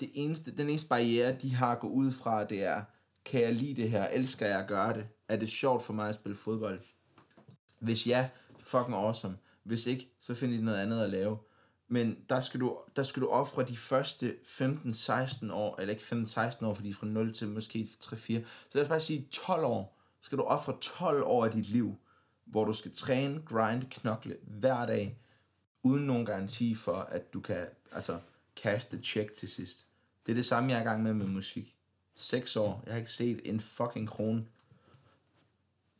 det 0.00 0.10
eneste, 0.14 0.50
den 0.50 0.68
eneste 0.68 0.88
barriere, 0.88 1.36
de 1.42 1.54
har 1.54 1.72
at 1.72 1.80
gå 1.80 1.88
ud 1.88 2.12
fra, 2.12 2.44
det 2.44 2.64
er, 2.64 2.82
kan 3.24 3.40
jeg 3.40 3.54
lide 3.54 3.82
det 3.82 3.90
her, 3.90 4.08
elsker 4.08 4.46
jeg 4.46 4.60
at 4.60 4.68
gøre 4.68 4.94
det, 4.94 5.06
er 5.28 5.36
det 5.36 5.48
sjovt 5.48 5.82
for 5.82 5.92
mig 5.92 6.08
at 6.08 6.14
spille 6.14 6.36
fodbold? 6.36 6.80
Hvis 7.78 8.06
ja, 8.06 8.28
fucking 8.58 8.96
awesome. 8.96 9.36
Hvis 9.62 9.86
ikke, 9.86 10.10
så 10.20 10.34
finder 10.34 10.56
de 10.56 10.64
noget 10.64 10.78
andet 10.78 11.02
at 11.02 11.10
lave. 11.10 11.38
Men 11.88 12.16
der 12.28 12.40
skal 12.40 12.60
du, 12.60 12.78
der 12.96 13.02
skal 13.02 13.22
du 13.22 13.28
ofre 13.28 13.62
de 13.62 13.76
første 13.76 14.36
15-16 14.44 15.52
år, 15.52 15.80
eller 15.80 15.94
ikke 15.94 16.04
15-16 16.04 16.66
år, 16.66 16.74
fordi 16.74 16.92
fra 16.92 17.06
0 17.06 17.32
til 17.32 17.48
måske 17.48 17.88
3-4. 18.04 18.16
Så 18.16 18.42
lad 18.74 18.82
os 18.82 18.88
bare 18.88 19.00
sige 19.00 19.28
12 19.30 19.64
år. 19.64 19.97
Skal 20.20 20.38
du 20.38 20.42
ofre 20.42 20.78
12 20.80 21.22
år 21.22 21.44
af 21.44 21.50
dit 21.50 21.68
liv, 21.68 21.96
hvor 22.44 22.64
du 22.64 22.72
skal 22.72 22.94
træne, 22.94 23.42
grind, 23.46 23.82
knokle 23.90 24.36
hver 24.42 24.86
dag, 24.86 25.18
uden 25.82 26.06
nogen 26.06 26.26
garanti 26.26 26.74
for, 26.74 26.96
at 26.96 27.32
du 27.32 27.40
kan 27.40 27.66
altså, 27.92 28.20
cash 28.56 28.88
the 28.88 29.02
check 29.02 29.32
til 29.32 29.48
sidst. 29.48 29.86
Det 30.26 30.32
er 30.32 30.36
det 30.36 30.46
samme, 30.46 30.70
jeg 30.70 30.78
er 30.78 30.82
i 30.82 30.84
gang 30.84 31.02
med 31.02 31.14
med 31.14 31.26
musik. 31.26 31.74
6 32.14 32.56
år. 32.56 32.82
Jeg 32.86 32.94
har 32.94 32.98
ikke 32.98 33.10
set 33.10 33.40
en 33.44 33.60
fucking 33.60 34.08
krone. 34.08 34.44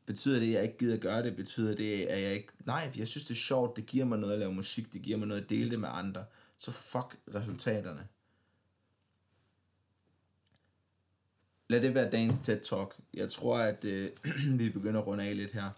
Betyder 0.07 0.39
det, 0.39 0.47
at 0.47 0.53
jeg 0.53 0.63
ikke 0.63 0.79
gider 0.79 0.95
at 0.95 1.01
gøre 1.01 1.23
det? 1.23 1.37
Betyder 1.37 1.77
det, 1.77 2.07
at 2.07 2.23
jeg 2.23 2.35
ikke... 2.35 2.53
Nej, 2.65 2.93
jeg 2.97 3.09
synes, 3.09 3.25
det 3.25 3.35
er 3.35 3.39
sjovt. 3.39 3.77
Det 3.77 3.87
giver 3.87 4.05
mig 4.05 4.19
noget 4.19 4.33
at 4.33 4.39
lave 4.39 4.55
musik. 4.55 4.93
Det 4.93 5.03
giver 5.03 5.19
mig 5.19 5.29
noget 5.29 5.43
at 5.43 5.51
dele 5.51 5.71
det 5.71 5.81
med 5.81 5.89
andre. 5.93 6.25
Så 6.57 6.71
fuck 6.71 7.19
resultaterne. 7.35 8.09
Lad 11.69 11.81
det 11.81 11.95
være 11.95 12.11
dagens 12.11 12.37
TED 12.43 12.61
Talk. 12.61 12.97
Jeg 13.15 13.31
tror, 13.31 13.59
at 13.59 13.85
øh, 13.85 14.11
vi 14.61 14.71
begynder 14.71 15.01
at 15.01 15.07
runde 15.07 15.25
af 15.25 15.37
lidt 15.37 15.53
her. 15.53 15.71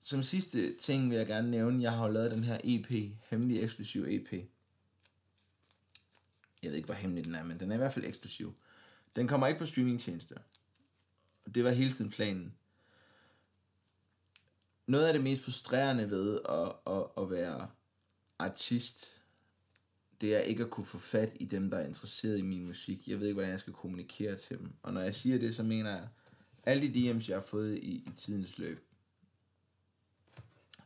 Som 0.00 0.22
sidste 0.22 0.76
ting 0.76 1.10
vil 1.10 1.16
jeg 1.16 1.26
gerne 1.26 1.50
nævne, 1.50 1.82
jeg 1.82 1.92
har 1.92 2.08
lavet 2.08 2.30
den 2.30 2.44
her 2.44 2.58
EP, 2.64 3.12
hemmelig 3.30 3.62
eksklusiv 3.62 4.04
EP. 4.08 4.32
Jeg 6.62 6.70
ved 6.70 6.76
ikke, 6.76 6.86
hvor 6.86 6.94
hemmelig 6.94 7.24
den 7.24 7.34
er, 7.34 7.44
men 7.44 7.60
den 7.60 7.70
er 7.70 7.74
i 7.74 7.78
hvert 7.78 7.92
fald 7.92 8.04
eksklusiv. 8.04 8.54
Den 9.16 9.28
kommer 9.28 9.46
ikke 9.46 9.58
på 9.58 9.66
streamingtjenester. 9.66 10.36
Det 11.54 11.64
var 11.64 11.70
hele 11.70 11.92
tiden 11.92 12.10
planen 12.10 12.54
noget 14.86 15.06
af 15.06 15.12
det 15.12 15.22
mest 15.22 15.44
frustrerende 15.44 16.10
ved 16.10 16.40
at, 16.48 16.92
at, 16.94 17.04
at 17.16 17.30
være 17.30 17.68
artist, 18.38 19.13
det 20.20 20.36
er 20.36 20.40
ikke 20.40 20.64
at 20.64 20.70
kunne 20.70 20.86
få 20.86 20.98
fat 20.98 21.36
i 21.40 21.44
dem, 21.44 21.70
der 21.70 21.76
er 21.76 21.86
interesseret 21.86 22.38
i 22.38 22.42
min 22.42 22.66
musik. 22.66 23.08
Jeg 23.08 23.20
ved 23.20 23.26
ikke, 23.26 23.34
hvordan 23.34 23.50
jeg 23.50 23.60
skal 23.60 23.72
kommunikere 23.72 24.36
til 24.36 24.58
dem. 24.58 24.72
Og 24.82 24.92
når 24.92 25.00
jeg 25.00 25.14
siger 25.14 25.38
det, 25.38 25.54
så 25.54 25.62
mener 25.62 25.90
jeg, 25.90 26.08
alle 26.64 26.94
de 26.94 27.10
DM's, 27.10 27.28
jeg 27.28 27.36
har 27.36 27.42
fået 27.42 27.78
i, 27.78 27.90
i 27.96 28.10
tidens 28.16 28.58
løb, 28.58 28.86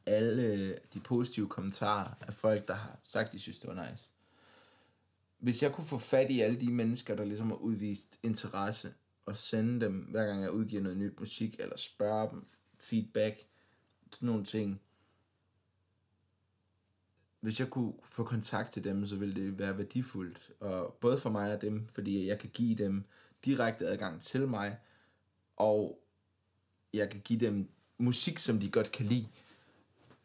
alle 0.07 0.43
øh, 0.43 0.76
de 0.95 1.01
positive 1.01 1.49
kommentarer 1.49 2.14
af 2.20 2.35
folk, 2.35 2.68
der 2.68 2.74
har 2.74 2.99
sagt, 3.03 3.33
de 3.33 3.39
synes, 3.39 3.59
det 3.59 3.76
var 3.76 3.91
nice. 3.91 4.09
Hvis 5.39 5.62
jeg 5.62 5.72
kunne 5.72 5.87
få 5.87 5.99
fat 5.99 6.31
i 6.31 6.41
alle 6.41 6.61
de 6.61 6.72
mennesker, 6.72 7.14
der 7.14 7.24
ligesom 7.24 7.47
har 7.47 7.57
udvist 7.57 8.18
interesse, 8.22 8.93
og 9.26 9.37
sende 9.37 9.87
dem, 9.87 9.95
hver 9.95 10.26
gang 10.26 10.43
jeg 10.43 10.51
udgiver 10.51 10.83
noget 10.83 10.99
nyt 10.99 11.20
musik, 11.20 11.57
eller 11.59 11.76
spørge 11.76 12.31
dem 12.31 12.47
feedback, 12.79 13.47
sådan 14.12 14.26
nogle 14.26 14.45
ting. 14.45 14.81
Hvis 17.41 17.61
jeg 17.61 17.70
kunne 17.70 17.93
få 18.05 18.24
kontakt 18.24 18.70
til 18.70 18.84
dem, 18.84 19.07
så 19.07 19.16
ville 19.16 19.34
det 19.34 19.59
være 19.59 19.78
værdifuldt, 19.78 20.51
og 20.61 20.97
både 21.01 21.18
for 21.18 21.30
mig 21.30 21.55
og 21.55 21.62
dem, 21.62 21.86
fordi 21.89 22.26
jeg 22.26 22.39
kan 22.39 22.51
give 22.51 22.74
dem 22.74 23.05
direkte 23.45 23.86
adgang 23.86 24.22
til 24.22 24.49
mig, 24.49 24.78
og 25.57 26.01
jeg 26.95 27.11
kan 27.11 27.20
give 27.20 27.41
dem 27.41 27.68
musik, 27.99 28.39
som 28.39 28.59
de 28.59 28.70
godt 28.70 28.93
kan 28.93 29.07
lide, 29.07 29.28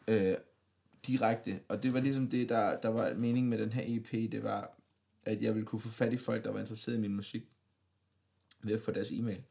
øh, 0.08 0.38
direkte. 1.08 1.60
Og 1.68 1.84
det 1.84 1.94
var 1.94 2.00
ligesom 2.00 2.30
det, 2.30 2.50
der, 2.50 2.82
der 2.82 2.90
var 2.90 3.14
meningen 3.14 3.50
med 3.50 3.58
den 3.58 3.72
her 3.72 3.84
EP, 3.86 4.32
det 4.32 4.44
var, 4.44 4.78
at 5.24 5.42
jeg 5.42 5.54
ville 5.54 5.66
kunne 5.66 5.82
få 5.82 5.90
fat 5.90 6.14
i 6.14 6.18
folk, 6.18 6.44
der 6.44 6.52
var 6.52 6.60
interesseret 6.60 6.98
i 6.98 7.02
min 7.02 7.16
musik, 7.16 7.44
ved 8.64 8.74
at 8.74 8.82
få 8.82 8.92
deres 8.92 9.12
e-mail. 9.12 9.44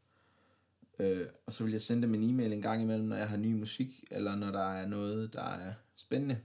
Øh, 0.98 1.26
og 1.46 1.52
så 1.52 1.64
vil 1.64 1.72
jeg 1.72 1.82
sende 1.82 2.02
dem 2.02 2.14
en 2.14 2.30
e-mail 2.30 2.52
en 2.52 2.62
gang 2.62 2.82
imellem, 2.82 3.08
når 3.08 3.16
jeg 3.16 3.28
har 3.28 3.36
ny 3.36 3.52
musik, 3.52 4.04
eller 4.10 4.36
når 4.36 4.50
der 4.50 4.72
er 4.72 4.86
noget, 4.86 5.32
der 5.32 5.42
er 5.42 5.72
spændende. 5.94 6.40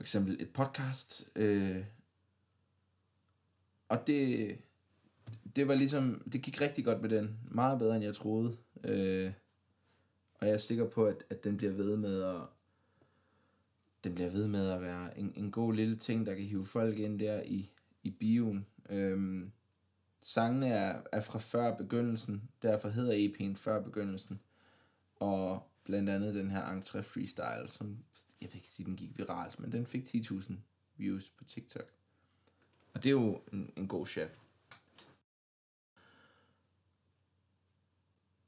For 0.00 0.04
eksempel 0.04 0.36
et 0.40 0.52
podcast. 0.52 1.30
Øh, 1.36 1.84
og 3.88 4.06
det, 4.06 4.58
det 5.56 5.68
var 5.68 5.74
ligesom, 5.74 6.22
det 6.32 6.42
gik 6.42 6.60
rigtig 6.60 6.84
godt 6.84 7.02
med 7.02 7.10
den. 7.10 7.38
Meget 7.50 7.78
bedre, 7.78 7.96
end 7.96 8.04
jeg 8.04 8.14
troede. 8.14 8.56
Øh, 8.84 9.32
og 10.34 10.46
jeg 10.46 10.54
er 10.54 10.58
sikker 10.58 10.88
på, 10.88 11.06
at, 11.06 11.24
at 11.30 11.44
den 11.44 11.56
bliver 11.56 11.72
ved 11.72 11.96
med 11.96 12.22
at, 12.22 12.40
den 14.04 14.14
bliver 14.14 14.30
ved 14.30 14.48
med 14.48 14.70
at 14.70 14.80
være 14.80 15.18
en, 15.18 15.32
en 15.36 15.50
god 15.50 15.74
lille 15.74 15.96
ting, 15.96 16.26
der 16.26 16.34
kan 16.34 16.44
hive 16.44 16.66
folk 16.66 16.98
ind 16.98 17.20
der 17.20 17.42
i, 17.42 17.72
i 18.02 18.10
bioen. 18.10 18.66
Øhm, 18.88 19.52
sangene 20.22 20.68
er, 20.68 21.02
er 21.12 21.20
fra 21.20 21.38
før 21.38 21.76
begyndelsen, 21.76 22.50
derfor 22.62 22.88
hedder 22.88 23.28
EP'en 23.28 23.54
før 23.56 23.82
begyndelsen. 23.82 24.40
Og 25.16 25.70
blandt 25.84 26.10
andet 26.10 26.34
den 26.34 26.50
her 26.50 26.62
entré 26.62 27.00
freestyle, 27.00 27.68
som 27.68 27.98
jeg 28.40 28.48
vil 28.48 28.56
ikke 28.56 28.68
sige, 28.68 28.86
den 28.86 28.96
gik 28.96 29.18
viralt, 29.18 29.58
men 29.58 29.72
den 29.72 29.86
fik 29.86 30.04
10.000 30.04 30.54
views 30.96 31.30
på 31.30 31.44
TikTok. 31.44 31.92
Og 32.94 33.02
det 33.02 33.08
er 33.08 33.12
jo 33.12 33.42
en, 33.52 33.72
en 33.76 33.88
god 33.88 34.06
shit. 34.06 34.30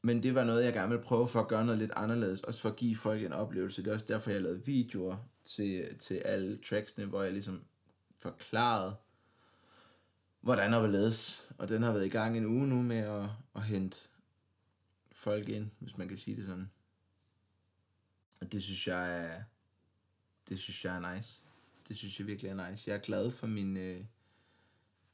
Men 0.02 0.22
det 0.22 0.34
var 0.34 0.44
noget, 0.44 0.64
jeg 0.64 0.72
gerne 0.72 0.88
ville 0.88 1.04
prøve 1.04 1.28
for 1.28 1.40
at 1.40 1.48
gøre 1.48 1.64
noget 1.64 1.78
lidt 1.78 1.92
anderledes, 1.96 2.40
også 2.40 2.60
for 2.60 2.68
at 2.68 2.76
give 2.76 2.96
folk 2.96 3.22
en 3.22 3.32
oplevelse. 3.32 3.82
Det 3.82 3.90
er 3.90 3.94
også 3.94 4.06
derfor, 4.08 4.30
jeg 4.30 4.42
lavede 4.42 4.64
videoer 4.64 5.16
til, 5.44 5.98
til 5.98 6.14
alle 6.14 6.58
tracksene, 6.58 7.06
hvor 7.06 7.22
jeg 7.22 7.32
ligesom 7.32 7.64
forklarede, 8.18 8.96
hvordan 10.40 10.74
og 10.74 10.80
hvorledes. 10.80 11.48
Og 11.58 11.68
den 11.68 11.82
har 11.82 11.92
været 11.92 12.06
i 12.06 12.08
gang 12.08 12.36
en 12.36 12.46
uge 12.46 12.66
nu 12.66 12.82
med 12.82 12.96
at, 12.96 13.30
at 13.54 13.62
hente 13.62 13.96
folk 15.12 15.48
ind, 15.48 15.70
hvis 15.78 15.98
man 15.98 16.08
kan 16.08 16.16
sige 16.16 16.36
det 16.36 16.44
sådan. 16.44 16.70
Og 18.40 18.52
det 18.52 18.62
synes 18.62 18.88
jeg 18.88 19.26
er, 19.26 19.42
det 20.48 20.58
synes 20.58 20.84
jeg 20.84 20.96
er 20.96 21.14
nice. 21.14 21.42
Det 21.88 21.96
synes 21.96 22.18
jeg 22.18 22.26
virkelig 22.26 22.50
er 22.50 22.70
nice. 22.70 22.90
Jeg 22.90 22.96
er 22.96 23.00
glad 23.00 23.30
for 23.30 23.46
min, 23.46 23.76
øh, 23.76 24.04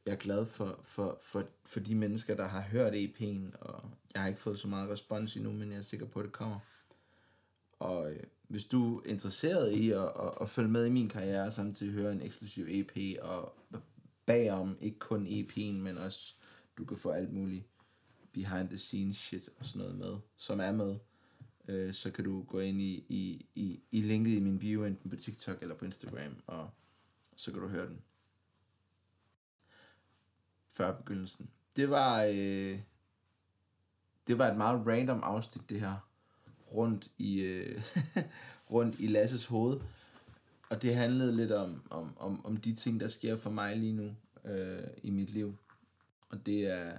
jeg 0.07 0.13
er 0.13 0.19
glad 0.19 0.47
for, 0.47 0.81
for, 0.83 1.19
for, 1.23 1.49
for 1.67 1.81
de 1.81 1.95
mennesker, 1.95 2.35
der 2.35 2.49
har 2.49 2.61
hørt 2.61 2.93
EP'en, 2.93 3.59
og 3.61 3.91
jeg 4.15 4.23
har 4.23 4.29
ikke 4.29 4.41
fået 4.41 4.59
så 4.59 4.69
meget 4.69 4.91
respons 4.91 5.37
endnu, 5.37 5.53
men 5.53 5.71
jeg 5.71 5.79
er 5.79 5.83
sikker 5.83 6.07
på, 6.07 6.19
at 6.19 6.25
det 6.25 6.33
kommer. 6.33 6.59
Og 7.79 8.13
øh, 8.13 8.21
hvis 8.49 8.65
du 8.65 8.99
er 8.99 9.03
interesseret 9.07 9.73
i 9.73 9.91
at, 9.91 10.03
at, 10.03 10.33
at 10.41 10.49
følge 10.49 10.69
med 10.69 10.87
i 10.87 10.91
min 10.91 11.09
karriere, 11.09 11.53
samtidig 11.53 11.93
høre 11.93 12.13
en 12.13 12.23
eksklusiv 12.23 12.67
EP, 12.69 13.23
og 13.23 13.55
bagom, 14.27 14.77
ikke 14.81 14.99
kun 14.99 15.27
EP'en, 15.27 15.73
men 15.73 15.99
også, 15.99 16.35
du 16.79 16.85
kan 16.85 16.97
få 16.97 17.11
alt 17.11 17.33
muligt 17.33 17.65
behind 18.33 18.69
the 18.69 18.79
scenes 18.79 19.17
shit 19.17 19.49
og 19.59 19.65
sådan 19.67 19.79
noget 19.79 19.99
med, 19.99 20.17
som 20.37 20.61
er 20.61 20.73
med, 20.73 20.97
øh, 21.69 21.95
så 21.95 22.11
kan 22.11 22.25
du 22.25 22.43
gå 22.43 22.61
ind 22.61 22.81
i, 22.81 23.05
i, 23.09 23.47
i, 23.55 23.81
i 23.91 24.01
linket 24.01 24.31
i 24.31 24.41
min 24.41 24.59
bio, 24.59 24.85
enten 24.85 25.11
på 25.11 25.17
TikTok 25.17 25.63
eller 25.63 25.75
på 25.75 25.85
Instagram, 25.85 26.43
og 26.47 26.71
så 27.37 27.53
kan 27.53 27.61
du 27.61 27.69
høre 27.69 27.87
den 27.87 28.03
før 30.69 30.97
begyndelsen. 30.97 31.51
Det 31.77 31.91
var, 31.91 32.23
øh, 32.23 32.81
det 34.27 34.39
var 34.39 34.51
et 34.51 34.57
meget 34.57 34.87
random 34.87 35.21
afsnit, 35.23 35.71
det 35.71 35.81
her, 35.81 35.97
rundt 36.75 37.11
i, 37.19 37.41
øh, 37.41 37.83
rundt 38.73 39.01
i 39.01 39.07
Lasses 39.07 39.47
hoved. 39.47 39.81
Og 40.71 40.83
det 40.83 40.95
handlede 40.95 41.37
lidt 41.37 41.53
om, 41.53 41.83
om, 41.91 42.19
om, 42.19 42.47
om 42.47 42.57
de 42.57 42.75
ting, 42.75 43.01
der 43.01 43.09
sker 43.09 43.37
for 43.37 43.51
mig 43.51 43.77
lige 43.77 43.93
nu 43.93 44.15
øh, 44.45 44.83
i 45.03 45.11
mit 45.11 45.31
liv. 45.31 45.57
Og 46.29 46.47
det 46.47 46.67
er, 46.67 46.99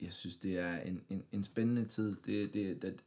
jeg 0.00 0.12
synes, 0.12 0.36
det 0.36 0.58
er 0.58 0.78
en, 0.80 1.02
en, 1.08 1.24
en 1.32 1.44
spændende 1.44 1.84
tid. 1.84 2.16
Det, 2.16 2.54
det, 2.54 2.82
det, 2.82 3.04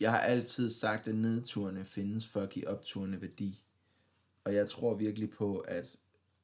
jeg 0.00 0.10
har 0.10 0.18
altid 0.18 0.70
sagt, 0.70 1.08
at 1.08 1.14
nedturene 1.14 1.84
findes 1.84 2.28
for 2.28 2.40
at 2.40 2.50
give 2.50 2.68
opturene 2.68 3.20
værdi. 3.20 3.64
Og 4.44 4.54
jeg 4.54 4.68
tror 4.68 4.94
virkelig 4.94 5.30
på, 5.30 5.58
at 5.58 5.96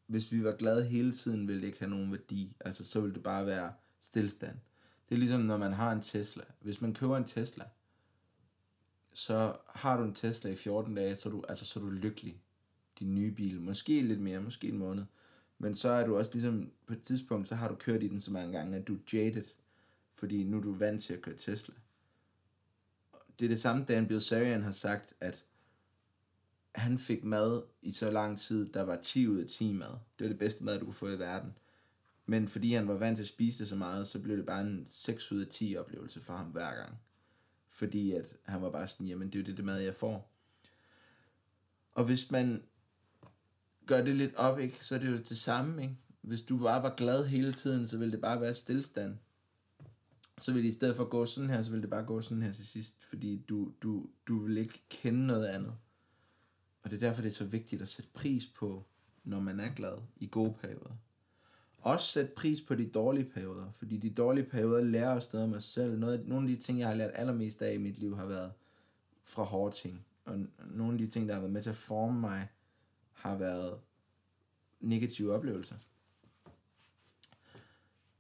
hvis 0.07 0.32
vi 0.32 0.44
var 0.44 0.57
glade 0.57 0.84
hele 0.84 1.12
tiden, 1.12 1.49
ville 1.49 1.61
det 1.61 1.66
ikke 1.66 1.78
have 1.78 1.90
nogen 1.90 2.12
værdi. 2.12 2.57
Altså, 2.61 2.84
så 2.84 3.01
ville 3.01 3.14
det 3.14 3.22
bare 3.22 3.46
være 3.46 3.72
stillstand. 4.01 4.57
Det 5.09 5.14
er 5.14 5.18
ligesom, 5.18 5.40
når 5.40 5.57
man 5.57 5.72
har 5.72 5.92
en 5.92 6.03
Tesla. 6.03 6.44
Hvis 6.61 6.80
man 6.80 6.94
køber 6.94 7.16
en 7.16 7.24
Tesla, 7.24 7.64
så 9.12 9.57
har 9.68 9.96
du 9.96 10.05
en 10.05 10.14
Tesla 10.14 10.51
i 10.51 10.57
14 10.57 10.94
dage, 10.94 11.16
så 11.16 11.28
er 11.28 11.32
du, 11.32 11.44
altså, 11.49 11.64
så 11.64 11.80
er 11.80 11.84
du 11.84 11.90
lykkelig. 11.90 12.42
Din 12.99 13.14
nye 13.14 13.30
bil. 13.30 13.61
Måske 13.61 14.03
lidt 14.03 14.20
mere, 14.20 14.40
måske 14.40 14.68
en 14.68 14.78
måned. 14.78 15.05
Men 15.59 15.75
så 15.75 15.89
er 15.89 16.07
du 16.07 16.17
også 16.17 16.33
ligesom, 16.33 16.73
på 16.87 16.93
et 16.93 17.03
tidspunkt, 17.03 17.49
så 17.49 17.55
har 17.55 17.69
du 17.69 17.75
kørt 17.75 18.03
i 18.03 18.09
den 18.09 18.21
så 18.21 18.31
mange 18.31 18.59
gange, 18.59 18.77
at 18.77 18.89
du 18.89 18.95
er 18.95 18.99
jaded. 19.13 19.45
Fordi 20.13 20.45
nu 20.45 20.57
er 20.57 20.63
du 20.63 20.73
vant 20.73 21.03
til 21.03 21.15
at 21.15 21.23
køre 21.23 21.37
Tesla. 21.37 21.75
Det 23.39 23.45
er 23.45 23.49
det 23.49 23.61
samme, 23.61 23.85
Dan 23.85 24.07
Bilzerian 24.07 24.63
har 24.63 24.73
sagt, 24.73 25.15
at 25.21 25.45
han 26.75 26.99
fik 26.99 27.25
mad 27.25 27.63
i 27.83 27.91
så 27.91 28.11
lang 28.11 28.39
tid, 28.39 28.73
der 28.73 28.83
var 28.83 28.97
10 28.97 29.29
ud 29.29 29.39
af 29.39 29.47
10 29.47 29.73
mad. 29.73 29.89
Det 29.89 30.25
var 30.25 30.29
det 30.29 30.39
bedste 30.39 30.65
mad, 30.65 30.79
du 30.79 30.85
kunne 30.85 30.95
få 30.95 31.09
i 31.09 31.19
verden. 31.19 31.55
Men 32.27 32.49
fordi 32.49 32.73
han 32.73 32.89
var 32.89 32.95
vant 32.95 33.17
til 33.17 33.25
at 33.25 33.29
spise 33.29 33.59
det 33.59 33.69
så 33.69 33.77
meget, 33.77 34.09
så 34.09 34.19
blev 34.19 34.37
det 34.37 34.47
bare 34.47 34.61
en 34.61 34.85
6 34.87 35.33
ud 35.33 35.41
af 35.41 35.47
10 35.47 35.77
oplevelse 35.77 36.21
for 36.21 36.33
ham 36.33 36.47
hver 36.47 36.75
gang. 36.75 36.99
Fordi 37.69 38.13
at 38.13 38.37
han 38.45 38.63
var 38.63 38.71
bare 38.71 38.89
sådan, 38.89 39.07
jamen 39.07 39.29
det 39.29 39.35
er 39.35 39.43
jo 39.43 39.47
det, 39.47 39.57
det 39.57 39.65
mad, 39.65 39.81
jeg 39.81 39.95
får. 39.95 40.31
Og 41.93 42.05
hvis 42.05 42.31
man 42.31 42.63
gør 43.89 44.05
det 44.05 44.16
lidt 44.16 44.34
op, 44.34 44.59
ikke, 44.59 44.84
så 44.84 44.95
er 44.95 44.99
det 44.99 45.09
jo 45.09 45.16
det 45.16 45.39
samme. 45.39 45.82
Ikke? 45.82 45.97
Hvis 46.20 46.43
du 46.43 46.59
bare 46.59 46.82
var 46.82 46.95
glad 46.97 47.26
hele 47.26 47.53
tiden, 47.53 47.86
så 47.86 47.99
ville 47.99 48.12
det 48.12 48.20
bare 48.20 48.41
være 48.41 48.55
stillstand. 48.55 49.16
Så 50.39 50.53
ville 50.53 50.68
det 50.68 50.74
i 50.74 50.76
stedet 50.76 50.97
for 50.97 51.05
at 51.05 51.11
gå 51.11 51.24
sådan 51.24 51.51
her, 51.51 51.62
så 51.62 51.70
ville 51.70 51.82
det 51.82 51.91
bare 51.91 52.05
gå 52.05 52.20
sådan 52.20 52.43
her 52.43 52.53
til 52.53 52.66
sidst. 52.66 53.05
Fordi 53.05 53.45
du, 53.49 53.72
du, 53.82 54.07
du 54.28 54.39
vil 54.39 54.57
ikke 54.57 54.82
kende 54.89 55.26
noget 55.26 55.47
andet. 55.47 55.74
Og 56.82 56.91
det 56.91 57.03
er 57.03 57.09
derfor, 57.09 57.22
det 57.22 57.28
er 57.28 57.34
så 57.34 57.45
vigtigt 57.45 57.82
at 57.82 57.89
sætte 57.89 58.11
pris 58.14 58.47
på, 58.47 58.84
når 59.24 59.41
man 59.41 59.61
er 59.61 59.74
glad 59.74 59.99
i 60.16 60.28
gode 60.30 60.55
perioder. 60.61 60.97
Også 61.78 62.07
sætte 62.07 62.32
pris 62.36 62.61
på 62.61 62.74
de 62.74 62.86
dårlige 62.86 63.30
perioder, 63.34 63.70
fordi 63.72 63.97
de 63.97 64.11
dårlige 64.11 64.45
perioder 64.45 64.84
lærer 64.84 65.16
os 65.16 65.32
noget 65.32 65.45
om 65.45 65.51
mig 65.51 65.62
selv. 65.62 65.99
Noget, 65.99 66.28
nogle 66.28 66.51
af 66.51 66.57
de 66.57 66.62
ting, 66.62 66.78
jeg 66.78 66.89
har 66.89 66.95
lært 66.95 67.11
allermest 67.14 67.62
af 67.62 67.74
i 67.74 67.78
mit 67.78 67.99
liv, 67.99 68.16
har 68.16 68.26
været 68.26 68.53
fra 69.24 69.43
hårde 69.43 69.76
ting. 69.76 70.07
Og 70.24 70.39
nogle 70.66 70.93
af 70.93 70.99
de 70.99 71.07
ting, 71.07 71.28
der 71.28 71.34
har 71.34 71.41
været 71.41 71.53
med 71.53 71.62
til 71.62 71.70
at 71.70 71.76
forme 71.76 72.20
mig, 72.20 72.49
har 73.19 73.37
været 73.37 73.81
negative 74.81 75.35
oplevelser. 75.35 75.77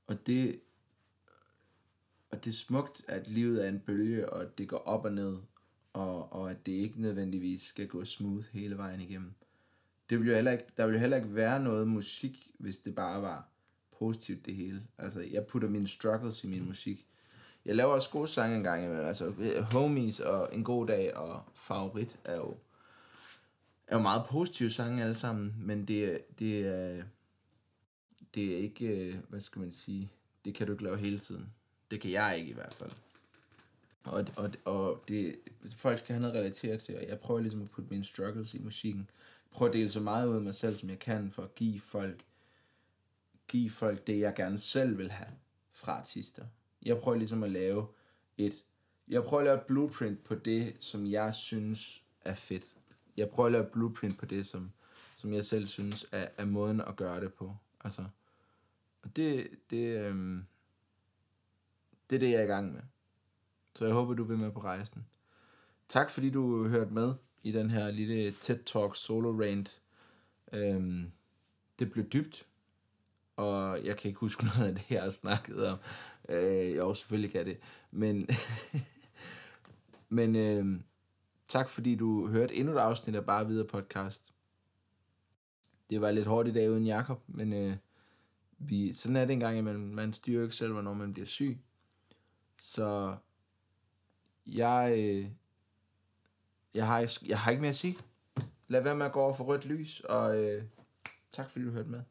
Og 0.06 0.26
det, 0.26 0.60
og 2.30 2.44
det 2.44 2.50
er 2.50 2.54
smukt, 2.54 3.04
at 3.08 3.28
livet 3.28 3.64
er 3.64 3.68
en 3.68 3.80
bølge, 3.80 4.32
og 4.32 4.58
det 4.58 4.68
går 4.68 4.76
op 4.76 5.04
og 5.04 5.12
ned, 5.12 5.38
og, 5.92 6.32
og 6.32 6.50
at 6.50 6.66
det 6.66 6.72
ikke 6.72 7.00
nødvendigvis 7.00 7.62
skal 7.62 7.88
gå 7.88 8.04
smooth 8.04 8.44
hele 8.52 8.76
vejen 8.76 9.00
igennem. 9.00 9.34
Det 10.10 10.18
ville 10.18 10.30
jo 10.30 10.34
heller 10.34 10.52
ikke, 10.52 10.64
der 10.76 10.86
ville 10.86 10.98
jo 10.98 11.00
heller 11.00 11.16
ikke 11.16 11.34
være 11.34 11.62
noget 11.62 11.88
musik, 11.88 12.50
hvis 12.58 12.78
det 12.78 12.94
bare 12.94 13.22
var 13.22 13.48
positivt 13.98 14.46
det 14.46 14.54
hele. 14.54 14.82
Altså, 14.98 15.20
jeg 15.20 15.46
putter 15.46 15.68
mine 15.68 15.88
struggles 15.88 16.44
i 16.44 16.46
min 16.46 16.66
musik. 16.66 17.06
Jeg 17.64 17.76
laver 17.76 17.92
også 17.92 18.10
gode 18.10 18.26
sange 18.26 18.56
engang 18.56 18.84
imellem. 18.84 19.06
Altså, 19.06 19.32
Homies 19.72 20.20
og 20.20 20.54
En 20.54 20.64
God 20.64 20.86
Dag 20.86 21.16
og 21.16 21.42
Favorit 21.54 22.18
er 22.24 22.36
jo, 22.36 22.56
er 23.88 23.96
jo 23.96 24.02
meget 24.02 24.26
positive 24.28 24.70
sange 24.70 25.02
alle 25.02 25.14
sammen, 25.14 25.54
men 25.58 25.88
det, 25.88 26.20
det, 26.38 26.66
er, 26.66 27.02
det 28.34 28.52
er 28.52 28.56
ikke, 28.56 28.86
øh, 28.86 29.16
hvad 29.28 29.40
skal 29.40 29.60
man 29.60 29.72
sige, 29.72 30.10
det 30.44 30.54
kan 30.54 30.66
du 30.66 30.72
ikke 30.72 30.84
lave 30.84 30.98
hele 30.98 31.18
tiden. 31.18 31.52
Det 31.90 32.00
kan 32.00 32.10
jeg 32.10 32.36
ikke 32.38 32.50
i 32.50 32.54
hvert 32.54 32.74
fald. 32.74 32.90
Og, 34.04 34.26
og, 34.36 34.50
og 34.64 35.04
det, 35.08 35.36
folk 35.76 35.98
skal 35.98 36.12
have 36.12 36.20
noget 36.20 36.36
relateret 36.36 36.80
til, 36.80 36.96
og 36.96 37.08
jeg 37.08 37.20
prøver 37.20 37.40
ligesom 37.40 37.62
at 37.62 37.70
putte 37.70 37.90
mine 37.90 38.04
struggles 38.04 38.54
i 38.54 38.58
musikken. 38.58 39.10
Prøver 39.50 39.70
at 39.70 39.76
dele 39.76 39.90
så 39.90 40.00
meget 40.00 40.28
ud 40.28 40.34
af 40.34 40.40
mig 40.40 40.54
selv, 40.54 40.76
som 40.76 40.90
jeg 40.90 40.98
kan, 40.98 41.30
for 41.30 41.42
at 41.42 41.54
give 41.54 41.80
folk, 41.80 42.24
give 43.48 43.70
folk 43.70 44.06
det, 44.06 44.20
jeg 44.20 44.34
gerne 44.34 44.58
selv 44.58 44.98
vil 44.98 45.10
have 45.10 45.30
fra 45.72 45.92
artister. 45.92 46.46
Jeg 46.82 46.98
prøver 46.98 47.18
ligesom 47.18 47.42
at 47.42 47.50
lave 47.50 47.86
et 48.38 48.64
jeg 49.08 49.24
prøver 49.24 49.40
at 49.40 49.44
lave 49.44 49.56
et 49.56 49.66
blueprint 49.66 50.24
på 50.24 50.34
det, 50.34 50.76
som 50.80 51.06
jeg 51.06 51.34
synes 51.34 52.04
er 52.24 52.34
fedt. 52.34 52.77
Jeg 53.18 53.28
prøver 53.28 53.46
at 53.46 53.52
lave 53.52 53.66
blueprint 53.72 54.18
på 54.18 54.26
det, 54.26 54.46
som, 54.46 54.72
som 55.14 55.32
jeg 55.32 55.44
selv 55.44 55.66
synes 55.66 56.06
er, 56.12 56.28
er 56.36 56.44
måden 56.44 56.80
at 56.80 56.96
gøre 56.96 57.20
det 57.20 57.34
på. 57.34 57.56
Altså, 57.80 58.04
og 59.02 59.16
det, 59.16 59.50
det, 59.70 60.00
øhm, 60.00 60.46
det 62.10 62.16
er 62.16 62.20
det, 62.20 62.30
jeg 62.30 62.40
er 62.40 62.44
i 62.44 62.46
gang 62.46 62.72
med. 62.72 62.82
Så 63.74 63.84
jeg 63.84 63.94
håber, 63.94 64.14
du 64.14 64.24
vil 64.24 64.38
med 64.38 64.50
på 64.50 64.60
rejsen. 64.60 65.06
Tak 65.88 66.10
fordi 66.10 66.30
du 66.30 66.68
hørte 66.68 66.90
med 66.90 67.14
i 67.42 67.52
den 67.52 67.70
her 67.70 67.90
lille 67.90 68.34
TED 68.40 68.58
Talk 68.64 68.96
solo 68.96 69.42
rant. 69.42 69.80
Øhm, 70.52 71.12
det 71.78 71.92
blev 71.92 72.04
dybt, 72.04 72.46
og 73.36 73.84
jeg 73.84 73.96
kan 73.96 74.08
ikke 74.08 74.20
huske 74.20 74.44
noget 74.56 74.68
af 74.68 74.74
det, 74.74 74.90
jeg 74.90 75.02
har 75.02 75.10
snakket 75.10 75.66
om. 75.66 75.78
Øh, 76.28 76.76
jo, 76.76 76.94
selvfølgelig 76.94 77.32
kan 77.32 77.46
det. 77.46 77.58
Men, 77.90 78.28
men 80.18 80.36
øh, 80.36 80.80
tak 81.48 81.68
fordi 81.68 81.96
du 81.96 82.28
hørte 82.28 82.54
endnu 82.54 82.74
et 82.74 82.78
afsnit 82.78 83.14
af 83.14 83.26
Bare 83.26 83.46
Videre 83.46 83.66
podcast. 83.66 84.34
Det 85.90 86.00
var 86.00 86.10
lidt 86.10 86.26
hårdt 86.26 86.48
i 86.48 86.52
dag 86.52 86.70
uden 86.70 86.86
Jakob, 86.86 87.22
men 87.26 87.52
øh, 87.52 87.76
vi, 88.58 88.92
sådan 88.92 89.16
er 89.16 89.24
det 89.24 89.32
engang 89.32 89.58
imellem. 89.58 89.82
Man 89.82 90.12
styrer 90.12 90.42
ikke 90.42 90.54
selv, 90.54 90.72
hvornår 90.72 90.94
man 90.94 91.12
bliver 91.12 91.26
syg. 91.26 91.58
Så 92.58 93.16
jeg, 94.46 94.94
øh, 94.98 95.30
jeg, 96.74 96.86
har, 96.86 97.18
jeg 97.26 97.40
har 97.40 97.50
ikke 97.50 97.60
mere 97.60 97.68
at 97.68 97.76
sige. 97.76 97.98
Lad 98.68 98.80
være 98.80 98.96
med 98.96 99.06
at 99.06 99.12
gå 99.12 99.20
over 99.20 99.32
for 99.32 99.44
rødt 99.44 99.66
lys, 99.66 100.00
og 100.00 100.44
øh, 100.44 100.64
tak 101.30 101.50
fordi 101.50 101.64
du 101.64 101.70
hørte 101.70 101.88
med. 101.88 102.02